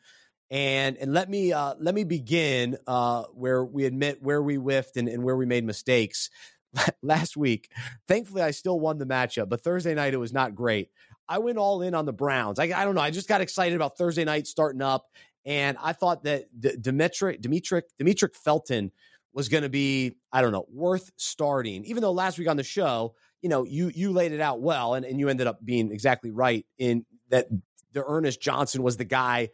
And 0.50 0.96
and 0.98 1.12
let 1.12 1.30
me 1.30 1.52
uh, 1.52 1.74
let 1.80 1.94
me 1.94 2.04
begin 2.04 2.76
uh, 2.86 3.24
where 3.32 3.64
we 3.64 3.86
admit 3.86 4.22
where 4.22 4.42
we 4.42 4.56
whiffed 4.56 4.96
and, 4.96 5.08
and 5.08 5.22
where 5.22 5.36
we 5.36 5.46
made 5.46 5.64
mistakes. 5.64 6.28
last 7.02 7.36
week. 7.36 7.70
Thankfully, 8.08 8.42
I 8.42 8.50
still 8.50 8.80
won 8.80 8.98
the 8.98 9.06
matchup, 9.06 9.48
but 9.48 9.62
Thursday 9.62 9.94
night 9.94 10.14
it 10.14 10.18
was 10.18 10.32
not 10.32 10.54
great. 10.54 10.90
I 11.28 11.38
went 11.38 11.58
all 11.58 11.82
in 11.82 11.94
on 11.94 12.04
the 12.04 12.12
Browns. 12.12 12.58
I, 12.58 12.64
I 12.64 12.84
don't 12.84 12.94
know. 12.94 13.00
I 13.00 13.10
just 13.10 13.28
got 13.28 13.40
excited 13.40 13.74
about 13.74 13.96
Thursday 13.96 14.24
night 14.24 14.46
starting 14.46 14.82
up, 14.82 15.06
and 15.44 15.76
I 15.82 15.92
thought 15.92 16.24
that 16.24 16.44
D- 16.58 16.76
Demetric 16.80 17.40
Demetric 17.40 17.82
Demetric 18.00 18.34
Felton 18.34 18.90
was 19.32 19.48
going 19.48 19.62
to 19.62 19.68
be 19.68 20.16
I 20.32 20.42
don't 20.42 20.52
know 20.52 20.66
worth 20.72 21.10
starting. 21.16 21.84
Even 21.84 22.02
though 22.02 22.12
last 22.12 22.38
week 22.38 22.48
on 22.48 22.56
the 22.56 22.64
show, 22.64 23.14
you 23.40 23.48
know, 23.48 23.64
you 23.64 23.90
you 23.94 24.12
laid 24.12 24.32
it 24.32 24.40
out 24.40 24.60
well, 24.60 24.94
and, 24.94 25.04
and 25.04 25.18
you 25.18 25.28
ended 25.28 25.46
up 25.46 25.64
being 25.64 25.90
exactly 25.92 26.30
right 26.30 26.66
in 26.78 27.04
that. 27.28 27.46
D'Ernest 27.92 28.40
Johnson 28.40 28.82
was 28.82 28.96
the 28.96 29.04
guy 29.04 29.50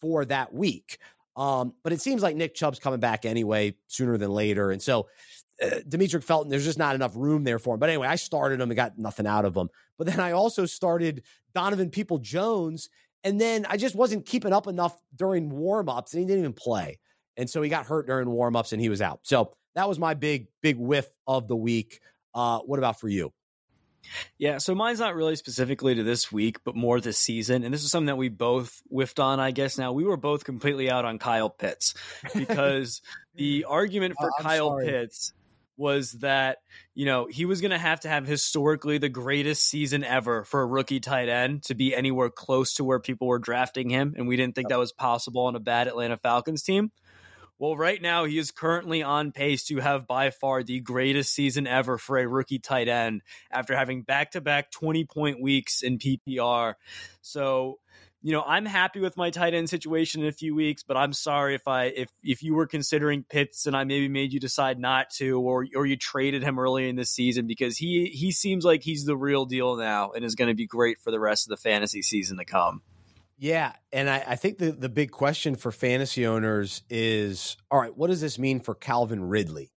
for 0.00 0.24
that 0.24 0.52
week. 0.52 0.96
Um, 1.36 1.74
but 1.82 1.92
it 1.92 2.00
seems 2.00 2.22
like 2.22 2.36
Nick 2.36 2.54
Chubb's 2.54 2.78
coming 2.78 3.00
back 3.00 3.26
anyway 3.26 3.74
sooner 3.86 4.16
than 4.18 4.30
later, 4.30 4.70
and 4.70 4.80
so 4.80 5.08
uh, 5.62 5.80
Demetric 5.88 6.24
Felton, 6.24 6.50
there's 6.50 6.64
just 6.64 6.78
not 6.78 6.94
enough 6.94 7.12
room 7.14 7.44
there 7.44 7.58
for 7.58 7.74
him. 7.74 7.80
But 7.80 7.88
anyway, 7.88 8.08
I 8.08 8.16
started 8.16 8.60
him 8.60 8.70
and 8.70 8.76
got 8.76 8.98
nothing 8.98 9.26
out 9.26 9.44
of 9.44 9.56
him. 9.56 9.68
But 9.98 10.06
then 10.06 10.20
I 10.20 10.32
also 10.32 10.66
started 10.66 11.22
Donovan 11.54 11.90
Peoples-Jones, 11.90 12.88
and 13.24 13.40
then 13.40 13.66
I 13.68 13.76
just 13.76 13.94
wasn't 13.94 14.26
keeping 14.26 14.52
up 14.52 14.66
enough 14.66 14.96
during 15.14 15.50
warmups, 15.50 16.12
and 16.12 16.20
he 16.20 16.26
didn't 16.26 16.40
even 16.40 16.52
play. 16.52 16.98
And 17.36 17.48
so 17.48 17.62
he 17.62 17.70
got 17.70 17.86
hurt 17.86 18.06
during 18.06 18.28
warmups, 18.28 18.72
and 18.72 18.80
he 18.80 18.88
was 18.88 19.00
out. 19.00 19.20
So 19.22 19.52
that 19.74 19.88
was 19.88 19.98
my 19.98 20.14
big, 20.14 20.48
big 20.60 20.76
whiff 20.76 21.08
of 21.26 21.48
the 21.48 21.56
week. 21.56 22.00
Uh, 22.34 22.58
what 22.60 22.78
about 22.78 22.98
for 22.98 23.08
you? 23.08 23.32
Yeah, 24.36 24.58
so 24.58 24.74
mine's 24.74 24.98
not 24.98 25.14
really 25.14 25.36
specifically 25.36 25.94
to 25.94 26.02
this 26.02 26.32
week, 26.32 26.58
but 26.64 26.74
more 26.74 27.00
this 27.00 27.18
season. 27.18 27.62
And 27.62 27.72
this 27.72 27.84
is 27.84 27.90
something 27.90 28.06
that 28.06 28.16
we 28.16 28.28
both 28.28 28.82
whiffed 28.88 29.20
on, 29.20 29.38
I 29.38 29.52
guess. 29.52 29.78
Now, 29.78 29.92
we 29.92 30.02
were 30.02 30.16
both 30.16 30.44
completely 30.44 30.90
out 30.90 31.04
on 31.04 31.18
Kyle 31.18 31.48
Pitts 31.48 31.94
because 32.34 33.00
the 33.36 33.64
argument 33.68 34.14
for 34.18 34.28
oh, 34.28 34.42
Kyle 34.42 34.68
sorry. 34.70 34.86
Pitts 34.86 35.32
was 35.76 36.12
that 36.12 36.58
you 36.94 37.06
know 37.06 37.26
he 37.26 37.44
was 37.44 37.60
going 37.60 37.70
to 37.70 37.78
have 37.78 38.00
to 38.00 38.08
have 38.08 38.26
historically 38.26 38.98
the 38.98 39.08
greatest 39.08 39.68
season 39.68 40.04
ever 40.04 40.44
for 40.44 40.60
a 40.60 40.66
rookie 40.66 41.00
tight 41.00 41.28
end 41.28 41.62
to 41.62 41.74
be 41.74 41.94
anywhere 41.94 42.30
close 42.30 42.74
to 42.74 42.84
where 42.84 43.00
people 43.00 43.26
were 43.26 43.38
drafting 43.38 43.90
him 43.90 44.14
and 44.16 44.28
we 44.28 44.36
didn't 44.36 44.54
think 44.54 44.68
that 44.68 44.78
was 44.78 44.92
possible 44.92 45.46
on 45.46 45.56
a 45.56 45.60
bad 45.60 45.88
Atlanta 45.88 46.16
Falcons 46.16 46.62
team. 46.62 46.90
Well, 47.62 47.76
right 47.76 48.02
now 48.02 48.24
he 48.24 48.38
is 48.38 48.50
currently 48.50 49.04
on 49.04 49.30
pace 49.30 49.64
to 49.66 49.76
have 49.76 50.08
by 50.08 50.30
far 50.30 50.64
the 50.64 50.80
greatest 50.80 51.32
season 51.32 51.68
ever 51.68 51.96
for 51.96 52.18
a 52.18 52.26
rookie 52.26 52.58
tight 52.58 52.88
end 52.88 53.22
after 53.52 53.76
having 53.76 54.02
back-to-back 54.02 54.72
20 54.72 55.04
point 55.04 55.40
weeks 55.40 55.80
in 55.80 55.98
PPR. 55.98 56.74
So, 57.20 57.78
you 58.22 58.32
know, 58.32 58.42
I'm 58.42 58.64
happy 58.64 59.00
with 59.00 59.16
my 59.16 59.30
tight 59.30 59.52
end 59.52 59.68
situation 59.68 60.22
in 60.22 60.28
a 60.28 60.32
few 60.32 60.54
weeks, 60.54 60.84
but 60.84 60.96
I'm 60.96 61.12
sorry 61.12 61.56
if 61.56 61.66
I 61.66 61.86
if 61.86 62.08
if 62.22 62.42
you 62.42 62.54
were 62.54 62.68
considering 62.68 63.24
Pitts 63.28 63.66
and 63.66 63.76
I 63.76 63.82
maybe 63.82 64.08
made 64.08 64.32
you 64.32 64.38
decide 64.38 64.78
not 64.78 65.10
to, 65.16 65.40
or 65.40 65.66
or 65.74 65.86
you 65.86 65.96
traded 65.96 66.44
him 66.44 66.58
early 66.58 66.88
in 66.88 66.94
the 66.94 67.04
season 67.04 67.48
because 67.48 67.76
he 67.76 68.06
he 68.06 68.30
seems 68.30 68.64
like 68.64 68.82
he's 68.82 69.04
the 69.04 69.16
real 69.16 69.44
deal 69.44 69.76
now 69.76 70.12
and 70.12 70.24
is 70.24 70.36
going 70.36 70.48
to 70.48 70.54
be 70.54 70.66
great 70.66 70.98
for 71.00 71.10
the 71.10 71.18
rest 71.18 71.46
of 71.46 71.50
the 71.50 71.56
fantasy 71.56 72.00
season 72.00 72.38
to 72.38 72.44
come. 72.44 72.82
Yeah, 73.38 73.72
and 73.92 74.08
I, 74.08 74.24
I 74.28 74.36
think 74.36 74.58
the 74.58 74.70
the 74.70 74.88
big 74.88 75.10
question 75.10 75.56
for 75.56 75.72
fantasy 75.72 76.24
owners 76.24 76.82
is, 76.88 77.56
all 77.72 77.80
right, 77.80 77.96
what 77.96 78.06
does 78.06 78.20
this 78.20 78.38
mean 78.38 78.60
for 78.60 78.76
Calvin 78.76 79.24
Ridley, 79.24 79.72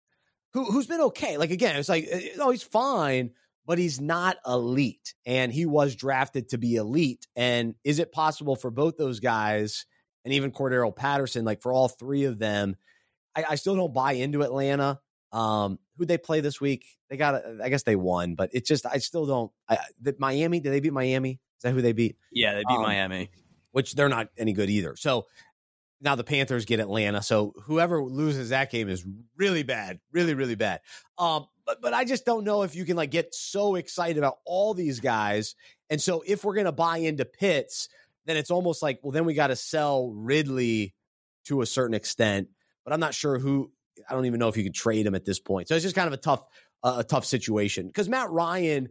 who 0.54 0.66
who's 0.66 0.86
been 0.86 1.02
okay? 1.02 1.38
Like 1.38 1.50
again, 1.50 1.78
it's 1.78 1.90
like, 1.90 2.08
oh, 2.40 2.52
he's 2.52 2.62
fine 2.62 3.32
but 3.66 3.78
he's 3.78 4.00
not 4.00 4.38
elite. 4.46 5.14
And 5.26 5.52
he 5.52 5.66
was 5.66 5.96
drafted 5.96 6.50
to 6.50 6.58
be 6.58 6.76
elite. 6.76 7.28
And 7.36 7.76
is 7.84 8.00
it 8.00 8.12
possible 8.12 8.56
for 8.56 8.72
both 8.72 8.98
those 8.98 9.20
guys 9.20 9.86
and 10.24 10.34
even 10.34 10.52
Cordarrelle 10.52 10.96
Patterson, 10.96 11.46
like 11.46 11.62
for 11.62 11.74
all 11.74 11.88
three 11.88 12.26
of 12.26 12.40
them? 12.40 12.76
I, 13.36 13.46
I 13.52 13.56
still 13.56 13.76
don't 13.76 13.94
buy 13.94 14.14
into 14.14 14.44
Atlanta. 14.44 15.00
Um, 15.32 15.80
who 15.98 16.06
they 16.06 16.18
play 16.18 16.40
this 16.42 16.62
week? 16.62 16.86
They 17.10 17.18
got, 17.18 17.42
I 17.62 17.70
guess 17.70 17.84
they 17.84 17.96
won, 17.96 18.36
but 18.36 18.50
it's 18.54 18.68
just, 18.68 18.86
I 18.86 19.00
still 19.00 19.26
don't. 19.26 19.52
I, 19.68 19.80
the, 20.02 20.16
Miami, 20.18 20.60
did 20.60 20.72
they 20.72 20.80
beat 20.80 20.94
Miami? 20.94 21.32
Is 21.32 21.64
that 21.64 21.74
who 21.74 21.82
they 21.82 21.94
beat? 21.94 22.18
Yeah, 22.32 22.54
they 22.54 22.64
beat 22.68 22.76
um, 22.76 22.82
Miami, 22.82 23.30
which 23.72 23.96
they're 23.96 24.10
not 24.10 24.30
any 24.38 24.54
good 24.54 24.70
either. 24.70 24.96
So 24.96 25.26
now 26.02 26.16
the 26.16 26.24
Panthers 26.24 26.66
get 26.66 26.80
Atlanta. 26.80 27.22
So 27.22 27.54
whoever 27.64 28.04
loses 28.04 28.50
that 28.50 28.72
game 28.72 28.90
is 28.90 29.06
really 29.38 29.64
bad, 29.64 30.00
really, 30.12 30.34
really 30.34 30.56
bad. 30.56 30.82
Um, 31.18 31.48
but 31.66 31.82
but 31.82 31.94
I 31.94 32.06
just 32.06 32.26
don't 32.26 32.44
know 32.44 32.64
if 32.64 32.76
you 32.76 32.86
can 32.86 32.96
like 32.96 33.12
get 33.12 33.34
so 33.34 33.76
excited 33.76 34.18
about 34.18 34.38
all 34.46 34.74
these 34.74 35.00
guys. 35.00 35.56
And 35.90 36.02
so 36.02 36.24
if 36.26 36.44
we're 36.44 36.56
gonna 36.56 36.72
buy 36.72 36.98
into 36.98 37.26
Pitts, 37.26 37.90
then 38.26 38.38
it's 38.38 38.52
almost 38.52 38.82
like, 38.82 39.00
well, 39.04 39.12
then 39.12 39.26
we 39.26 39.34
got 39.34 39.48
to 39.48 39.56
sell 39.56 40.10
Ridley 40.10 40.94
to 41.46 41.62
a 41.62 41.66
certain 41.66 41.94
extent. 41.94 42.48
But 42.84 42.94
I'm 42.94 43.00
not 43.00 43.14
sure 43.14 43.40
who. 43.40 43.72
I 44.10 44.14
don't 44.14 44.26
even 44.26 44.40
know 44.40 44.50
if 44.50 44.58
you 44.58 44.64
could 44.64 44.74
trade 44.74 45.06
him 45.06 45.16
at 45.16 45.24
this 45.24 45.40
point. 45.40 45.70
So 45.70 45.76
it's 45.76 45.84
just 45.84 45.96
kind 45.96 46.08
of 46.08 46.14
a 46.14 46.18
tough 46.18 46.44
uh, 46.84 46.98
a 47.00 47.04
tough 47.04 47.26
situation 47.26 47.88
because 47.88 48.10
Matt 48.10 48.30
Ryan 48.30 48.90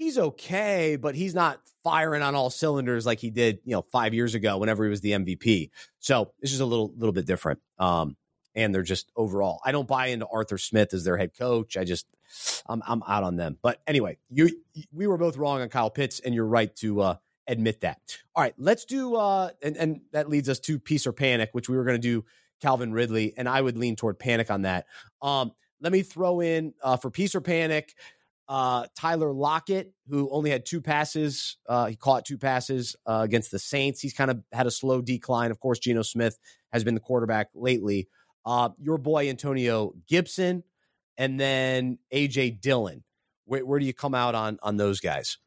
he's 0.00 0.18
okay, 0.18 0.96
but 0.96 1.14
he's 1.14 1.34
not 1.34 1.60
firing 1.84 2.22
on 2.22 2.34
all 2.34 2.48
cylinders 2.48 3.04
like 3.04 3.18
he 3.18 3.30
did, 3.30 3.58
you 3.64 3.72
know, 3.72 3.82
five 3.92 4.14
years 4.14 4.34
ago 4.34 4.56
whenever 4.56 4.82
he 4.82 4.90
was 4.90 5.02
the 5.02 5.12
MVP. 5.12 5.68
So 5.98 6.32
it's 6.40 6.50
just 6.50 6.62
a 6.62 6.66
little 6.66 6.92
little 6.96 7.12
bit 7.12 7.26
different. 7.26 7.60
Um, 7.78 8.16
and 8.54 8.74
they're 8.74 8.82
just 8.82 9.10
overall. 9.16 9.60
I 9.64 9.72
don't 9.72 9.88
buy 9.88 10.08
into 10.08 10.26
Arthur 10.26 10.58
Smith 10.58 10.94
as 10.94 11.04
their 11.04 11.16
head 11.16 11.36
coach. 11.38 11.76
I 11.76 11.84
just 11.84 12.06
I'm 12.66 12.82
I'm 12.86 13.02
out 13.06 13.24
on 13.24 13.36
them. 13.36 13.58
But 13.62 13.80
anyway, 13.86 14.18
you 14.28 14.50
we 14.92 15.06
were 15.06 15.18
both 15.18 15.36
wrong 15.36 15.60
on 15.60 15.68
Kyle 15.68 15.90
Pitts, 15.90 16.20
and 16.20 16.34
you're 16.34 16.46
right 16.46 16.74
to 16.76 17.00
uh, 17.00 17.16
admit 17.46 17.80
that. 17.82 18.00
All 18.34 18.42
right, 18.42 18.54
let's 18.58 18.84
do 18.84 19.16
uh, 19.16 19.50
and 19.62 19.76
and 19.76 20.00
that 20.12 20.28
leads 20.28 20.48
us 20.48 20.58
to 20.60 20.78
Peace 20.78 21.06
or 21.06 21.12
Panic, 21.12 21.50
which 21.52 21.68
we 21.68 21.76
were 21.76 21.84
going 21.84 22.00
to 22.00 22.08
do 22.08 22.24
Calvin 22.60 22.92
Ridley, 22.92 23.34
and 23.36 23.48
I 23.48 23.60
would 23.60 23.76
lean 23.76 23.96
toward 23.96 24.18
panic 24.18 24.50
on 24.50 24.62
that. 24.62 24.86
Um, 25.22 25.52
let 25.80 25.92
me 25.92 26.02
throw 26.02 26.40
in 26.40 26.74
uh, 26.82 26.96
for 26.96 27.10
peace 27.10 27.34
or 27.34 27.40
panic. 27.40 27.94
Uh, 28.48 28.86
Tyler 28.96 29.32
Lockett, 29.32 29.94
who 30.08 30.28
only 30.30 30.50
had 30.50 30.66
two 30.66 30.80
passes, 30.80 31.56
uh, 31.68 31.86
he 31.86 31.94
caught 31.94 32.24
two 32.24 32.36
passes 32.36 32.96
uh, 33.06 33.20
against 33.22 33.52
the 33.52 33.60
Saints. 33.60 34.00
He's 34.00 34.12
kind 34.12 34.30
of 34.30 34.42
had 34.52 34.66
a 34.66 34.72
slow 34.72 35.00
decline. 35.00 35.52
Of 35.52 35.60
course, 35.60 35.78
Geno 35.78 36.02
Smith 36.02 36.36
has 36.72 36.82
been 36.82 36.94
the 36.94 37.00
quarterback 37.00 37.48
lately. 37.54 38.08
Uh, 38.44 38.70
your 38.80 38.98
boy 38.98 39.28
Antonio 39.28 39.94
Gibson, 40.08 40.64
and 41.18 41.38
then 41.38 41.98
AJ 42.12 42.60
Dillon. 42.60 43.04
Where, 43.44 43.64
where 43.64 43.78
do 43.78 43.86
you 43.86 43.94
come 43.94 44.14
out 44.14 44.34
on 44.34 44.58
on 44.62 44.76
those 44.76 45.00
guys? 45.00 45.38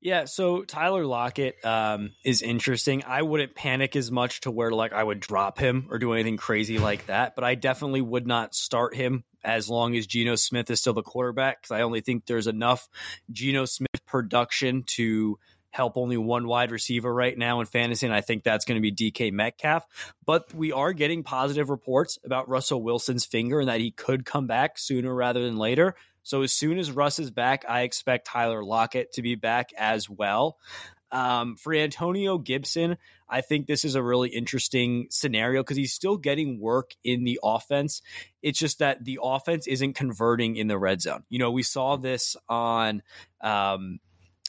Yeah, 0.00 0.26
so 0.26 0.62
Tyler 0.62 1.04
Lockett 1.04 1.64
um, 1.64 2.12
is 2.24 2.40
interesting. 2.40 3.02
I 3.04 3.22
wouldn't 3.22 3.56
panic 3.56 3.96
as 3.96 4.12
much 4.12 4.42
to 4.42 4.50
where 4.50 4.70
like 4.70 4.92
I 4.92 5.02
would 5.02 5.18
drop 5.18 5.58
him 5.58 5.88
or 5.90 5.98
do 5.98 6.12
anything 6.12 6.36
crazy 6.36 6.78
like 6.78 7.06
that, 7.06 7.34
but 7.34 7.42
I 7.42 7.56
definitely 7.56 8.02
would 8.02 8.26
not 8.26 8.54
start 8.54 8.94
him 8.94 9.24
as 9.42 9.68
long 9.68 9.96
as 9.96 10.06
Geno 10.06 10.36
Smith 10.36 10.70
is 10.70 10.80
still 10.80 10.92
the 10.92 11.02
quarterback 11.02 11.62
because 11.62 11.72
I 11.72 11.82
only 11.82 12.00
think 12.00 12.26
there's 12.26 12.46
enough 12.46 12.88
Geno 13.32 13.64
Smith 13.64 14.06
production 14.06 14.84
to 14.94 15.38
help 15.70 15.96
only 15.96 16.16
one 16.16 16.46
wide 16.46 16.70
receiver 16.70 17.12
right 17.12 17.36
now 17.36 17.60
in 17.60 17.66
fantasy, 17.66 18.06
and 18.06 18.14
I 18.14 18.20
think 18.20 18.42
that's 18.42 18.64
going 18.64 18.82
to 18.82 18.90
be 18.90 19.10
DK 19.10 19.32
Metcalf. 19.32 19.86
But 20.24 20.52
we 20.54 20.72
are 20.72 20.92
getting 20.92 21.22
positive 21.22 21.70
reports 21.70 22.18
about 22.24 22.48
Russell 22.48 22.82
Wilson's 22.82 23.24
finger 23.24 23.60
and 23.60 23.68
that 23.68 23.80
he 23.80 23.90
could 23.90 24.24
come 24.24 24.46
back 24.46 24.78
sooner 24.78 25.14
rather 25.14 25.42
than 25.42 25.56
later. 25.56 25.94
So 26.22 26.42
as 26.42 26.52
soon 26.52 26.78
as 26.78 26.90
Russ 26.90 27.18
is 27.18 27.30
back, 27.30 27.64
I 27.68 27.82
expect 27.82 28.26
Tyler 28.26 28.62
Lockett 28.62 29.12
to 29.14 29.22
be 29.22 29.34
back 29.34 29.70
as 29.78 30.10
well. 30.10 30.58
Um, 31.10 31.56
for 31.56 31.72
Antonio 31.72 32.36
Gibson, 32.36 32.98
I 33.28 33.40
think 33.40 33.66
this 33.66 33.84
is 33.84 33.94
a 33.94 34.02
really 34.02 34.28
interesting 34.28 35.06
scenario 35.10 35.62
because 35.62 35.76
he's 35.76 35.94
still 35.94 36.16
getting 36.16 36.60
work 36.60 36.90
in 37.02 37.24
the 37.24 37.40
offense. 37.42 38.02
It's 38.42 38.58
just 38.58 38.80
that 38.80 39.04
the 39.04 39.18
offense 39.22 39.66
isn't 39.66 39.94
converting 39.94 40.56
in 40.56 40.66
the 40.66 40.78
red 40.78 41.00
zone. 41.00 41.24
You 41.30 41.38
know, 41.38 41.50
we 41.50 41.62
saw 41.62 41.96
this 41.96 42.36
on 42.48 43.02
um, 43.40 44.00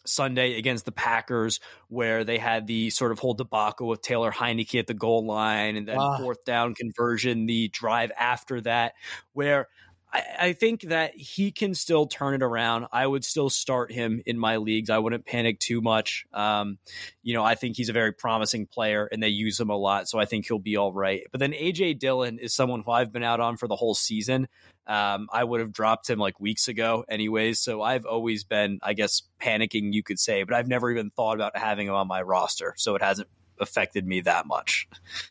Sunday 0.09 0.57
against 0.57 0.85
the 0.85 0.91
Packers, 0.91 1.59
where 1.87 2.23
they 2.23 2.37
had 2.37 2.67
the 2.67 2.89
sort 2.89 3.11
of 3.11 3.19
whole 3.19 3.33
debacle 3.33 3.87
with 3.87 4.01
Taylor 4.01 4.31
Heinicke 4.31 4.79
at 4.79 4.87
the 4.87 4.93
goal 4.93 5.25
line 5.25 5.75
and 5.75 5.87
then 5.87 5.97
ah. 5.97 6.17
fourth 6.17 6.43
down 6.43 6.75
conversion, 6.75 7.45
the 7.45 7.67
drive 7.69 8.11
after 8.17 8.61
that, 8.61 8.93
where 9.33 9.67
I, 10.11 10.23
I, 10.39 10.53
think 10.53 10.81
that 10.83 11.15
he 11.15 11.51
can 11.51 11.75
still 11.75 12.07
turn 12.07 12.33
it 12.33 12.41
around. 12.41 12.87
I 12.91 13.05
would 13.05 13.23
still 13.23 13.49
start 13.49 13.91
him 13.91 14.21
in 14.25 14.39
my 14.39 14.57
leagues. 14.57 14.89
I 14.89 14.97
wouldn't 14.97 15.25
panic 15.25 15.59
too 15.59 15.81
much. 15.81 16.25
Um, 16.33 16.79
you 17.21 17.33
know, 17.33 17.43
I 17.43 17.55
think 17.55 17.77
he's 17.77 17.89
a 17.89 17.93
very 17.93 18.11
promising 18.11 18.65
player 18.65 19.07
and 19.11 19.21
they 19.21 19.29
use 19.29 19.59
him 19.59 19.69
a 19.69 19.77
lot. 19.77 20.09
So 20.09 20.19
I 20.19 20.25
think 20.25 20.47
he'll 20.47 20.59
be 20.59 20.77
all 20.77 20.93
right. 20.93 21.21
But 21.31 21.39
then 21.39 21.51
AJ 21.51 21.99
Dillon 21.99 22.39
is 22.39 22.55
someone 22.55 22.81
who 22.81 22.91
I've 22.91 23.11
been 23.11 23.23
out 23.23 23.39
on 23.39 23.57
for 23.57 23.67
the 23.67 23.75
whole 23.75 23.95
season. 23.95 24.47
Um, 24.89 25.29
I 25.31 25.43
would 25.43 25.59
have 25.59 25.71
dropped 25.71 26.09
him 26.09 26.17
like 26.17 26.39
weeks 26.39 26.67
ago, 26.67 27.05
anyways. 27.07 27.59
So 27.59 27.83
I've 27.83 28.07
always 28.07 28.43
been, 28.43 28.79
I 28.81 28.93
guess, 28.93 29.21
panicking, 29.39 29.93
you 29.93 30.01
could 30.01 30.19
say, 30.19 30.41
but 30.41 30.55
I've 30.55 30.67
never 30.67 30.89
even 30.89 31.11
thought 31.11 31.35
about 31.35 31.55
having 31.55 31.87
him 31.87 31.93
on 31.93 32.07
my 32.07 32.23
roster. 32.23 32.73
So 32.75 32.95
it 32.95 33.03
hasn't 33.03 33.27
affected 33.59 34.07
me 34.07 34.21
that 34.21 34.47
much. 34.47 34.87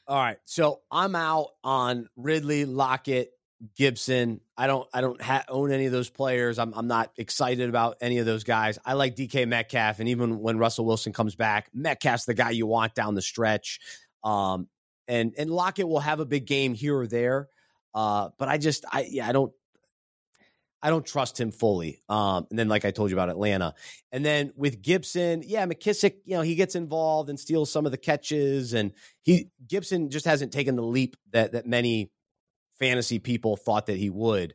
All 0.07 0.17
right. 0.17 0.39
So 0.45 0.83
I'm 0.93 1.17
out 1.17 1.49
on 1.65 2.09
Ridley, 2.17 2.67
Lockett, 2.67 3.33
Gibson. 3.77 4.41
I 4.57 4.69
don't 4.69 4.89
I 4.95 5.01
don't 5.01 5.21
ha- 5.21 5.45
own 5.49 5.73
any 5.73 5.87
of 5.87 5.93
those 5.93 6.09
players. 6.09 6.61
I'm 6.61 6.73
I'm 6.75 6.87
not 6.87 7.11
excited 7.17 7.69
about 7.69 7.97
any 8.01 8.19
of 8.19 8.27
those 8.27 8.45
guys. 8.45 8.79
I 8.87 8.93
like 8.93 9.17
DK 9.17 9.49
Metcalf, 9.49 9.99
and 9.99 10.09
even 10.09 10.39
when 10.39 10.59
Russell 10.59 10.85
Wilson 10.85 11.13
comes 11.13 11.35
back, 11.35 11.69
Metcalf's 11.75 12.27
the 12.27 12.35
guy 12.35 12.51
you 12.51 12.69
want 12.69 12.95
down 12.95 13.17
the 13.17 13.23
stretch. 13.23 13.81
Um, 14.23 14.69
and 15.09 15.35
and 15.37 15.51
Lockett 15.51 15.89
will 15.89 15.99
have 15.99 16.21
a 16.21 16.27
big 16.27 16.47
game 16.47 16.75
here 16.75 16.97
or 16.97 17.09
there. 17.09 17.49
Uh, 17.95 18.31
but 18.39 18.49
I 18.49 18.59
just 18.59 18.85
I 18.91 19.07
yeah 19.09 19.29
I 19.29 19.33
don't 19.33 19.53
I 20.83 20.91
don't 20.91 21.05
trust 21.05 21.39
him 21.39 21.51
fully. 21.51 22.01
Um, 22.09 22.47
and 22.51 22.59
then 22.59 22.69
like 22.69 22.85
I 22.85 22.91
told 22.91 23.11
you 23.11 23.17
about 23.17 23.31
Atlanta, 23.31 23.75
and 24.13 24.25
then 24.25 24.53
with 24.57 24.81
Gibson, 24.81 25.43
yeah, 25.45 25.67
McKissic, 25.67 26.17
you 26.25 26.37
know, 26.37 26.43
he 26.43 26.55
gets 26.55 26.75
involved 26.75 27.29
and 27.31 27.39
steals 27.39 27.71
some 27.71 27.85
of 27.87 27.93
the 27.93 27.99
catches, 27.99 28.75
and 28.75 28.93
he 29.23 29.51
Gibson 29.67 30.11
just 30.11 30.27
hasn't 30.27 30.53
taken 30.53 30.77
the 30.77 30.83
leap 30.83 31.17
that 31.33 31.53
that 31.53 31.67
many 31.67 32.11
fantasy 32.79 33.19
people 33.19 33.57
thought 33.57 33.87
that 33.87 33.97
he 33.97 34.11
would. 34.11 34.55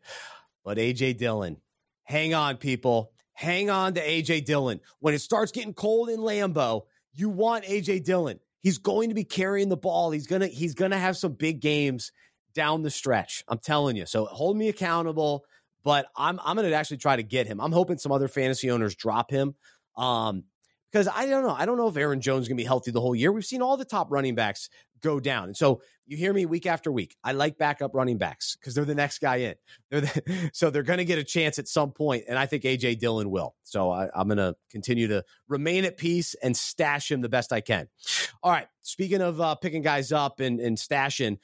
But 0.64 0.78
AJ 0.78 1.18
Dillon, 1.18 1.58
hang 2.04 2.34
on, 2.34 2.58
people. 2.58 3.12
Hang 3.34 3.70
on 3.70 3.96
to 3.96 4.02
AJ 4.02 4.46
Dillon. 4.46 4.80
When 5.00 5.14
it 5.14 5.20
starts 5.20 5.52
getting 5.52 5.74
cold 5.74 6.10
in 6.10 6.20
Lambeau, 6.20 6.84
you 7.14 7.30
want 7.30 7.66
AJ 7.66 8.06
Dillon. 8.06 8.40
He's 8.62 8.78
going 8.78 9.10
to 9.10 9.16
be 9.16 9.26
carrying 9.26 9.68
the 9.68 9.76
ball. 9.76 10.12
He's 10.12 10.28
gonna 10.28 10.48
he's 10.48 10.74
gonna 10.74 10.98
have 10.98 11.18
some 11.18 11.34
big 11.34 11.60
games 11.60 12.14
down 12.54 12.82
the 12.82 12.90
stretch. 12.90 13.44
I'm 13.48 13.60
telling 13.60 13.96
you. 13.96 14.06
So 14.06 14.26
hold 14.26 14.58
me 14.58 14.70
accountable. 14.70 15.46
But 15.84 16.06
I'm 16.16 16.40
I'm 16.44 16.56
gonna 16.56 16.72
actually 16.72 16.98
try 16.98 17.18
to 17.18 17.24
get 17.24 17.46
him. 17.46 17.60
I'm 17.60 17.74
hoping 17.74 17.98
some 17.98 18.12
other 18.14 18.30
fantasy 18.30 18.72
owners 18.72 18.96
drop 18.96 19.30
him. 19.30 19.56
Um, 19.98 20.46
because 20.94 21.08
I 21.08 21.26
don't 21.26 21.44
know. 21.44 21.56
I 21.58 21.66
don't 21.66 21.78
know 21.78 21.88
if 21.88 21.98
Aaron 21.98 22.22
Jones 22.22 22.44
is 22.44 22.50
to 22.50 22.56
be 22.56 22.64
healthy 22.64 22.92
the 22.92 23.02
whole 23.02 23.16
year. 23.16 23.32
We've 23.32 23.44
seen 23.44 23.64
all 23.64 23.78
the 23.78 23.86
top 23.86 24.12
running 24.12 24.36
backs 24.36 24.70
go 25.02 25.20
down. 25.20 25.46
And 25.46 25.58
so 25.58 25.82
you 26.06 26.18
hear 26.18 26.34
me 26.34 26.46
week 26.46 26.66
after 26.68 26.92
week. 26.92 27.16
I 27.24 27.32
like 27.32 27.58
backup 27.58 27.96
running 27.96 28.18
backs 28.18 28.56
because 28.56 28.76
they're 28.76 28.86
the 28.86 28.94
next 28.94 29.20
guy 29.20 29.38
in. 29.38 29.56
They're 29.90 30.02
the, 30.02 30.50
so 30.54 30.70
they're 30.70 30.84
going 30.84 30.98
to 30.98 31.06
get 31.06 31.18
a 31.18 31.24
chance 31.24 31.58
at 31.58 31.68
some 31.68 31.92
point, 31.92 32.26
and 32.28 32.38
I 32.38 32.46
think 32.46 32.64
AJ 32.64 33.00
Dillon 33.00 33.32
will. 33.32 33.56
So 33.64 33.90
I, 33.90 34.10
am 34.16 34.28
going 34.28 34.38
to 34.38 34.56
continue 34.70 35.08
to 35.08 35.24
remain 35.48 35.84
at 35.86 35.98
peace 35.98 36.36
and 36.44 36.56
stash 36.56 37.12
him 37.12 37.22
the 37.22 37.30
best 37.30 37.52
I 37.52 37.62
can. 37.62 37.88
All 38.42 38.52
right. 38.52 38.68
Speaking 38.82 39.22
of 39.22 39.42
uh, 39.42 39.56
picking 39.56 39.82
guys 39.82 40.12
up 40.12 40.40
and, 40.40 40.60
and 40.60 40.78
stashing, 40.78 41.38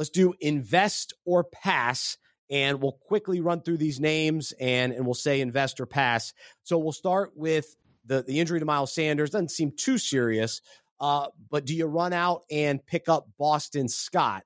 let's 0.00 0.08
do 0.08 0.32
invest 0.40 1.12
or 1.26 1.44
pass. 1.44 2.16
And 2.48 2.80
we'll 2.80 2.98
quickly 3.06 3.42
run 3.42 3.60
through 3.60 3.76
these 3.76 4.00
names 4.00 4.54
and, 4.58 4.94
and 4.94 5.04
we'll 5.04 5.12
say 5.12 5.42
invest 5.42 5.78
or 5.78 5.84
pass. 5.84 6.32
So 6.62 6.78
we'll 6.78 6.92
start 6.92 7.32
with 7.36 7.76
the, 8.06 8.22
the 8.22 8.40
injury 8.40 8.60
to 8.60 8.64
Miles 8.64 8.94
Sanders. 8.94 9.28
Doesn't 9.28 9.50
seem 9.50 9.72
too 9.76 9.98
serious. 9.98 10.62
Uh, 10.98 11.26
but 11.50 11.66
do 11.66 11.76
you 11.76 11.84
run 11.84 12.14
out 12.14 12.44
and 12.50 12.84
pick 12.84 13.10
up 13.10 13.28
Boston 13.38 13.88
Scott? 13.88 14.44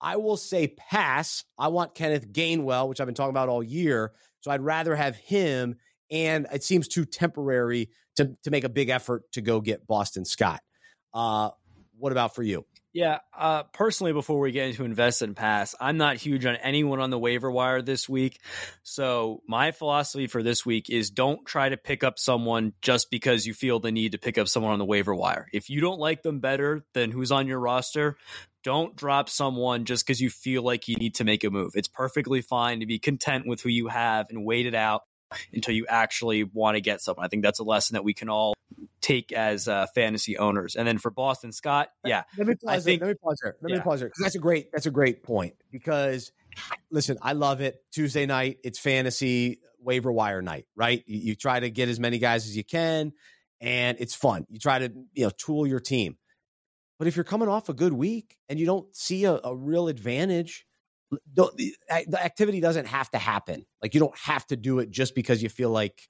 I 0.00 0.16
will 0.16 0.36
say 0.36 0.66
pass. 0.66 1.44
I 1.56 1.68
want 1.68 1.94
Kenneth 1.94 2.32
Gainwell, 2.32 2.88
which 2.88 3.00
I've 3.00 3.06
been 3.06 3.14
talking 3.14 3.30
about 3.30 3.48
all 3.48 3.62
year. 3.62 4.10
So 4.40 4.50
I'd 4.50 4.60
rather 4.60 4.96
have 4.96 5.14
him. 5.14 5.76
And 6.10 6.48
it 6.52 6.64
seems 6.64 6.88
too 6.88 7.04
temporary 7.04 7.90
to, 8.16 8.36
to 8.42 8.50
make 8.50 8.64
a 8.64 8.68
big 8.68 8.88
effort 8.88 9.30
to 9.34 9.40
go 9.40 9.60
get 9.60 9.86
Boston 9.86 10.24
Scott. 10.24 10.62
Uh, 11.14 11.50
what 11.96 12.10
about 12.10 12.34
for 12.34 12.42
you? 12.42 12.66
Yeah, 12.92 13.18
uh, 13.38 13.62
personally, 13.72 14.12
before 14.12 14.40
we 14.40 14.50
get 14.50 14.68
into 14.68 14.84
invest 14.84 15.22
and 15.22 15.36
pass, 15.36 15.76
I'm 15.80 15.96
not 15.96 16.16
huge 16.16 16.44
on 16.44 16.56
anyone 16.56 16.98
on 16.98 17.10
the 17.10 17.20
waiver 17.20 17.48
wire 17.48 17.82
this 17.82 18.08
week. 18.08 18.40
So 18.82 19.42
my 19.46 19.70
philosophy 19.70 20.26
for 20.26 20.42
this 20.42 20.66
week 20.66 20.90
is 20.90 21.10
don't 21.10 21.46
try 21.46 21.68
to 21.68 21.76
pick 21.76 22.02
up 22.02 22.18
someone 22.18 22.72
just 22.82 23.08
because 23.08 23.46
you 23.46 23.54
feel 23.54 23.78
the 23.78 23.92
need 23.92 24.12
to 24.12 24.18
pick 24.18 24.38
up 24.38 24.48
someone 24.48 24.72
on 24.72 24.80
the 24.80 24.84
waiver 24.84 25.14
wire. 25.14 25.46
If 25.52 25.70
you 25.70 25.80
don't 25.80 26.00
like 26.00 26.22
them 26.22 26.40
better 26.40 26.84
than 26.92 27.12
who's 27.12 27.30
on 27.30 27.46
your 27.46 27.60
roster, 27.60 28.16
don't 28.64 28.96
drop 28.96 29.28
someone 29.28 29.84
just 29.84 30.04
because 30.04 30.20
you 30.20 30.28
feel 30.28 30.64
like 30.64 30.88
you 30.88 30.96
need 30.96 31.14
to 31.14 31.24
make 31.24 31.44
a 31.44 31.50
move. 31.50 31.72
It's 31.76 31.88
perfectly 31.88 32.42
fine 32.42 32.80
to 32.80 32.86
be 32.86 32.98
content 32.98 33.46
with 33.46 33.60
who 33.60 33.68
you 33.68 33.86
have 33.86 34.26
and 34.30 34.44
wait 34.44 34.66
it 34.66 34.74
out 34.74 35.02
until 35.52 35.74
you 35.74 35.86
actually 35.88 36.44
want 36.44 36.76
to 36.76 36.80
get 36.80 37.00
something. 37.00 37.24
I 37.24 37.28
think 37.28 37.42
that's 37.42 37.58
a 37.58 37.64
lesson 37.64 37.94
that 37.94 38.04
we 38.04 38.14
can 38.14 38.28
all 38.28 38.54
take 39.00 39.32
as 39.32 39.68
uh, 39.68 39.86
fantasy 39.94 40.38
owners. 40.38 40.76
And 40.76 40.86
then 40.86 40.98
for 40.98 41.10
Boston 41.10 41.52
Scott, 41.52 41.88
yeah, 42.04 42.24
let 42.36 42.46
me 42.46 42.54
pause. 42.54 42.76
I 42.76 42.80
think, 42.80 43.02
let 43.02 43.08
me 43.08 43.14
pause 43.14 43.38
there. 43.42 43.56
Let 43.60 43.70
yeah. 43.70 43.76
me 43.78 43.82
pause 43.82 44.00
because 44.00 44.18
that's 44.20 44.34
a 44.34 44.40
great 44.40 44.70
that's 44.72 44.86
a 44.86 44.90
great 44.90 45.22
point. 45.22 45.54
Because 45.70 46.32
listen, 46.90 47.18
I 47.22 47.32
love 47.32 47.60
it. 47.60 47.82
Tuesday 47.92 48.26
night, 48.26 48.58
it's 48.64 48.78
fantasy 48.78 49.60
waiver 49.82 50.12
wire 50.12 50.42
night, 50.42 50.66
right? 50.76 51.02
You, 51.06 51.18
you 51.18 51.34
try 51.34 51.60
to 51.60 51.70
get 51.70 51.88
as 51.88 51.98
many 51.98 52.18
guys 52.18 52.46
as 52.46 52.56
you 52.56 52.64
can, 52.64 53.12
and 53.60 53.96
it's 54.00 54.14
fun. 54.14 54.46
You 54.50 54.58
try 54.58 54.80
to 54.80 54.92
you 55.14 55.24
know 55.24 55.30
tool 55.30 55.66
your 55.66 55.80
team. 55.80 56.16
But 56.98 57.08
if 57.08 57.16
you're 57.16 57.24
coming 57.24 57.48
off 57.48 57.70
a 57.70 57.74
good 57.74 57.94
week 57.94 58.36
and 58.48 58.58
you 58.58 58.66
don't 58.66 58.94
see 58.94 59.24
a, 59.24 59.40
a 59.42 59.56
real 59.56 59.88
advantage, 59.88 60.66
the, 61.34 61.74
the 62.06 62.22
activity 62.22 62.60
doesn't 62.60 62.86
have 62.86 63.10
to 63.10 63.18
happen. 63.18 63.66
Like 63.82 63.94
you 63.94 64.00
don't 64.00 64.16
have 64.18 64.46
to 64.48 64.56
do 64.56 64.78
it 64.78 64.90
just 64.90 65.14
because 65.14 65.42
you 65.42 65.48
feel 65.48 65.70
like 65.70 66.08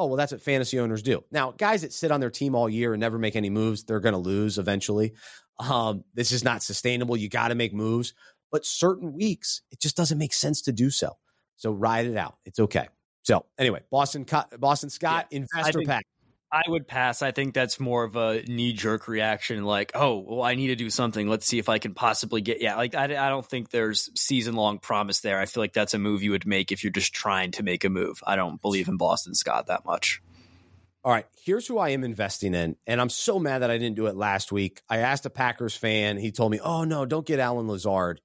oh, 0.00 0.06
well, 0.06 0.16
that's 0.16 0.32
what 0.32 0.40
fantasy 0.40 0.80
owners 0.80 1.02
do. 1.02 1.22
Now, 1.30 1.50
guys 1.50 1.82
that 1.82 1.92
sit 1.92 2.10
on 2.10 2.20
their 2.20 2.30
team 2.30 2.54
all 2.54 2.70
year 2.70 2.94
and 2.94 3.00
never 3.00 3.18
make 3.18 3.36
any 3.36 3.50
moves, 3.50 3.84
they're 3.84 4.00
going 4.00 4.14
to 4.14 4.18
lose 4.18 4.56
eventually. 4.56 5.12
Um, 5.58 6.04
this 6.14 6.32
is 6.32 6.42
not 6.42 6.62
sustainable. 6.62 7.18
You 7.18 7.28
got 7.28 7.48
to 7.48 7.54
make 7.54 7.74
moves. 7.74 8.14
But 8.50 8.64
certain 8.64 9.12
weeks, 9.12 9.60
it 9.70 9.78
just 9.78 9.98
doesn't 9.98 10.16
make 10.16 10.32
sense 10.32 10.62
to 10.62 10.72
do 10.72 10.88
so. 10.88 11.18
So 11.56 11.70
ride 11.70 12.06
it 12.06 12.16
out. 12.16 12.38
It's 12.46 12.58
okay. 12.58 12.88
So 13.22 13.44
anyway, 13.58 13.80
Boston 13.90 14.24
Boston 14.58 14.88
Scott, 14.88 15.26
yeah, 15.30 15.40
investor 15.40 15.82
pack. 15.84 16.06
I 16.52 16.62
would 16.66 16.88
pass. 16.88 17.22
I 17.22 17.30
think 17.30 17.54
that's 17.54 17.78
more 17.78 18.02
of 18.02 18.16
a 18.16 18.42
knee 18.42 18.72
jerk 18.72 19.06
reaction, 19.06 19.64
like, 19.64 19.92
oh, 19.94 20.18
well, 20.18 20.42
I 20.42 20.56
need 20.56 20.68
to 20.68 20.76
do 20.76 20.90
something. 20.90 21.28
Let's 21.28 21.46
see 21.46 21.58
if 21.58 21.68
I 21.68 21.78
can 21.78 21.94
possibly 21.94 22.40
get. 22.40 22.60
Yeah, 22.60 22.76
like 22.76 22.94
I, 22.96 23.04
I 23.04 23.28
don't 23.28 23.46
think 23.46 23.70
there's 23.70 24.10
season 24.20 24.56
long 24.56 24.78
promise 24.78 25.20
there. 25.20 25.38
I 25.38 25.46
feel 25.46 25.62
like 25.62 25.72
that's 25.72 25.94
a 25.94 25.98
move 25.98 26.24
you 26.24 26.32
would 26.32 26.46
make 26.46 26.72
if 26.72 26.82
you're 26.82 26.92
just 26.92 27.12
trying 27.12 27.52
to 27.52 27.62
make 27.62 27.84
a 27.84 27.88
move. 27.88 28.20
I 28.26 28.34
don't 28.34 28.60
believe 28.60 28.88
in 28.88 28.96
Boston 28.96 29.34
Scott 29.34 29.68
that 29.68 29.84
much. 29.84 30.22
All 31.04 31.12
right, 31.12 31.26
here's 31.44 31.66
who 31.66 31.78
I 31.78 31.90
am 31.90 32.04
investing 32.04 32.52
in, 32.52 32.76
and 32.86 33.00
I'm 33.00 33.08
so 33.08 33.38
mad 33.38 33.60
that 33.60 33.70
I 33.70 33.78
didn't 33.78 33.96
do 33.96 34.06
it 34.06 34.16
last 34.16 34.50
week. 34.52 34.82
I 34.88 34.98
asked 34.98 35.24
a 35.24 35.30
Packers 35.30 35.74
fan. 35.74 36.18
He 36.18 36.32
told 36.32 36.50
me, 36.50 36.58
"Oh 36.60 36.84
no, 36.84 37.06
don't 37.06 37.24
get 37.24 37.38
Allen 37.38 37.68
Lazard. 37.68 38.20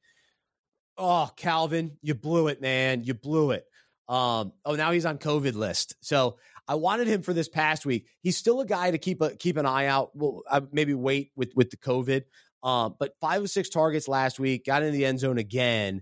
Oh, 0.97 1.30
Calvin, 1.36 1.97
you 2.01 2.15
blew 2.15 2.47
it, 2.47 2.59
man. 2.59 3.03
You 3.03 3.13
blew 3.13 3.51
it. 3.51 3.65
Um, 4.07 4.53
oh, 4.65 4.76
now 4.76 4.91
he's 4.91 5.05
on 5.05 5.17
COVID 5.17 5.55
list. 5.55 5.95
So 6.01 6.38
I 6.68 6.76
wanted 6.76 7.07
him 7.07 7.22
for 7.22 7.34
this 7.34 7.47
past 7.47 7.86
week. 7.86 8.07
He's 8.22 8.38
still 8.38 8.61
a 8.61 8.66
guy 8.66 8.91
to 8.91 8.97
keep 8.97 9.22
a 9.22 9.36
keep 9.36 9.57
an 9.57 9.66
eye 9.66 9.86
out. 9.86 10.16
Well, 10.16 10.43
I 10.49 10.61
maybe 10.72 10.93
wait 10.93 11.32
with 11.36 11.53
with 11.55 11.70
the 11.70 11.78
COVID. 11.78 12.24
Um, 12.63 12.95
but 12.99 13.13
five 13.22 13.43
of 13.43 13.49
six 13.49 13.70
targets 13.70 14.07
last 14.07 14.39
week, 14.39 14.66
got 14.66 14.82
in 14.82 14.91
the 14.91 15.05
end 15.05 15.20
zone 15.20 15.38
again. 15.38 16.01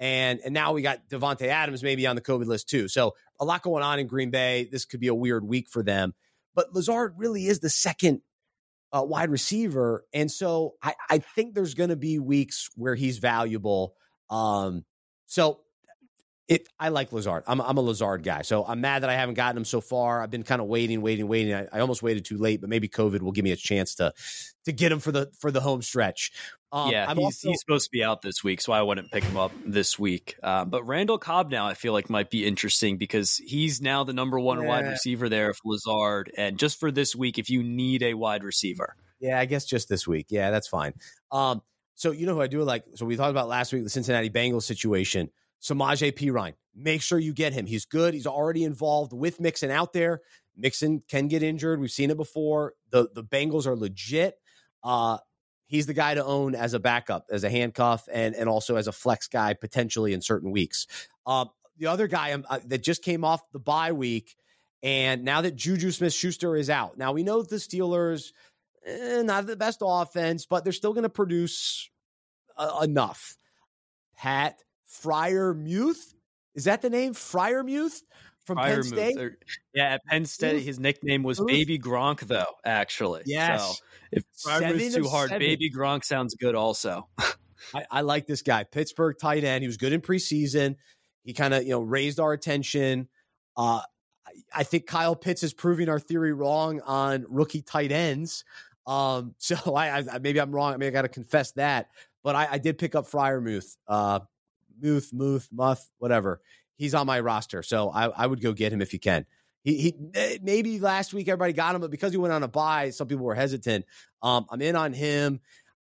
And 0.00 0.40
and 0.44 0.54
now 0.54 0.72
we 0.72 0.82
got 0.82 1.08
Davante 1.08 1.48
Adams 1.48 1.82
maybe 1.82 2.06
on 2.06 2.16
the 2.16 2.22
COVID 2.22 2.46
list 2.46 2.68
too. 2.68 2.88
So 2.88 3.14
a 3.38 3.44
lot 3.44 3.62
going 3.62 3.82
on 3.82 3.98
in 3.98 4.06
Green 4.06 4.30
Bay. 4.30 4.68
This 4.70 4.84
could 4.84 5.00
be 5.00 5.08
a 5.08 5.14
weird 5.14 5.44
week 5.44 5.68
for 5.68 5.82
them. 5.82 6.14
But 6.54 6.74
Lazard 6.74 7.14
really 7.18 7.46
is 7.46 7.60
the 7.60 7.70
second 7.70 8.22
uh, 8.92 9.02
wide 9.04 9.30
receiver, 9.30 10.04
and 10.14 10.30
so 10.30 10.74
I, 10.82 10.94
I 11.10 11.18
think 11.18 11.54
there's 11.54 11.74
going 11.74 11.90
to 11.90 11.96
be 11.96 12.18
weeks 12.18 12.70
where 12.74 12.94
he's 12.94 13.18
valuable. 13.18 13.94
Um, 14.30 14.84
so 15.26 15.60
it 16.48 16.66
I 16.80 16.88
like 16.88 17.12
Lazard. 17.12 17.44
I'm 17.46 17.60
I'm 17.60 17.76
a 17.76 17.80
Lazard 17.82 18.22
guy. 18.22 18.42
So 18.42 18.64
I'm 18.64 18.80
mad 18.80 19.02
that 19.02 19.10
I 19.10 19.14
haven't 19.14 19.34
gotten 19.34 19.58
him 19.58 19.66
so 19.66 19.80
far. 19.80 20.22
I've 20.22 20.30
been 20.30 20.44
kind 20.44 20.62
of 20.62 20.66
waiting, 20.66 21.02
waiting, 21.02 21.28
waiting. 21.28 21.54
I, 21.54 21.66
I, 21.70 21.80
almost 21.80 22.02
waited 22.02 22.24
too 22.24 22.38
late, 22.38 22.62
but 22.62 22.70
maybe 22.70 22.88
COVID 22.88 23.20
will 23.20 23.32
give 23.32 23.44
me 23.44 23.52
a 23.52 23.56
chance 23.56 23.96
to 23.96 24.14
to 24.64 24.72
get 24.72 24.90
him 24.90 24.98
for 24.98 25.12
the 25.12 25.30
for 25.38 25.50
the 25.50 25.60
home 25.60 25.82
stretch. 25.82 26.32
Um, 26.72 26.90
yeah, 26.90 27.06
he's, 27.14 27.18
also, 27.18 27.48
he's 27.48 27.60
supposed 27.60 27.84
to 27.86 27.90
be 27.90 28.02
out 28.02 28.22
this 28.22 28.42
week, 28.42 28.60
so 28.60 28.72
I 28.72 28.82
wouldn't 28.82 29.10
pick 29.10 29.24
him 29.24 29.36
up 29.36 29.52
this 29.64 29.98
week. 29.98 30.36
Uh, 30.42 30.64
but 30.64 30.86
Randall 30.86 31.18
Cobb 31.18 31.50
now 31.50 31.66
I 31.66 31.74
feel 31.74 31.92
like 31.92 32.10
might 32.10 32.30
be 32.30 32.46
interesting 32.46 32.96
because 32.96 33.36
he's 33.36 33.80
now 33.80 34.04
the 34.04 34.12
number 34.12 34.40
one 34.40 34.62
yeah. 34.62 34.68
wide 34.68 34.86
receiver 34.86 35.28
there 35.28 35.52
for 35.52 35.60
Lazard, 35.66 36.32
and 36.36 36.58
just 36.58 36.80
for 36.80 36.90
this 36.90 37.14
week, 37.14 37.38
if 37.38 37.50
you 37.50 37.62
need 37.62 38.02
a 38.02 38.14
wide 38.14 38.42
receiver, 38.42 38.96
yeah, 39.20 39.38
I 39.38 39.44
guess 39.44 39.66
just 39.66 39.88
this 39.88 40.06
week, 40.06 40.26
yeah, 40.30 40.50
that's 40.50 40.68
fine. 40.68 40.94
Um, 41.30 41.62
so 41.94 42.12
you 42.12 42.26
know 42.26 42.34
who 42.34 42.42
I 42.42 42.46
do 42.46 42.62
like. 42.62 42.84
So 42.94 43.04
we 43.04 43.16
talked 43.16 43.32
about 43.32 43.48
last 43.48 43.72
week 43.72 43.82
the 43.82 43.90
Cincinnati 43.90 44.30
Bengals 44.30 44.62
situation. 44.62 45.30
Samaje 45.62 46.12
Perine. 46.12 46.54
Make 46.74 47.02
sure 47.02 47.18
you 47.18 47.32
get 47.32 47.52
him. 47.52 47.66
He's 47.66 47.84
good. 47.84 48.14
He's 48.14 48.26
already 48.26 48.64
involved 48.64 49.12
with 49.12 49.40
Mixon 49.40 49.70
out 49.70 49.92
there. 49.92 50.20
Mixon 50.56 51.02
can 51.08 51.28
get 51.28 51.42
injured. 51.42 51.80
We've 51.80 51.90
seen 51.90 52.10
it 52.10 52.16
before. 52.16 52.74
The 52.90 53.08
the 53.12 53.24
Bengals 53.24 53.66
are 53.66 53.76
legit. 53.76 54.34
Uh, 54.82 55.18
he's 55.66 55.86
the 55.86 55.94
guy 55.94 56.14
to 56.14 56.24
own 56.24 56.54
as 56.54 56.74
a 56.74 56.80
backup, 56.80 57.26
as 57.30 57.44
a 57.44 57.50
handcuff, 57.50 58.08
and 58.12 58.34
and 58.34 58.48
also 58.48 58.76
as 58.76 58.86
a 58.86 58.92
flex 58.92 59.28
guy 59.28 59.54
potentially 59.54 60.12
in 60.12 60.20
certain 60.20 60.50
weeks. 60.50 60.86
Uh, 61.26 61.46
the 61.78 61.86
other 61.86 62.08
guy 62.08 62.32
um, 62.32 62.44
uh, 62.48 62.58
that 62.66 62.82
just 62.82 63.02
came 63.02 63.24
off 63.24 63.40
the 63.52 63.60
bye 63.60 63.92
week, 63.92 64.36
and 64.82 65.24
now 65.24 65.40
that 65.40 65.56
Juju 65.56 65.90
Smith 65.92 66.12
Schuster 66.12 66.56
is 66.56 66.70
out, 66.70 66.98
now 66.98 67.12
we 67.12 67.22
know 67.22 67.42
the 67.42 67.56
Steelers 67.56 68.32
eh, 68.84 69.22
not 69.22 69.46
the 69.46 69.56
best 69.56 69.78
offense, 69.82 70.46
but 70.46 70.64
they're 70.64 70.72
still 70.72 70.92
going 70.92 71.04
to 71.04 71.08
produce 71.08 71.88
uh, 72.56 72.80
enough. 72.82 73.36
Pat 74.16 74.58
Freiermuth. 74.88 76.14
Is 76.54 76.64
that 76.64 76.82
the 76.82 76.90
name? 76.90 77.14
Friar 77.14 77.62
Muth? 77.62 78.02
from 78.48 78.56
Penn 78.56 78.82
State? 78.82 79.18
Yeah, 79.74 79.94
at 79.94 80.04
Penn 80.06 80.24
State, 80.24 80.62
his 80.62 80.80
nickname 80.80 81.22
was 81.22 81.38
Baby 81.38 81.78
Gronk, 81.78 82.20
though, 82.20 82.56
actually. 82.64 83.22
Yes. 83.26 83.78
So 83.78 83.84
if 84.10 84.24
Freiermuth's 84.44 84.96
too 84.96 85.08
hard, 85.08 85.28
seven. 85.28 85.46
Baby 85.46 85.70
Gronk 85.70 86.02
sounds 86.02 86.34
good 86.34 86.56
also. 86.56 87.06
I, 87.74 87.84
I, 87.90 88.00
like 88.00 88.26
this 88.26 88.42
guy. 88.42 88.64
Pittsburgh 88.64 89.16
tight 89.20 89.44
end. 89.44 89.62
He 89.62 89.68
was 89.68 89.76
good 89.76 89.92
in 89.92 90.00
preseason. 90.00 90.76
He 91.24 91.34
kind 91.34 91.52
of, 91.52 91.62
you 91.64 91.70
know, 91.70 91.80
raised 91.80 92.18
our 92.18 92.32
attention. 92.32 93.08
Uh, 93.56 93.82
I 94.54 94.62
think 94.62 94.86
Kyle 94.86 95.14
Pitts 95.14 95.42
is 95.42 95.52
proving 95.52 95.88
our 95.88 96.00
theory 96.00 96.32
wrong 96.32 96.80
on 96.80 97.26
rookie 97.28 97.62
tight 97.62 97.92
ends. 97.92 98.44
Um, 98.86 99.34
so 99.38 99.74
I, 99.74 99.98
I 99.98 100.18
maybe 100.20 100.40
I'm 100.40 100.52
wrong. 100.52 100.72
I 100.72 100.78
mean, 100.78 100.88
I 100.88 100.90
got 100.90 101.02
to 101.02 101.08
confess 101.08 101.52
that, 101.52 101.88
but 102.24 102.34
I, 102.34 102.48
I, 102.52 102.58
did 102.58 102.78
pick 102.78 102.94
up 102.94 103.06
Freiermuth. 103.06 103.76
Uh, 103.86 104.20
Muth, 104.80 105.10
Muth, 105.12 105.48
Muth, 105.52 105.90
whatever. 105.98 106.40
He's 106.76 106.94
on 106.94 107.06
my 107.06 107.20
roster, 107.20 107.62
so 107.62 107.90
I, 107.90 108.06
I 108.06 108.26
would 108.26 108.40
go 108.40 108.52
get 108.52 108.72
him 108.72 108.80
if 108.80 108.92
you 108.92 108.98
can. 108.98 109.26
He, 109.64 109.94
he 110.12 110.38
maybe 110.40 110.78
last 110.78 111.12
week 111.12 111.28
everybody 111.28 111.52
got 111.52 111.74
him, 111.74 111.80
but 111.80 111.90
because 111.90 112.12
he 112.12 112.18
went 112.18 112.32
on 112.32 112.42
a 112.42 112.48
bye, 112.48 112.90
some 112.90 113.08
people 113.08 113.24
were 113.24 113.34
hesitant. 113.34 113.84
Um, 114.22 114.46
I'm 114.50 114.62
in 114.62 114.76
on 114.76 114.92
him. 114.92 115.40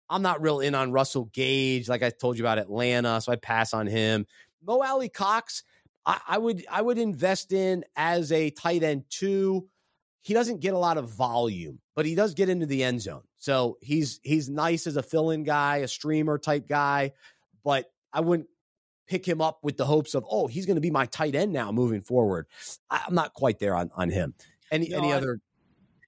I'm 0.08 0.22
not 0.22 0.40
real 0.40 0.60
in 0.60 0.74
on 0.74 0.92
Russell 0.92 1.24
Gage, 1.32 1.88
like 1.88 2.02
I 2.02 2.10
told 2.10 2.38
you 2.38 2.44
about 2.44 2.58
Atlanta, 2.58 3.20
so 3.20 3.32
I'd 3.32 3.42
pass 3.42 3.74
on 3.74 3.88
him. 3.88 4.26
Mo 4.64 4.80
Alie-Cox, 4.82 5.64
I, 6.04 6.20
I 6.28 6.38
would 6.38 6.64
I 6.70 6.80
would 6.82 6.98
invest 6.98 7.52
in 7.52 7.84
as 7.96 8.30
a 8.30 8.50
tight 8.50 8.82
end 8.82 9.04
too. 9.10 9.68
He 10.22 10.34
doesn't 10.34 10.60
get 10.60 10.74
a 10.74 10.78
lot 10.78 10.98
of 10.98 11.10
volume, 11.10 11.80
but 11.94 12.06
he 12.06 12.14
does 12.14 12.34
get 12.34 12.48
into 12.48 12.66
the 12.66 12.84
end 12.84 13.02
zone. 13.02 13.22
So 13.36 13.78
he's 13.80 14.20
he's 14.22 14.48
nice 14.48 14.86
as 14.86 14.96
a 14.96 15.02
fill-in 15.02 15.42
guy, 15.42 15.78
a 15.78 15.88
streamer 15.88 16.38
type 16.38 16.68
guy, 16.68 17.12
but 17.64 17.90
I 18.12 18.20
wouldn't 18.20 18.48
pick 19.06 19.26
him 19.26 19.40
up 19.40 19.60
with 19.62 19.76
the 19.76 19.86
hopes 19.86 20.14
of, 20.14 20.24
oh, 20.30 20.46
he's 20.46 20.66
going 20.66 20.76
to 20.76 20.80
be 20.80 20.90
my 20.90 21.06
tight 21.06 21.34
end 21.34 21.52
now 21.52 21.72
moving 21.72 22.00
forward. 22.00 22.46
I'm 22.90 23.14
not 23.14 23.32
quite 23.32 23.58
there 23.58 23.74
on 23.74 23.90
on 23.94 24.10
him. 24.10 24.34
Any 24.70 24.88
no, 24.88 24.98
any 24.98 25.12
I, 25.12 25.16
other? 25.16 25.40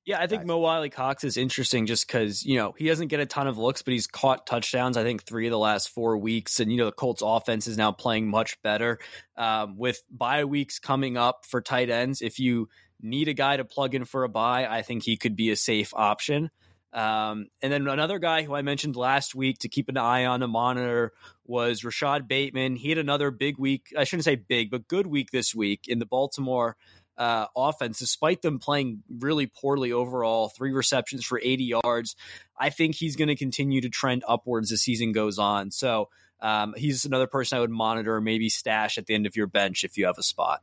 Yeah, 0.05 0.19
I 0.19 0.27
think 0.27 0.47
Mo 0.47 0.65
Alie-Cox 0.65 1.23
is 1.23 1.37
interesting 1.37 1.85
just 1.85 2.07
because 2.07 2.43
you 2.43 2.57
know 2.57 2.75
he 2.79 2.87
doesn't 2.87 3.09
get 3.09 3.21
a 3.21 3.27
ton 3.27 3.47
of 3.47 3.59
looks, 3.59 3.83
but 3.83 3.93
he's 3.93 4.07
caught 4.07 4.47
touchdowns. 4.47 4.97
I 4.97 5.03
think 5.03 5.25
three 5.25 5.47
of 5.47 5.51
the 5.51 5.59
last 5.59 5.91
four 5.91 6.17
weeks, 6.17 6.61
and 6.61 6.73
you 6.73 6.79
know 6.79 6.87
the 6.87 6.93
Colts 6.93 7.23
offense 7.23 7.67
is 7.67 7.77
now 7.77 7.93
playing 7.93 8.27
much 8.27 8.61
better 8.63 9.01
um, 9.37 9.77
with 9.77 10.03
bye 10.11 10.47
weeks 10.47 10.79
coming 10.79 11.19
up 11.19 11.45
for 11.45 11.61
tight 11.61 11.91
ends. 11.91 12.23
If 12.23 12.39
you 12.39 12.71
need 13.03 13.29
a 13.29 13.35
guy 13.35 13.59
to 13.59 13.67
plug 13.67 13.95
in 13.95 14.07
for 14.07 14.25
a 14.25 14.31
bye, 14.31 14.67
I 14.67 14.81
think 14.81 15.03
he 15.03 15.19
could 15.19 15.37
be 15.37 15.51
a 15.51 15.57
safe 15.57 15.93
option. 15.95 16.51
Um, 16.93 17.49
and 17.61 17.73
then 17.73 17.87
another 17.87 18.19
guy 18.19 18.43
who 18.43 18.55
I 18.55 18.63
mentioned 18.63 18.97
last 18.97 19.35
week 19.35 19.59
to 19.59 19.69
keep 19.69 19.89
an 19.89 19.97
eye 19.97 20.25
on 20.25 20.43
a 20.43 20.49
monitor 20.49 21.13
was 21.45 21.85
Rashod 21.85 22.27
Bateman. 22.27 22.77
He 22.77 22.89
had 22.89 22.99
another 22.99 23.31
big 23.31 23.59
week. 23.59 23.93
I 23.97 24.05
shouldn't 24.05 24.25
say 24.25 24.37
big, 24.37 24.71
but 24.71 24.89
good 24.89 25.07
week 25.07 25.31
this 25.31 25.55
week 25.55 25.83
in 25.87 25.99
the 25.99 26.07
Baltimore 26.07 26.77
uh, 27.19 27.47
offense, 27.57 27.99
despite 27.99 28.43
them 28.43 28.59
playing 28.59 29.03
really 29.19 29.47
poorly 29.47 29.93
overall, 29.93 30.49
three 30.49 30.73
receptions 30.73 31.25
for 31.25 31.41
80 31.43 31.79
yards. 31.85 32.17
I 32.59 32.71
think 32.71 32.95
he's 32.95 33.17
going 33.17 33.29
to 33.29 33.37
continue 33.37 33.81
to 33.81 33.91
trend 33.91 34.25
upwards 34.27 34.73
as 34.73 34.83
season 34.83 35.13
goes 35.13 35.39
on. 35.39 35.71
So 35.71 36.09
um, 36.41 36.75
he's 36.77 37.05
another 37.05 37.27
person 37.27 37.59
I 37.59 37.61
would 37.61 37.71
monitor, 37.71 38.21
maybe 38.21 38.49
stash 38.49 38.99
at 38.99 39.07
the 39.07 39.15
end 39.15 39.27
of 39.27 39.37
your 39.37 39.49
bench 39.49 39.85
if 39.85 39.99
you 39.99 40.07
have 40.07 40.19
a 40.19 40.23
spot. 40.23 40.63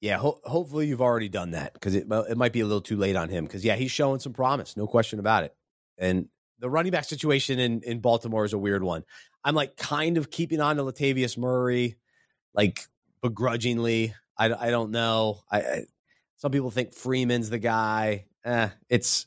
Yeah, 0.00 0.18
ho- 0.18 0.40
hopefully 0.44 0.86
you've 0.86 1.00
already 1.00 1.28
done 1.28 1.52
that 1.52 1.72
because 1.72 1.94
it 1.94 2.06
it 2.10 2.38
might 2.38 2.52
be 2.52 2.60
a 2.60 2.66
little 2.66 2.80
too 2.80 2.96
late 2.96 3.16
on 3.16 3.28
him. 3.28 3.44
Because 3.44 3.64
yeah, 3.64 3.74
he's 3.76 3.90
showing 3.90 4.20
some 4.20 4.32
promise, 4.32 4.76
no 4.76 4.86
question 4.86 5.18
about 5.18 5.44
it. 5.44 5.54
And 5.98 6.28
the 6.60 6.70
running 6.70 6.92
back 6.92 7.04
situation 7.04 7.58
in 7.58 7.82
in 7.82 8.00
Baltimore 8.00 8.44
is 8.44 8.52
a 8.52 8.58
weird 8.58 8.82
one. 8.82 9.04
I'm 9.44 9.54
like 9.54 9.76
kind 9.76 10.16
of 10.16 10.30
keeping 10.30 10.60
on 10.60 10.76
to 10.76 10.82
Latavius 10.82 11.36
Murray, 11.36 11.96
like 12.54 12.80
begrudgingly. 13.22 14.14
I, 14.36 14.52
I 14.52 14.70
don't 14.70 14.90
know. 14.92 15.40
I, 15.50 15.60
I 15.60 15.84
some 16.36 16.52
people 16.52 16.70
think 16.70 16.94
Freeman's 16.94 17.50
the 17.50 17.58
guy. 17.58 18.26
Eh, 18.44 18.68
it's 18.88 19.26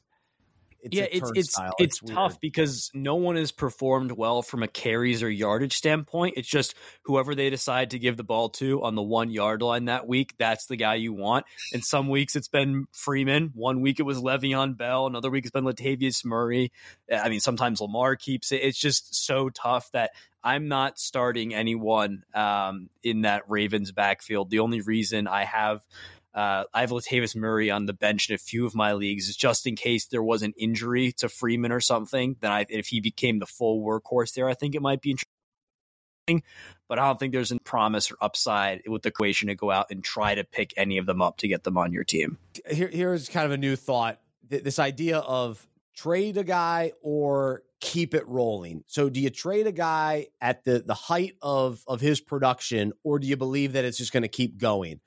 it's 0.84 0.96
yeah, 0.96 1.06
it's 1.12 1.32
it's 1.36 1.60
it's, 1.60 1.60
it's 1.78 2.00
tough 2.00 2.40
because 2.40 2.90
no 2.94 3.16
one 3.16 3.36
has 3.36 3.52
performed 3.52 4.12
well 4.12 4.42
from 4.42 4.64
a 4.64 4.68
carries 4.68 5.22
or 5.22 5.30
yardage 5.30 5.76
standpoint. 5.76 6.36
It's 6.38 6.48
just 6.48 6.76
whoever 7.04 7.36
they 7.36 7.50
decide 7.50 7.92
to 7.92 8.00
give 8.00 8.18
the 8.18 8.24
ball 8.24 8.50
to 8.50 8.84
on 8.84 8.96
the 8.96 9.02
one 9.02 9.30
yard 9.30 9.62
line 9.62 9.86
that 9.86 10.08
week, 10.08 10.34
that's 10.38 10.66
the 10.66 10.76
guy 10.76 10.96
you 10.96 11.14
want. 11.14 11.46
And 11.74 11.84
some 11.84 12.10
weeks 12.10 12.36
it's 12.36 12.48
been 12.48 12.88
Freeman. 12.92 13.52
One 13.54 13.82
week 13.82 14.00
it 14.00 14.04
was 14.04 14.18
Le'Veon 14.20 14.78
Bell. 14.78 15.08
Another 15.08 15.30
week 15.30 15.46
it's 15.46 15.52
been 15.52 15.66
Latavius 15.66 16.26
Murray. 16.26 16.72
I 17.12 17.30
mean, 17.30 17.40
sometimes 17.40 17.82
Lamar 17.82 18.16
keeps 18.16 18.52
it. 18.52 18.62
It's 18.64 18.80
just 18.80 19.14
so 19.14 19.50
tough 19.50 19.92
that 19.92 20.12
I'm 20.44 20.68
not 20.68 20.98
starting 20.98 21.54
anyone 21.54 22.24
um, 22.34 22.90
in 23.04 23.22
that 23.22 23.44
Ravens 23.48 23.92
backfield. 23.92 24.50
The 24.50 24.60
only 24.60 24.82
reason 24.82 25.28
I 25.28 25.46
have 25.46 25.86
uh, 26.34 26.64
I 26.74 26.82
have 26.82 26.92
Latavius 26.92 27.36
Murray 27.36 27.70
on 27.70 27.86
the 27.86 27.94
bench 27.94 28.30
in 28.30 28.36
a 28.36 28.38
few 28.38 28.66
of 28.66 28.74
my 28.74 28.94
leagues, 28.94 29.36
just 29.36 29.68
in 29.68 29.76
case 29.76 30.06
there 30.06 30.24
was 30.24 30.44
an 30.44 30.54
injury 30.58 31.12
to 31.14 31.28
Freeman 31.28 31.72
or 31.72 31.82
something. 31.82 32.38
Then, 32.40 32.52
I, 32.52 32.66
if 32.70 32.88
he 32.88 33.02
became 33.02 33.40
the 33.40 33.46
full 33.46 33.84
workhorse 33.84 34.34
there, 34.34 34.48
I 34.48 34.54
think 34.54 34.76
it 34.76 34.82
might 34.82 35.02
be 35.02 35.12
interesting. 35.12 36.44
But 36.88 37.00
I 37.00 37.08
don't 37.08 37.20
think 37.20 37.34
there's 37.34 37.52
a 37.52 37.60
promise 37.60 38.12
or 38.12 38.16
upside 38.22 38.84
with 38.88 39.02
the 39.02 39.10
equation 39.10 39.48
to 39.50 39.56
go 39.56 39.72
out 39.72 39.88
and 39.92 40.04
try 40.04 40.36
to 40.36 40.44
pick 40.44 40.74
any 40.78 40.98
of 40.98 41.06
them 41.06 41.22
up 41.22 41.38
to 41.38 41.48
get 41.48 41.64
them 41.64 41.78
on 41.78 41.92
your 41.92 42.04
team. 42.04 42.38
Here, 42.70 42.90
here's 42.90 43.28
kind 43.28 43.46
of 43.46 43.52
a 43.52 43.58
new 43.58 43.76
thought: 43.76 44.20
this 44.48 44.80
idea 44.80 45.18
of 45.18 45.66
trade 45.96 46.38
a 46.38 46.44
guy 46.44 46.94
or 47.02 47.64
keep 47.82 48.14
it 48.14 48.28
rolling. 48.28 48.84
So 48.88 49.10
do 49.10 49.20
you 49.20 49.30
trade 49.30 49.68
a 49.68 49.72
guy 49.72 50.28
at 50.40 50.64
the 50.64 50.84
the 50.86 50.94
height 50.94 51.36
of 51.42 51.84
of 51.88 52.00
his 52.00 52.22
production 52.22 52.94
or 53.04 53.20
do 53.20 53.28
you 53.28 53.36
believe 53.36 53.74
that 53.74 53.84
it's 53.84 53.98
just 53.98 54.14
going 54.14 54.24
to 54.24 54.30
keep 54.30 54.58
going? 54.58 55.02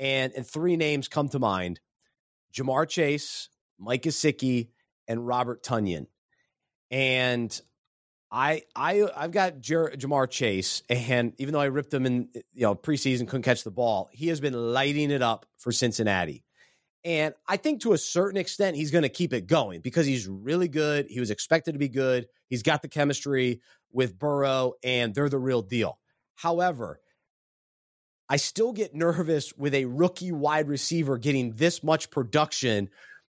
And, 0.00 0.32
and 0.34 0.44
three 0.46 0.76
names 0.76 1.06
come 1.06 1.28
to 1.28 1.38
mind 1.38 1.78
Ja'Marr 2.54 2.88
Chase, 2.88 3.48
Mike 3.78 4.02
Gesicki, 4.02 4.70
and 5.06 5.26
Robert 5.26 5.62
Tonyan. 5.62 6.06
And 6.90 7.60
I 8.32 8.62
I 8.74 9.06
I've 9.16 9.32
got 9.32 9.60
Jer- 9.60 9.92
Ja'Marr 9.96 10.30
Chase, 10.30 10.82
and 10.88 11.34
even 11.38 11.52
though 11.52 11.60
I 11.60 11.66
ripped 11.66 11.92
him 11.92 12.06
in 12.06 12.28
you 12.52 12.62
know 12.62 12.74
preseason, 12.74 13.26
couldn't 13.26 13.42
catch 13.42 13.64
the 13.64 13.70
ball, 13.70 14.08
he 14.12 14.28
has 14.28 14.40
been 14.40 14.54
lighting 14.54 15.10
it 15.10 15.22
up 15.22 15.46
for 15.56 15.72
Cincinnati. 15.72 16.44
And 17.04 17.34
I 17.48 17.56
think 17.56 17.82
to 17.82 17.92
a 17.92 17.98
certain 17.98 18.38
extent, 18.38 18.76
he's 18.76 18.90
going 18.90 19.02
to 19.02 19.08
keep 19.08 19.32
it 19.32 19.46
going 19.46 19.80
because 19.80 20.06
he's 20.06 20.28
really 20.28 20.68
good. 20.68 21.06
He 21.08 21.18
was 21.18 21.30
expected 21.30 21.72
to 21.72 21.78
be 21.78 21.88
good. 21.88 22.26
He's 22.48 22.62
got 22.62 22.82
the 22.82 22.88
chemistry 22.88 23.62
with 23.90 24.18
Burrow, 24.18 24.74
and 24.84 25.14
they're 25.14 25.30
the 25.30 25.38
real 25.38 25.62
deal. 25.62 25.98
However, 26.34 27.00
I 28.30 28.36
still 28.36 28.72
get 28.72 28.94
nervous 28.94 29.52
with 29.56 29.74
a 29.74 29.86
rookie 29.86 30.30
wide 30.30 30.68
receiver 30.68 31.18
getting 31.18 31.54
this 31.54 31.82
much 31.82 32.10
production, 32.10 32.88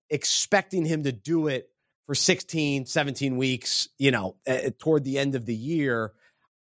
expecting 0.09 0.85
him 0.85 1.03
to 1.03 1.11
do 1.11 1.47
it 1.47 1.69
for 2.05 2.15
16, 2.15 2.85
17 2.85 3.35
weeks, 3.35 3.89
you 3.97 4.11
know, 4.11 4.37
uh, 4.47 4.69
toward 4.79 5.03
the 5.03 5.19
end 5.19 5.35
of 5.35 5.45
the 5.45 5.53
year. 5.53 6.13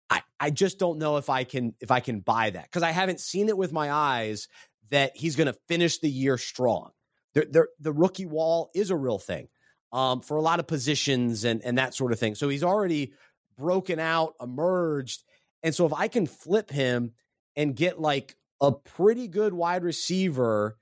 I, 0.08 0.22
I 0.40 0.48
just 0.48 0.78
don't 0.78 0.98
know 0.98 1.18
if 1.18 1.28
I 1.28 1.44
can 1.44 1.74
if 1.80 1.90
I 1.90 2.00
can 2.00 2.20
buy 2.20 2.48
that 2.48 2.64
because 2.64 2.82
I 2.82 2.90
haven't 2.90 3.20
seen 3.20 3.50
it 3.50 3.56
with 3.56 3.70
my 3.70 3.92
eyes 3.92 4.48
that 4.88 5.12
he's 5.14 5.36
going 5.36 5.52
to 5.52 5.58
finish 5.68 5.98
the 5.98 6.10
year 6.10 6.38
strong. 6.38 6.90
The 7.34 7.66
rookie 7.82 8.26
wall 8.26 8.70
is 8.74 8.90
a 8.90 8.96
real 8.96 9.18
thing 9.18 9.48
um, 9.92 10.22
for 10.22 10.38
a 10.38 10.42
lot 10.42 10.58
of 10.58 10.66
positions 10.66 11.44
and 11.44 11.62
and 11.62 11.76
that 11.76 11.94
sort 11.94 12.12
of 12.12 12.18
thing. 12.18 12.34
So 12.34 12.48
he's 12.48 12.64
already 12.64 13.12
broken 13.58 13.98
out, 13.98 14.34
emerged, 14.40 15.22
and 15.62 15.74
so 15.74 15.84
if 15.84 15.92
I 15.92 16.08
can 16.08 16.26
flip 16.26 16.70
him 16.70 17.12
and 17.56 17.76
get 17.76 18.00
like 18.00 18.36
a 18.60 18.72
pretty 18.72 19.28
good 19.28 19.52
wide 19.52 19.82
receiver 19.82 20.76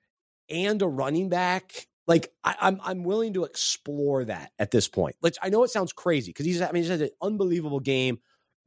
and 0.48 0.82
a 0.82 0.88
running 0.88 1.28
back, 1.28 1.86
like 2.06 2.32
I, 2.44 2.50
am 2.50 2.56
I'm, 2.60 2.80
I'm 2.84 3.04
willing 3.04 3.34
to 3.34 3.44
explore 3.44 4.24
that 4.24 4.52
at 4.58 4.70
this 4.70 4.88
point. 4.88 5.16
Like 5.22 5.34
I 5.42 5.48
know 5.48 5.64
it 5.64 5.70
sounds 5.70 5.92
crazy 5.92 6.30
because 6.30 6.46
he's 6.46 6.60
I 6.60 6.72
mean 6.72 6.82
he's 6.82 6.90
had 6.90 7.02
an 7.02 7.10
unbelievable 7.22 7.80
game 7.80 8.18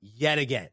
yet 0.01 0.39
again. 0.39 0.70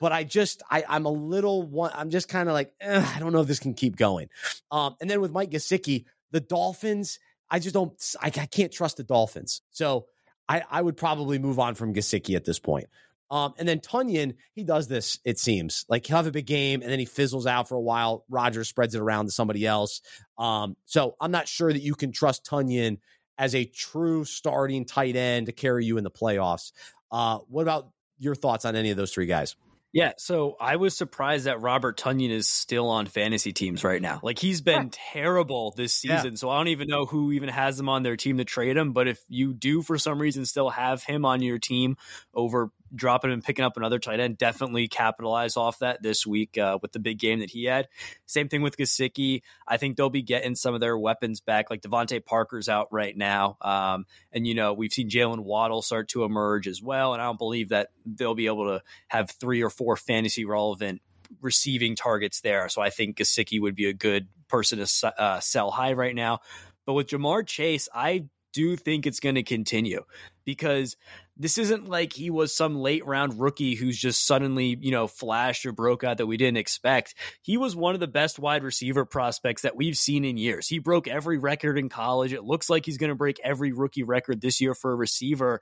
But 0.00 0.12
I 0.12 0.24
just 0.24 0.62
I 0.70 0.84
I'm 0.88 1.06
a 1.06 1.10
little 1.10 1.62
one 1.62 1.90
I'm 1.94 2.10
just 2.10 2.28
kind 2.28 2.48
of 2.48 2.52
like 2.52 2.72
I 2.80 3.18
don't 3.18 3.32
know 3.32 3.40
if 3.40 3.48
this 3.48 3.58
can 3.58 3.74
keep 3.74 3.96
going. 3.96 4.28
Um, 4.70 4.96
and 5.00 5.10
then 5.10 5.20
with 5.20 5.32
Mike 5.32 5.50
Gesicki, 5.50 6.04
the 6.30 6.40
Dolphins, 6.40 7.18
I 7.50 7.58
just 7.58 7.74
don't 7.74 7.92
I, 8.20 8.26
I 8.26 8.46
can't 8.46 8.72
trust 8.72 8.96
the 8.96 9.04
Dolphins. 9.04 9.62
So 9.70 10.06
I 10.48 10.62
I 10.70 10.80
would 10.80 10.96
probably 10.96 11.38
move 11.38 11.58
on 11.58 11.74
from 11.74 11.94
Gesicki 11.94 12.36
at 12.36 12.44
this 12.44 12.58
point. 12.58 12.86
Um, 13.30 13.54
and 13.58 13.68
then 13.68 13.80
Tonyan, 13.80 14.36
he 14.54 14.64
does 14.64 14.88
this, 14.88 15.18
it 15.24 15.38
seems. 15.38 15.84
Like 15.88 16.06
he'll 16.06 16.16
have 16.16 16.26
a 16.26 16.32
big 16.32 16.46
game 16.46 16.82
and 16.82 16.90
then 16.90 16.98
he 16.98 17.04
fizzles 17.04 17.46
out 17.46 17.68
for 17.68 17.74
a 17.74 17.80
while. 17.80 18.24
Rodgers 18.28 18.68
spreads 18.68 18.94
it 18.94 19.00
around 19.00 19.26
to 19.26 19.32
somebody 19.32 19.66
else. 19.66 20.00
Um, 20.38 20.76
so 20.86 21.16
I'm 21.20 21.30
not 21.30 21.48
sure 21.48 21.72
that 21.72 21.82
you 21.82 21.94
can 21.94 22.12
trust 22.12 22.46
Tonyan 22.46 22.98
as 23.36 23.54
a 23.54 23.64
true 23.64 24.24
starting 24.24 24.84
tight 24.84 25.16
end 25.16 25.46
to 25.46 25.52
carry 25.52 25.84
you 25.84 25.98
in 25.98 26.04
the 26.04 26.10
playoffs. 26.10 26.72
Uh, 27.10 27.38
what 27.48 27.62
about 27.62 27.90
your 28.18 28.34
thoughts 28.34 28.64
on 28.64 28.76
any 28.76 28.90
of 28.90 28.96
those 28.96 29.12
three 29.12 29.26
guys? 29.26 29.56
Yeah, 29.92 30.12
so 30.18 30.54
I 30.60 30.76
was 30.76 30.94
surprised 30.94 31.46
that 31.46 31.62
Robert 31.62 31.96
Tonyan 31.96 32.30
is 32.30 32.46
still 32.46 32.88
on 32.88 33.06
fantasy 33.06 33.54
teams 33.54 33.82
right 33.84 34.02
now. 34.02 34.20
Like 34.22 34.38
he's 34.38 34.60
been 34.60 34.82
yeah. 34.82 34.88
terrible 35.12 35.72
this 35.74 35.94
season, 35.94 36.32
yeah. 36.32 36.36
so 36.36 36.50
I 36.50 36.58
don't 36.58 36.68
even 36.68 36.88
know 36.88 37.06
who 37.06 37.32
even 37.32 37.48
has 37.48 37.80
him 37.80 37.88
on 37.88 38.02
their 38.02 38.16
team 38.16 38.36
to 38.36 38.44
trade 38.44 38.76
him. 38.76 38.92
But 38.92 39.08
if 39.08 39.18
you 39.28 39.54
do 39.54 39.80
for 39.80 39.96
some 39.96 40.20
reason 40.20 40.44
still 40.44 40.68
have 40.68 41.02
him 41.02 41.24
on 41.24 41.40
your 41.40 41.58
team 41.58 41.96
over 42.34 42.70
dropping 42.94 43.32
and 43.32 43.42
picking 43.42 43.64
up 43.64 43.76
another 43.76 43.98
tight 43.98 44.20
end, 44.20 44.38
definitely 44.38 44.88
capitalize 44.88 45.56
off 45.56 45.80
that 45.80 46.02
this 46.02 46.26
week 46.26 46.58
uh, 46.58 46.78
with 46.80 46.92
the 46.92 46.98
big 46.98 47.18
game 47.18 47.40
that 47.40 47.50
he 47.50 47.64
had. 47.64 47.88
Same 48.26 48.48
thing 48.48 48.62
with 48.62 48.76
Gesicki. 48.76 49.42
I 49.66 49.76
think 49.76 49.96
they'll 49.96 50.10
be 50.10 50.22
getting 50.22 50.54
some 50.54 50.74
of 50.74 50.80
their 50.80 50.96
weapons 50.98 51.40
back. 51.40 51.70
Like 51.70 51.82
DeVante 51.82 52.24
Parker's 52.24 52.68
out 52.68 52.88
right 52.90 53.16
now, 53.16 53.56
um, 53.60 54.06
and 54.32 54.46
you 54.46 54.54
know 54.54 54.72
we've 54.72 54.92
seen 54.92 55.08
Jalen 55.08 55.40
Waddle 55.40 55.82
start 55.82 56.08
to 56.10 56.24
emerge 56.24 56.68
as 56.68 56.82
well. 56.82 57.12
And 57.12 57.22
I 57.22 57.26
don't 57.26 57.38
believe 57.38 57.70
that 57.70 57.88
they'll 58.06 58.34
be 58.34 58.46
able 58.46 58.66
to 58.66 58.82
have 59.08 59.30
three 59.30 59.62
or 59.62 59.70
four 59.70 59.96
fantasy 59.96 60.44
relevant 60.44 61.02
receiving 61.40 61.94
targets 61.94 62.40
there. 62.40 62.68
So 62.68 62.80
I 62.80 62.90
think 62.90 63.18
Gesicki 63.18 63.60
would 63.60 63.74
be 63.74 63.86
a 63.86 63.92
good 63.92 64.28
person 64.48 64.84
to 64.84 65.20
uh, 65.20 65.40
sell 65.40 65.70
high 65.70 65.92
right 65.92 66.14
now. 66.14 66.40
But 66.86 66.94
with 66.94 67.08
Ja'Marr 67.08 67.46
Chase, 67.46 67.88
I 67.94 68.24
do 68.52 68.76
think 68.76 69.06
it's 69.06 69.20
going 69.20 69.34
to 69.34 69.42
continue 69.42 70.04
because 70.48 70.96
this 71.36 71.58
isn't 71.58 71.90
like 71.90 72.14
he 72.14 72.30
was 72.30 72.56
some 72.56 72.74
late 72.74 73.04
round 73.04 73.38
rookie 73.38 73.74
who's 73.74 73.98
just 73.98 74.26
suddenly, 74.26 74.78
you 74.80 74.90
know, 74.90 75.06
flashed 75.06 75.66
or 75.66 75.72
broke 75.72 76.04
out 76.04 76.16
that 76.16 76.26
we 76.26 76.38
didn't 76.38 76.56
expect. 76.56 77.14
He 77.42 77.58
was 77.58 77.76
one 77.76 77.92
of 77.92 78.00
the 78.00 78.06
best 78.06 78.38
wide 78.38 78.62
receiver 78.62 79.04
prospects 79.04 79.60
that 79.60 79.76
we've 79.76 79.94
seen 79.94 80.24
in 80.24 80.38
years. 80.38 80.66
He 80.66 80.78
broke 80.78 81.06
every 81.06 81.36
record 81.36 81.76
in 81.76 81.90
college. 81.90 82.32
It 82.32 82.44
looks 82.44 82.70
like 82.70 82.86
he's 82.86 82.96
going 82.96 83.10
to 83.10 83.14
break 83.14 83.38
every 83.44 83.72
rookie 83.72 84.04
record 84.04 84.40
this 84.40 84.58
year 84.58 84.74
for 84.74 84.90
a 84.90 84.96
receiver. 84.96 85.60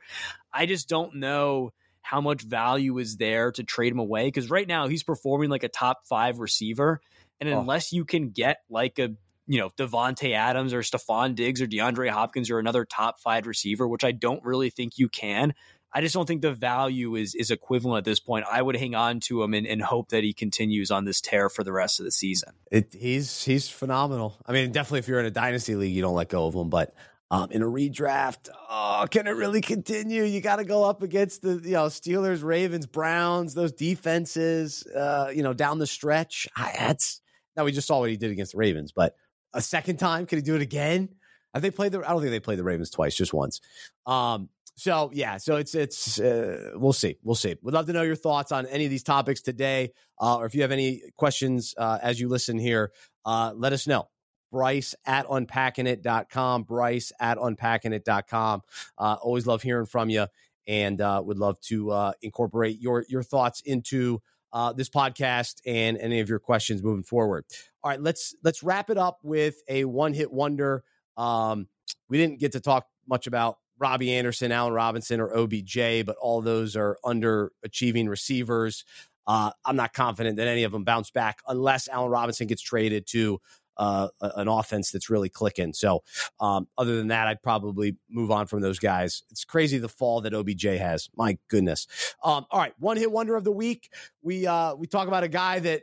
I 0.53 0.66
just 0.66 0.89
don't 0.89 1.16
know 1.16 1.72
how 2.01 2.20
much 2.20 2.43
value 2.43 2.99
is 2.99 3.16
there 3.16 3.51
to 3.51 3.64
trade 3.64 3.93
him 3.93 3.99
away 3.99 4.28
because 4.28 4.51
right 4.51 4.68
now 4.68 4.87
he's 4.87 5.03
performing 5.03 5.51
like 5.51 5.64
a 5.64 5.68
top 5.68 6.07
five 6.09 6.39
receiver. 6.39 7.01
And 7.41 7.49
oh. 7.49 7.59
unless 7.59 7.93
you 7.93 8.05
can 8.05 8.30
get 8.30 8.59
like 8.70 9.01
a 9.01 9.16
you 9.47 9.59
know, 9.59 9.70
Davante 9.70 10.34
Adams 10.34 10.72
or 10.72 10.80
Stefon 10.80 11.34
Diggs 11.34 11.62
or 11.62 11.66
DeAndre 11.66 12.11
Hopkins 12.11 12.51
or 12.51 12.59
another 12.59 12.84
top 12.84 13.20
five 13.20 13.47
receiver, 13.47 13.86
which 13.86 14.05
I 14.05 14.12
don't 14.12 14.44
really 14.44 14.70
think 14.70 14.99
you 14.99 15.09
can. 15.09 15.55
I 15.92 16.01
just 16.01 16.14
don't 16.14 16.26
think 16.26 16.42
the 16.42 16.53
value 16.53 17.14
is 17.14 17.34
is 17.34 17.51
equivalent 17.51 17.99
at 17.99 18.05
this 18.05 18.20
point. 18.20 18.44
I 18.51 18.61
would 18.61 18.76
hang 18.76 18.94
on 18.94 19.20
to 19.20 19.42
him 19.42 19.55
and, 19.55 19.66
and 19.66 19.80
hope 19.80 20.11
that 20.11 20.24
he 20.24 20.34
continues 20.34 20.90
on 20.90 21.05
this 21.05 21.20
tear 21.20 21.49
for 21.49 21.64
the 21.64 21.72
rest 21.72 22.01
of 22.01 22.05
the 22.05 22.12
season. 22.12 22.53
It, 22.70 22.94
he's 22.99 23.44
he's 23.44 23.68
phenomenal. 23.68 24.36
I 24.44 24.53
mean, 24.53 24.72
definitely 24.72 24.99
if 24.99 25.09
you're 25.09 25.20
in 25.20 25.26
a 25.26 25.30
dynasty 25.30 25.74
league, 25.74 25.94
you 25.94 26.03
don't 26.03 26.14
let 26.14 26.28
go 26.28 26.47
of 26.47 26.55
him, 26.55 26.68
but 26.68 26.94
um, 27.30 27.51
in 27.51 27.62
a 27.62 27.66
redraft, 27.66 28.51
oh, 28.68 29.07
can 29.11 29.26
it 29.26 29.30
really 29.30 29.61
continue? 29.61 30.22
You 30.22 30.40
got 30.40 30.57
to 30.57 30.64
go 30.64 30.84
up 30.84 31.03
against 31.03 31.42
the 31.42 31.61
you 31.64 31.72
know 31.72 31.86
Steelers, 31.86 32.42
Ravens, 32.44 32.86
Browns, 32.86 33.55
those 33.55 33.72
defenses. 33.72 34.86
Uh, 34.86 35.30
you 35.34 35.42
know, 35.42 35.55
down 35.55 35.78
the 35.78 35.86
stretch. 35.86 36.47
I, 36.55 36.74
that's 36.78 37.22
now 37.57 37.64
we 37.64 37.72
just 37.72 37.88
saw 37.88 38.01
what 38.01 38.11
he 38.11 38.16
did 38.16 38.30
against 38.30 38.53
the 38.53 38.59
Ravens, 38.59 38.92
but 38.92 39.14
a 39.57 39.62
second 39.62 39.96
time? 39.96 40.26
Could 40.26 40.36
he 40.36 40.42
do 40.42 40.54
it 40.54 40.62
again? 40.62 41.09
Have 41.54 41.62
they 41.62 41.70
played 41.70 41.92
the? 41.92 42.00
I 42.00 42.12
don't 42.12 42.20
think 42.20 42.30
they 42.30 42.40
played 42.40 42.59
the 42.59 42.64
Ravens 42.64 42.90
twice, 42.90 43.16
just 43.16 43.32
once. 43.32 43.61
Um, 44.07 44.50
so 44.76 45.11
yeah, 45.14 45.38
so 45.38 45.57
it's 45.57 45.74
it's 45.74 46.20
uh, 46.20 46.72
we'll 46.74 46.92
see, 46.92 47.16
we'll 47.22 47.34
see. 47.34 47.57
We'd 47.62 47.72
love 47.72 47.86
to 47.86 47.94
know 47.94 48.02
your 48.02 48.16
thoughts 48.16 48.52
on 48.52 48.66
any 48.66 48.84
of 48.84 48.90
these 48.90 49.02
topics 49.02 49.40
today, 49.40 49.92
uh, 50.20 50.36
or 50.36 50.46
if 50.46 50.54
you 50.54 50.62
have 50.62 50.70
any 50.70 51.00
questions 51.16 51.74
uh, 51.78 51.98
as 52.02 52.20
you 52.20 52.28
listen 52.28 52.59
here, 52.59 52.92
uh, 53.24 53.52
let 53.57 53.72
us 53.72 53.86
know. 53.86 54.09
Bryce 54.52 54.94
at 55.07 55.26
unpackingit.com. 55.26 56.64
Bryce 56.64 57.11
at 57.18 57.38
unpackingit.com. 57.38 58.62
Uh, 58.98 59.16
always 59.22 59.46
love 59.46 59.62
hearing 59.62 59.86
from 59.86 60.11
you, 60.11 60.26
and 60.66 61.00
uh, 61.00 61.22
would 61.24 61.38
love 61.38 61.59
to 61.62 61.90
uh, 61.90 62.12
incorporate 62.20 62.78
your 62.78 63.07
your 63.09 63.22
thoughts 63.22 63.62
into 63.62 64.20
uh, 64.57 64.72
this 64.72 64.88
podcast 64.88 65.61
and 65.66 65.98
any 65.98 66.18
of 66.20 66.30
your 66.30 66.38
questions 66.38 66.82
moving 66.82 67.02
forward. 67.02 67.44
All 67.84 67.90
right, 67.90 68.00
let's 68.00 68.34
let's 68.42 68.62
wrap 68.62 68.88
it 68.88 68.96
up 68.96 69.18
with 69.22 69.57
a 69.68 69.84
one 69.84 70.14
hit 70.14 70.32
wonder. 70.32 70.82
Um, 71.18 71.68
we 72.09 72.16
didn't 72.16 72.40
get 72.40 72.52
to 72.52 72.61
talk 72.61 72.86
much 73.07 73.26
about 73.26 73.59
Robbie 73.78 74.14
Anderson, 74.14 74.52
Allen 74.52 74.72
Robinson, 74.72 75.20
or 75.20 75.36
OBJ, 75.36 76.07
but 76.07 76.16
all 76.22 76.40
those 76.40 76.74
are 76.74 76.96
underachieving 77.04 78.09
receivers. 78.09 78.86
Uh, 79.26 79.50
I'm 79.66 79.76
not 79.76 79.92
confident 79.92 80.38
that 80.38 80.48
any 80.48 80.64
of 80.64 80.72
them 80.72 80.84
bounce 80.84 81.11
back 81.11 81.40
unless 81.46 81.86
Allen 81.88 82.11
Robinson 82.11 82.46
gets 82.46 82.62
traded 82.62 83.07
to 83.09 83.38
uh, 83.77 84.09
an 84.20 84.49
offense 84.49 84.91
that's 84.91 85.11
really 85.11 85.29
clicking. 85.29 85.72
So, 85.72 86.03
um, 86.41 86.68
other 86.79 86.97
than 86.97 87.09
that, 87.09 87.29
I'd 87.29 87.43
probably 87.43 87.97
move 88.09 88.31
on 88.31 88.47
from 88.47 88.61
those 88.61 88.79
guys. 88.79 89.22
It's 89.31 89.45
crazy 89.45 89.79
the 89.79 89.89
fall 89.89 90.20
that 90.22 90.35
OBJ 90.35 90.64
has. 90.64 91.09
My 91.16 91.39
goodness. 91.49 91.87
Um, 92.22 92.47
all 92.51 92.61
right, 92.61 92.74
one 92.79 92.97
hit 92.97 93.11
wonder 93.11 93.37
of 93.37 93.45
the 93.45 93.53
week. 93.53 93.91
We 94.22 94.47
uh, 94.47 94.74
we 94.74 94.87
talk 94.87 95.09
about 95.09 95.24
a 95.24 95.29
guy 95.29 95.59
that 95.61 95.83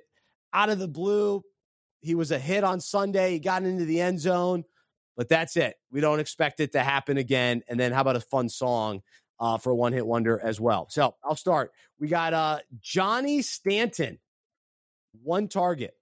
out 0.54 0.70
of 0.70 0.80
the 0.80 0.88
blue, 0.88 1.44
he 2.02 2.16
was 2.16 2.32
a 2.32 2.40
hit 2.40 2.64
on 2.64 2.80
Sunday. 2.80 3.32
He 3.32 3.40
got 3.40 3.64
into 3.64 3.86
the 3.86 4.02
end 4.02 4.20
zone, 4.20 4.64
but 5.16 5.30
that's 5.30 5.58
it. 5.58 5.76
We 5.92 6.02
don't 6.02 6.20
expect 6.20 6.60
it 6.60 6.74
to 6.74 6.82
happen 6.82 7.18
again. 7.18 7.64
And 7.68 7.80
then 7.80 7.92
how 7.92 8.02
about 8.02 8.16
a 8.16 8.22
fun 8.22 8.50
song? 8.50 9.02
Uh, 9.40 9.58
for 9.58 9.74
one 9.74 9.92
hit 9.92 10.06
wonder 10.06 10.40
as 10.42 10.62
well. 10.62 10.88
So 10.90 11.16
I'll 11.22 11.36
start. 11.36 11.72
We 12.00 12.08
got 12.08 12.34
uh, 12.34 12.60
Johnny 12.80 13.42
Stanton, 13.42 14.20
one 15.22 15.50
target, 15.50 15.96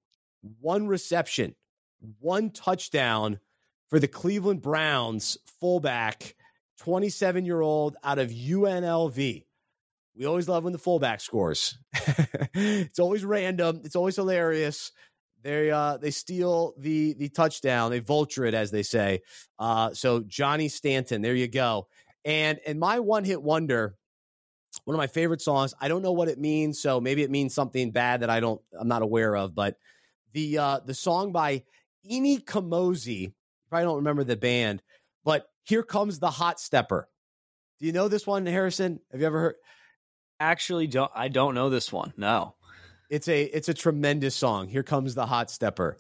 one 0.60 0.86
reception, 0.86 1.56
one 2.20 2.52
touchdown 2.52 3.40
for 3.90 4.00
the 4.00 4.08
Cleveland 4.08 4.62
Browns 4.62 5.38
fullback, 5.60 6.36
27 6.80 7.46
year 7.46 7.62
old 7.62 7.98
out 8.04 8.20
of 8.20 8.30
UNLV. 8.30 9.46
We 10.16 10.26
always 10.26 10.50
love 10.50 10.64
when 10.64 10.74
the 10.74 10.80
fullback 10.80 11.22
scores. 11.22 11.78
it's 12.54 13.00
always 13.00 13.24
random. 13.24 13.82
It's 13.84 13.96
always 13.96 14.16
hilarious. 14.16 14.92
They 15.44 15.72
uh 15.72 15.98
they 15.98 16.12
steal 16.12 16.74
the 16.78 17.14
the 17.14 17.30
touchdown. 17.30 17.92
They 17.92 18.00
vulture 18.00 18.46
it 18.46 18.54
as 18.54 18.72
they 18.72 18.84
say. 18.84 19.22
Uh 19.58 19.94
so 19.94 20.22
Johnny 20.22 20.70
Stanton, 20.70 21.22
there 21.22 21.36
you 21.36 21.48
go. 21.48 21.88
And 22.26 22.60
and 22.66 22.80
my 22.80 23.00
one 23.00 23.24
hit 23.24 23.42
wonder, 23.42 23.96
one 24.86 24.94
of 24.96 25.00
my 25.00 25.08
favorite 25.08 25.42
songs. 25.42 25.74
I 25.82 25.88
don't 25.88 26.02
know 26.02 26.12
what 26.12 26.28
it 26.28 26.40
means, 26.40 26.80
so 26.80 27.02
maybe 27.02 27.24
it 27.24 27.32
means 27.32 27.54
something 27.54 27.92
bad 27.92 28.22
that 28.22 28.30
I 28.30 28.40
don't 28.40 28.62
I'm 28.80 28.88
not 28.88 29.02
aware 29.02 29.36
of, 29.36 29.56
but 29.56 29.78
the 30.34 30.58
uh 30.58 30.80
the 30.86 30.94
song 30.94 31.32
by 31.32 31.64
Ini 32.10 32.44
Kamoze. 32.44 33.34
Probably 33.70 33.86
don't 33.86 33.96
remember 33.98 34.24
the 34.24 34.36
band, 34.36 34.82
but 35.24 35.48
here 35.64 35.84
comes 35.84 36.20
the 36.20 36.30
hot 36.30 36.60
stepper. 36.60 37.08
Do 37.80 37.86
you 37.86 37.94
know 37.94 38.08
this 38.08 38.28
one, 38.28 38.46
Harrison? 38.46 39.00
Have 39.12 39.22
you 39.22 39.28
ever 39.28 39.40
heard? 39.40 39.56
Actually, 40.40 40.88
don't 40.88 41.12
I 41.16 41.28
don't 41.28 41.56
know 41.56 41.70
this 41.70 41.92
one. 41.92 42.14
No. 42.18 42.56
It's 43.10 43.28
a 43.28 43.44
it's 43.44 43.70
a 43.70 43.74
tremendous 43.74 44.36
song. 44.36 44.68
Here 44.68 44.84
comes 44.84 45.16
the 45.16 45.26
hot 45.26 45.52
stepper. 45.52 45.98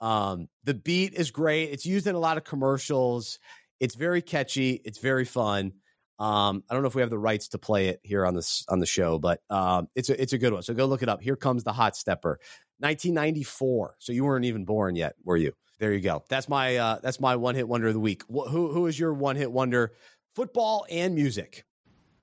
Um, 0.00 0.48
the 0.64 0.74
beat 0.74 1.14
is 1.14 1.30
great. 1.30 1.70
It's 1.70 1.86
used 1.86 2.06
in 2.06 2.14
a 2.14 2.18
lot 2.18 2.36
of 2.36 2.44
commercials. 2.44 3.38
It's 3.80 3.94
very 3.94 4.20
catchy. 4.20 4.80
It's 4.84 4.98
very 4.98 5.24
fun. 5.24 5.72
Um, 6.18 6.62
I 6.68 6.74
don't 6.74 6.82
know 6.82 6.88
if 6.88 6.94
we 6.94 7.02
have 7.02 7.10
the 7.10 7.18
rights 7.18 7.48
to 7.48 7.58
play 7.58 7.88
it 7.88 8.00
here 8.02 8.26
on 8.26 8.34
this 8.34 8.64
on 8.68 8.78
the 8.78 8.86
show, 8.86 9.18
but 9.18 9.40
um, 9.50 9.88
it's 9.94 10.10
a 10.10 10.20
it's 10.20 10.32
a 10.32 10.38
good 10.38 10.52
one. 10.52 10.62
So 10.62 10.74
go 10.74 10.86
look 10.86 11.02
it 11.02 11.08
up. 11.08 11.22
Here 11.22 11.36
comes 11.36 11.64
the 11.64 11.72
hot 11.72 11.96
stepper, 11.96 12.38
1994. 12.82 13.96
So 13.98 14.12
you 14.12 14.24
weren't 14.24 14.44
even 14.44 14.64
born 14.64 14.96
yet, 14.96 15.14
were 15.24 15.36
you? 15.36 15.52
There 15.78 15.92
you 15.92 16.00
go. 16.00 16.24
That's 16.28 16.48
my 16.48 16.76
uh, 16.76 16.98
that's 17.02 17.20
my 17.20 17.36
one 17.36 17.54
hit 17.54 17.68
wonder 17.68 17.88
of 17.88 17.94
the 17.94 18.00
week. 18.00 18.22
Wh- 18.24 18.48
who 18.48 18.72
who 18.72 18.86
is 18.86 18.98
your 18.98 19.14
one 19.14 19.36
hit 19.36 19.50
wonder? 19.50 19.92
Football 20.34 20.86
and 20.90 21.14
music. 21.14 21.64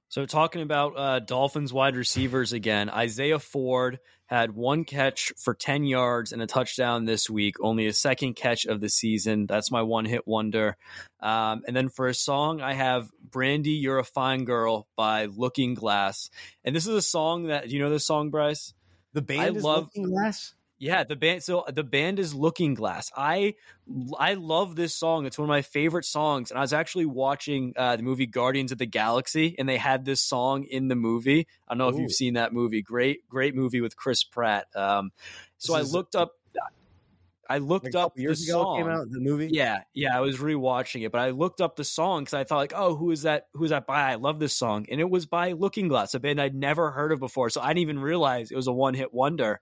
So 0.10 0.26
talking 0.26 0.64
about 0.64 0.97
uh, 0.97 1.20
Dolphins 1.20 1.72
wide 1.72 1.95
receivers 1.95 2.51
again, 2.51 2.89
Isaiah 2.89 3.38
Ford 3.38 3.99
had 4.26 4.55
one 4.55 4.84
catch 4.84 5.32
for 5.38 5.53
10 5.53 5.84
yards 5.84 6.32
and 6.32 6.41
a 6.41 6.47
touchdown 6.47 7.05
this 7.05 7.30
week, 7.30 7.57
only 7.62 7.86
a 7.86 7.93
second 7.93 8.36
catch 8.36 8.66
of 8.66 8.82
the 8.82 8.89
season. 8.89 9.45
That's 9.45 9.72
my 9.72 9.84
one 9.84 10.05
hit 10.05 10.28
wonder. 10.28 10.78
Um, 11.20 11.62
and 11.68 11.76
then 11.76 11.89
for 11.89 12.07
a 12.07 12.14
song, 12.16 12.60
I 12.60 12.74
have 12.74 13.10
Brandy, 13.22 13.72
You're 13.72 13.99
a 13.99 14.03
Fine 14.03 14.45
Girl 14.45 14.88
by 14.95 15.26
Looking 15.26 15.76
Glass. 15.76 16.32
And 16.64 16.76
this 16.76 16.88
is 16.88 16.95
a 16.95 17.01
song 17.03 17.47
that, 17.47 17.68
do 17.68 17.76
you 17.76 17.82
know 17.82 17.91
this 17.91 18.07
song, 18.07 18.32
Bryce? 18.32 18.74
The 19.14 19.22
band 19.22 19.41
I 19.41 19.57
is 19.57 19.64
love- 19.64 19.84
Looking 19.86 20.03
Glass. 20.03 20.53
Yeah, 20.82 21.03
the 21.03 21.18
band. 21.18 21.43
So 21.43 21.66
the 21.68 21.84
band 21.84 22.20
is 22.20 22.34
Looking 22.34 22.74
Glass. 22.74 23.12
I 23.18 23.55
I 24.18 24.36
love 24.36 24.78
this 24.78 24.95
song. 24.95 25.26
It's 25.26 25.38
one 25.38 25.43
of 25.43 25.49
my 25.49 25.62
favorite 25.62 26.05
songs. 26.05 26.51
And 26.51 26.57
I 26.57 26.62
was 26.62 26.72
actually 26.72 27.05
watching 27.05 27.74
uh, 27.76 27.97
the 27.97 28.03
movie 28.03 28.26
Guardians 28.28 28.72
of 28.72 28.78
the 28.78 28.86
Galaxy, 28.86 29.55
and 29.60 29.68
they 29.68 29.76
had 29.76 30.05
this 30.05 30.22
song 30.22 30.64
in 30.64 30.88
the 30.88 30.95
movie. 30.95 31.47
I 31.68 31.74
don't 31.74 31.80
know 31.80 31.89
if 31.89 31.97
you've 31.97 32.14
seen 32.14 32.36
that 32.36 32.53
movie. 32.53 32.82
Great, 32.82 33.28
great 33.28 33.55
movie 33.55 33.82
with 33.82 33.97
Chris 33.97 34.24
Pratt. 34.24 34.68
Um, 34.74 35.12
so 35.57 35.74
I 35.74 35.80
This 35.80 35.89
is- 35.89 35.93
looked 35.93 36.16
up. 36.16 36.32
I 37.49 37.57
looked 37.57 37.85
Like 37.85 37.95
up 37.95 38.13
years 38.15 38.45
the 38.45 38.51
ago, 38.51 38.63
song. 38.63 38.77
came 38.77 38.87
out 38.87 39.09
the 39.09 39.19
movie. 39.19 39.49
Yeah, 39.51 39.79
yeah, 39.93 40.15
I 40.15 40.19
was 40.21 40.37
rewatching 40.37 41.03
it, 41.03 41.11
but 41.11 41.19
I 41.19 41.31
looked 41.31 41.61
up 41.61 41.75
the 41.75 41.83
song 41.83 42.21
because 42.21 42.35
I 42.35 42.43
thought 42.43 42.57
like, 42.57 42.73
oh, 42.75 42.95
who 42.95 43.09
is 43.09 43.23
that? 43.23 43.47
Who 43.55 43.63
is 43.63 43.71
that 43.71 43.87
by? 43.87 44.11
I 44.11 44.15
love 44.15 44.39
this 44.39 44.55
song, 44.55 44.85
and 44.91 45.01
it 45.01 45.09
was 45.09 45.25
by 45.25 45.53
Looking 45.53 45.87
Glass, 45.87 46.13
a 46.13 46.19
band 46.19 46.39
I'd 46.39 46.53
never 46.53 46.91
heard 46.91 47.11
of 47.11 47.19
before. 47.19 47.49
So 47.49 47.59
I 47.59 47.69
didn't 47.69 47.79
even 47.79 47.99
realize 47.99 48.51
it 48.51 48.55
was 48.55 48.67
a 48.67 48.71
one 48.71 48.93
hit 48.93 49.11
wonder 49.13 49.61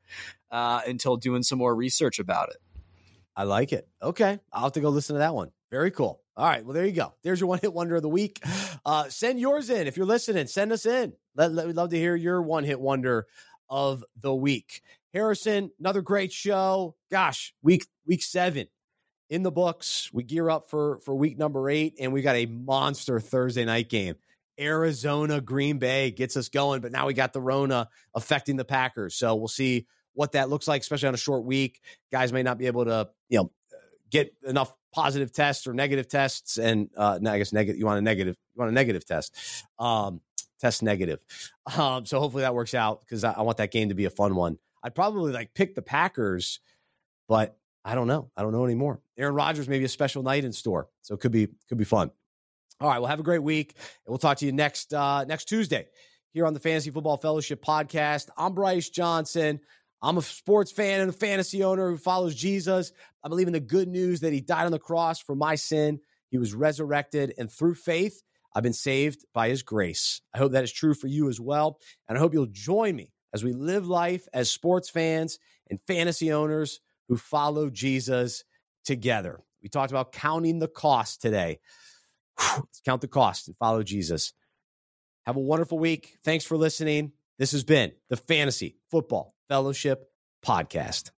uh, 0.52 0.82
until 0.86 1.16
doing 1.16 1.44
some 1.44 1.60
more 1.60 1.74
research 1.74 2.20
about 2.20 2.50
it. 2.50 2.58
I 3.36 3.44
like 3.44 3.72
it. 3.72 3.88
Okay. 4.02 4.40
I'll 4.52 4.64
have 4.64 4.74
to 4.74 4.82
go 4.82 4.90
listen 4.90 5.14
to 5.16 5.20
that 5.20 5.34
one. 5.34 5.52
Very 5.72 5.92
cool. 5.92 6.22
All 6.36 6.46
right. 6.48 6.66
Well, 6.66 6.74
there 6.74 6.86
you 6.86 6.92
go. 6.92 7.14
There's 7.24 7.40
your 7.40 7.48
one 7.48 7.60
hit 7.60 7.72
wonder 7.74 7.96
of 7.96 8.02
the 8.02 8.10
week. 8.10 8.44
Uh, 8.86 9.10
send 9.10 9.40
yours 9.40 9.70
in. 9.70 9.86
If 9.86 9.96
you're 9.98 10.06
listening, 10.06 10.48
send 10.48 10.72
us 10.72 10.86
in. 10.86 11.14
Let, 11.36 11.52
let, 11.52 11.68
we'd 11.68 11.76
love 11.76 11.90
to 11.92 11.98
hear 11.98 12.16
your 12.16 12.42
one 12.42 12.64
hit 12.64 12.80
wonder 12.80 13.28
of 13.70 14.04
the 14.22 14.34
week. 14.34 14.82
Harrison, 15.14 15.72
another 15.80 16.02
great 16.02 16.32
show. 16.32 16.96
Gosh, 17.12 17.54
week 17.62 17.86
week 18.06 18.24
seven 18.24 18.68
in 19.30 19.44
the 19.44 19.52
books. 19.52 20.10
We 20.14 20.24
gear 20.24 20.50
up 20.50 20.70
for 20.70 21.00
for 21.00 21.16
week 21.16 21.38
number 21.38 21.70
eight, 21.70 21.96
and 22.00 22.14
we 22.14 22.22
got 22.22 22.36
a 22.36 22.46
monster 22.46 23.20
Thursday 23.20 23.66
night 23.66 23.90
game. 23.90 24.16
Arizona, 24.60 25.40
Green 25.40 25.78
Bay 25.78 26.12
gets 26.12 26.36
us 26.36 26.50
going, 26.50 26.82
but 26.82 26.92
now 26.92 27.06
we 27.06 27.14
got 27.14 27.34
the 27.34 27.42
Rona 27.42 27.90
affecting 28.16 28.56
the 28.56 28.66
Packers. 28.66 29.16
So 29.16 29.36
we'll 29.36 29.48
see 29.48 29.86
what 30.14 30.32
that 30.32 30.50
looks 30.50 30.68
like, 30.68 30.82
especially 30.82 31.10
on 31.10 31.14
a 31.14 31.18
short 31.18 31.44
week. 31.44 31.80
Guys 32.12 32.34
may 32.34 32.42
not 32.42 32.58
be 32.58 32.66
able 32.66 32.86
to, 32.86 33.10
you 33.30 33.38
know, 33.38 33.52
get 34.10 34.34
enough 34.44 34.74
positive 34.92 35.32
tests 35.32 35.68
or 35.68 35.74
negative 35.74 36.08
tests. 36.08 36.58
And 36.58 36.90
uh, 36.98 37.20
I 37.26 37.38
guess 37.38 37.54
negative. 37.54 37.80
You 37.80 37.86
want 37.86 38.00
a 38.00 38.02
negative. 38.02 38.36
You 38.56 38.60
want 38.60 38.72
a 38.72 38.74
negative 38.74 39.06
test. 39.06 39.36
Um, 39.78 40.22
test 40.60 40.82
negative. 40.82 41.24
Um, 41.78 42.06
so 42.06 42.20
hopefully 42.20 42.42
that 42.42 42.56
works 42.56 42.74
out 42.74 43.02
because 43.02 43.24
I, 43.24 43.34
I 43.34 43.42
want 43.44 43.58
that 43.58 43.72
game 43.72 43.90
to 43.90 43.96
be 43.96 44.06
a 44.06 44.10
fun 44.10 44.36
one. 44.36 44.58
I'd 44.84 44.96
probably 44.96 45.32
like 45.32 45.54
pick 45.54 45.76
the 45.76 45.82
Packers, 45.82 46.60
but 47.28 47.58
I 47.84 47.96
don't 47.96 48.08
know. 48.08 48.32
I 48.36 48.42
don't 48.42 48.52
know 48.52 48.66
anymore. 48.66 49.02
Aaron 49.18 49.36
Rodgers 49.36 49.68
maybe 49.68 49.86
a 49.86 49.90
special 49.90 50.24
night 50.24 50.44
in 50.44 50.52
store, 50.52 50.90
so 51.02 51.14
it 51.14 51.20
could 51.20 51.32
be 51.32 51.48
could 51.70 51.78
be 51.78 51.86
fun. 51.86 52.12
All 52.80 52.90
right, 52.90 53.00
well, 53.00 53.10
have 53.10 53.20
a 53.20 53.24
great 53.24 53.42
week, 53.42 53.74
and 53.76 54.12
we'll 54.12 54.18
talk 54.18 54.38
to 54.38 54.46
you 54.46 54.52
next 54.52 54.94
uh, 54.94 55.26
next 55.26 55.46
Tuesday 55.46 55.88
here 56.34 56.46
on 56.46 56.54
the 56.54 56.60
Fantasy 56.60 56.92
Football 56.92 57.18
Fellowship 57.18 57.64
podcast. 57.64 58.30
I'm 58.38 58.54
Bryce 58.54 58.90
Johnson. 58.90 59.60
I'm 60.02 60.18
a 60.18 60.22
sports 60.22 60.72
fan 60.72 61.00
and 61.00 61.10
a 61.10 61.14
fantasy 61.14 61.64
owner 61.64 61.90
who 61.90 61.98
follows 61.98 62.36
Jesus. 62.36 62.92
I 63.24 63.30
believe 63.30 63.48
in 63.48 63.54
the 63.54 63.60
good 63.60 63.88
news 63.88 64.20
that 64.20 64.34
he 64.34 64.42
died 64.42 64.66
on 64.66 64.72
the 64.72 64.80
cross 64.80 65.20
for 65.20 65.36
my 65.36 65.56
sin. 65.56 66.00
He 66.30 66.38
was 66.38 66.54
resurrected, 66.54 67.34
and 67.38 67.52
through 67.52 67.76
faith, 67.76 68.22
I've 68.54 68.64
been 68.64 68.74
saved 68.74 69.26
by 69.34 69.50
his 69.50 69.64
grace. 69.64 70.22
I 70.34 70.40
hope 70.40 70.52
that 70.52 70.64
is 70.64 70.72
true 70.72 70.94
for 70.94 71.08
you 71.08 71.30
as 71.30 71.40
well. 71.40 71.80
And 72.08 72.18
I 72.18 72.22
hope 72.22 72.34
you'll 72.34 72.48
join 72.48 72.96
me 72.96 73.12
as 73.38 73.44
we 73.44 73.54
live 73.54 73.88
life 73.88 74.28
as 74.34 74.50
sports 74.50 74.90
fans 74.90 75.38
and 75.70 75.80
fantasy 75.86 76.34
owners 76.34 76.80
who 77.08 77.16
follow 77.16 77.70
Jesus 77.70 78.44
together. 78.84 79.40
We 79.62 79.70
talked 79.70 79.92
about 79.92 80.12
counting 80.12 80.58
the 80.58 80.68
cost 80.68 81.22
today. 81.22 81.60
Let's 82.40 82.82
count 82.84 83.02
the 83.02 83.08
cost 83.08 83.48
and 83.48 83.56
follow 83.58 83.84
Jesus. 83.84 84.34
Have 85.28 85.36
a 85.36 85.42
wonderful 85.42 85.78
week. 85.78 86.18
Thanks 86.24 86.46
for 86.46 86.58
listening. 86.58 87.12
This 87.38 87.52
has 87.52 87.64
been 87.64 87.92
the 88.10 88.18
Fantasy 88.18 88.78
Football 88.90 89.36
Fellowship 89.50 90.10
Podcast. 90.44 91.12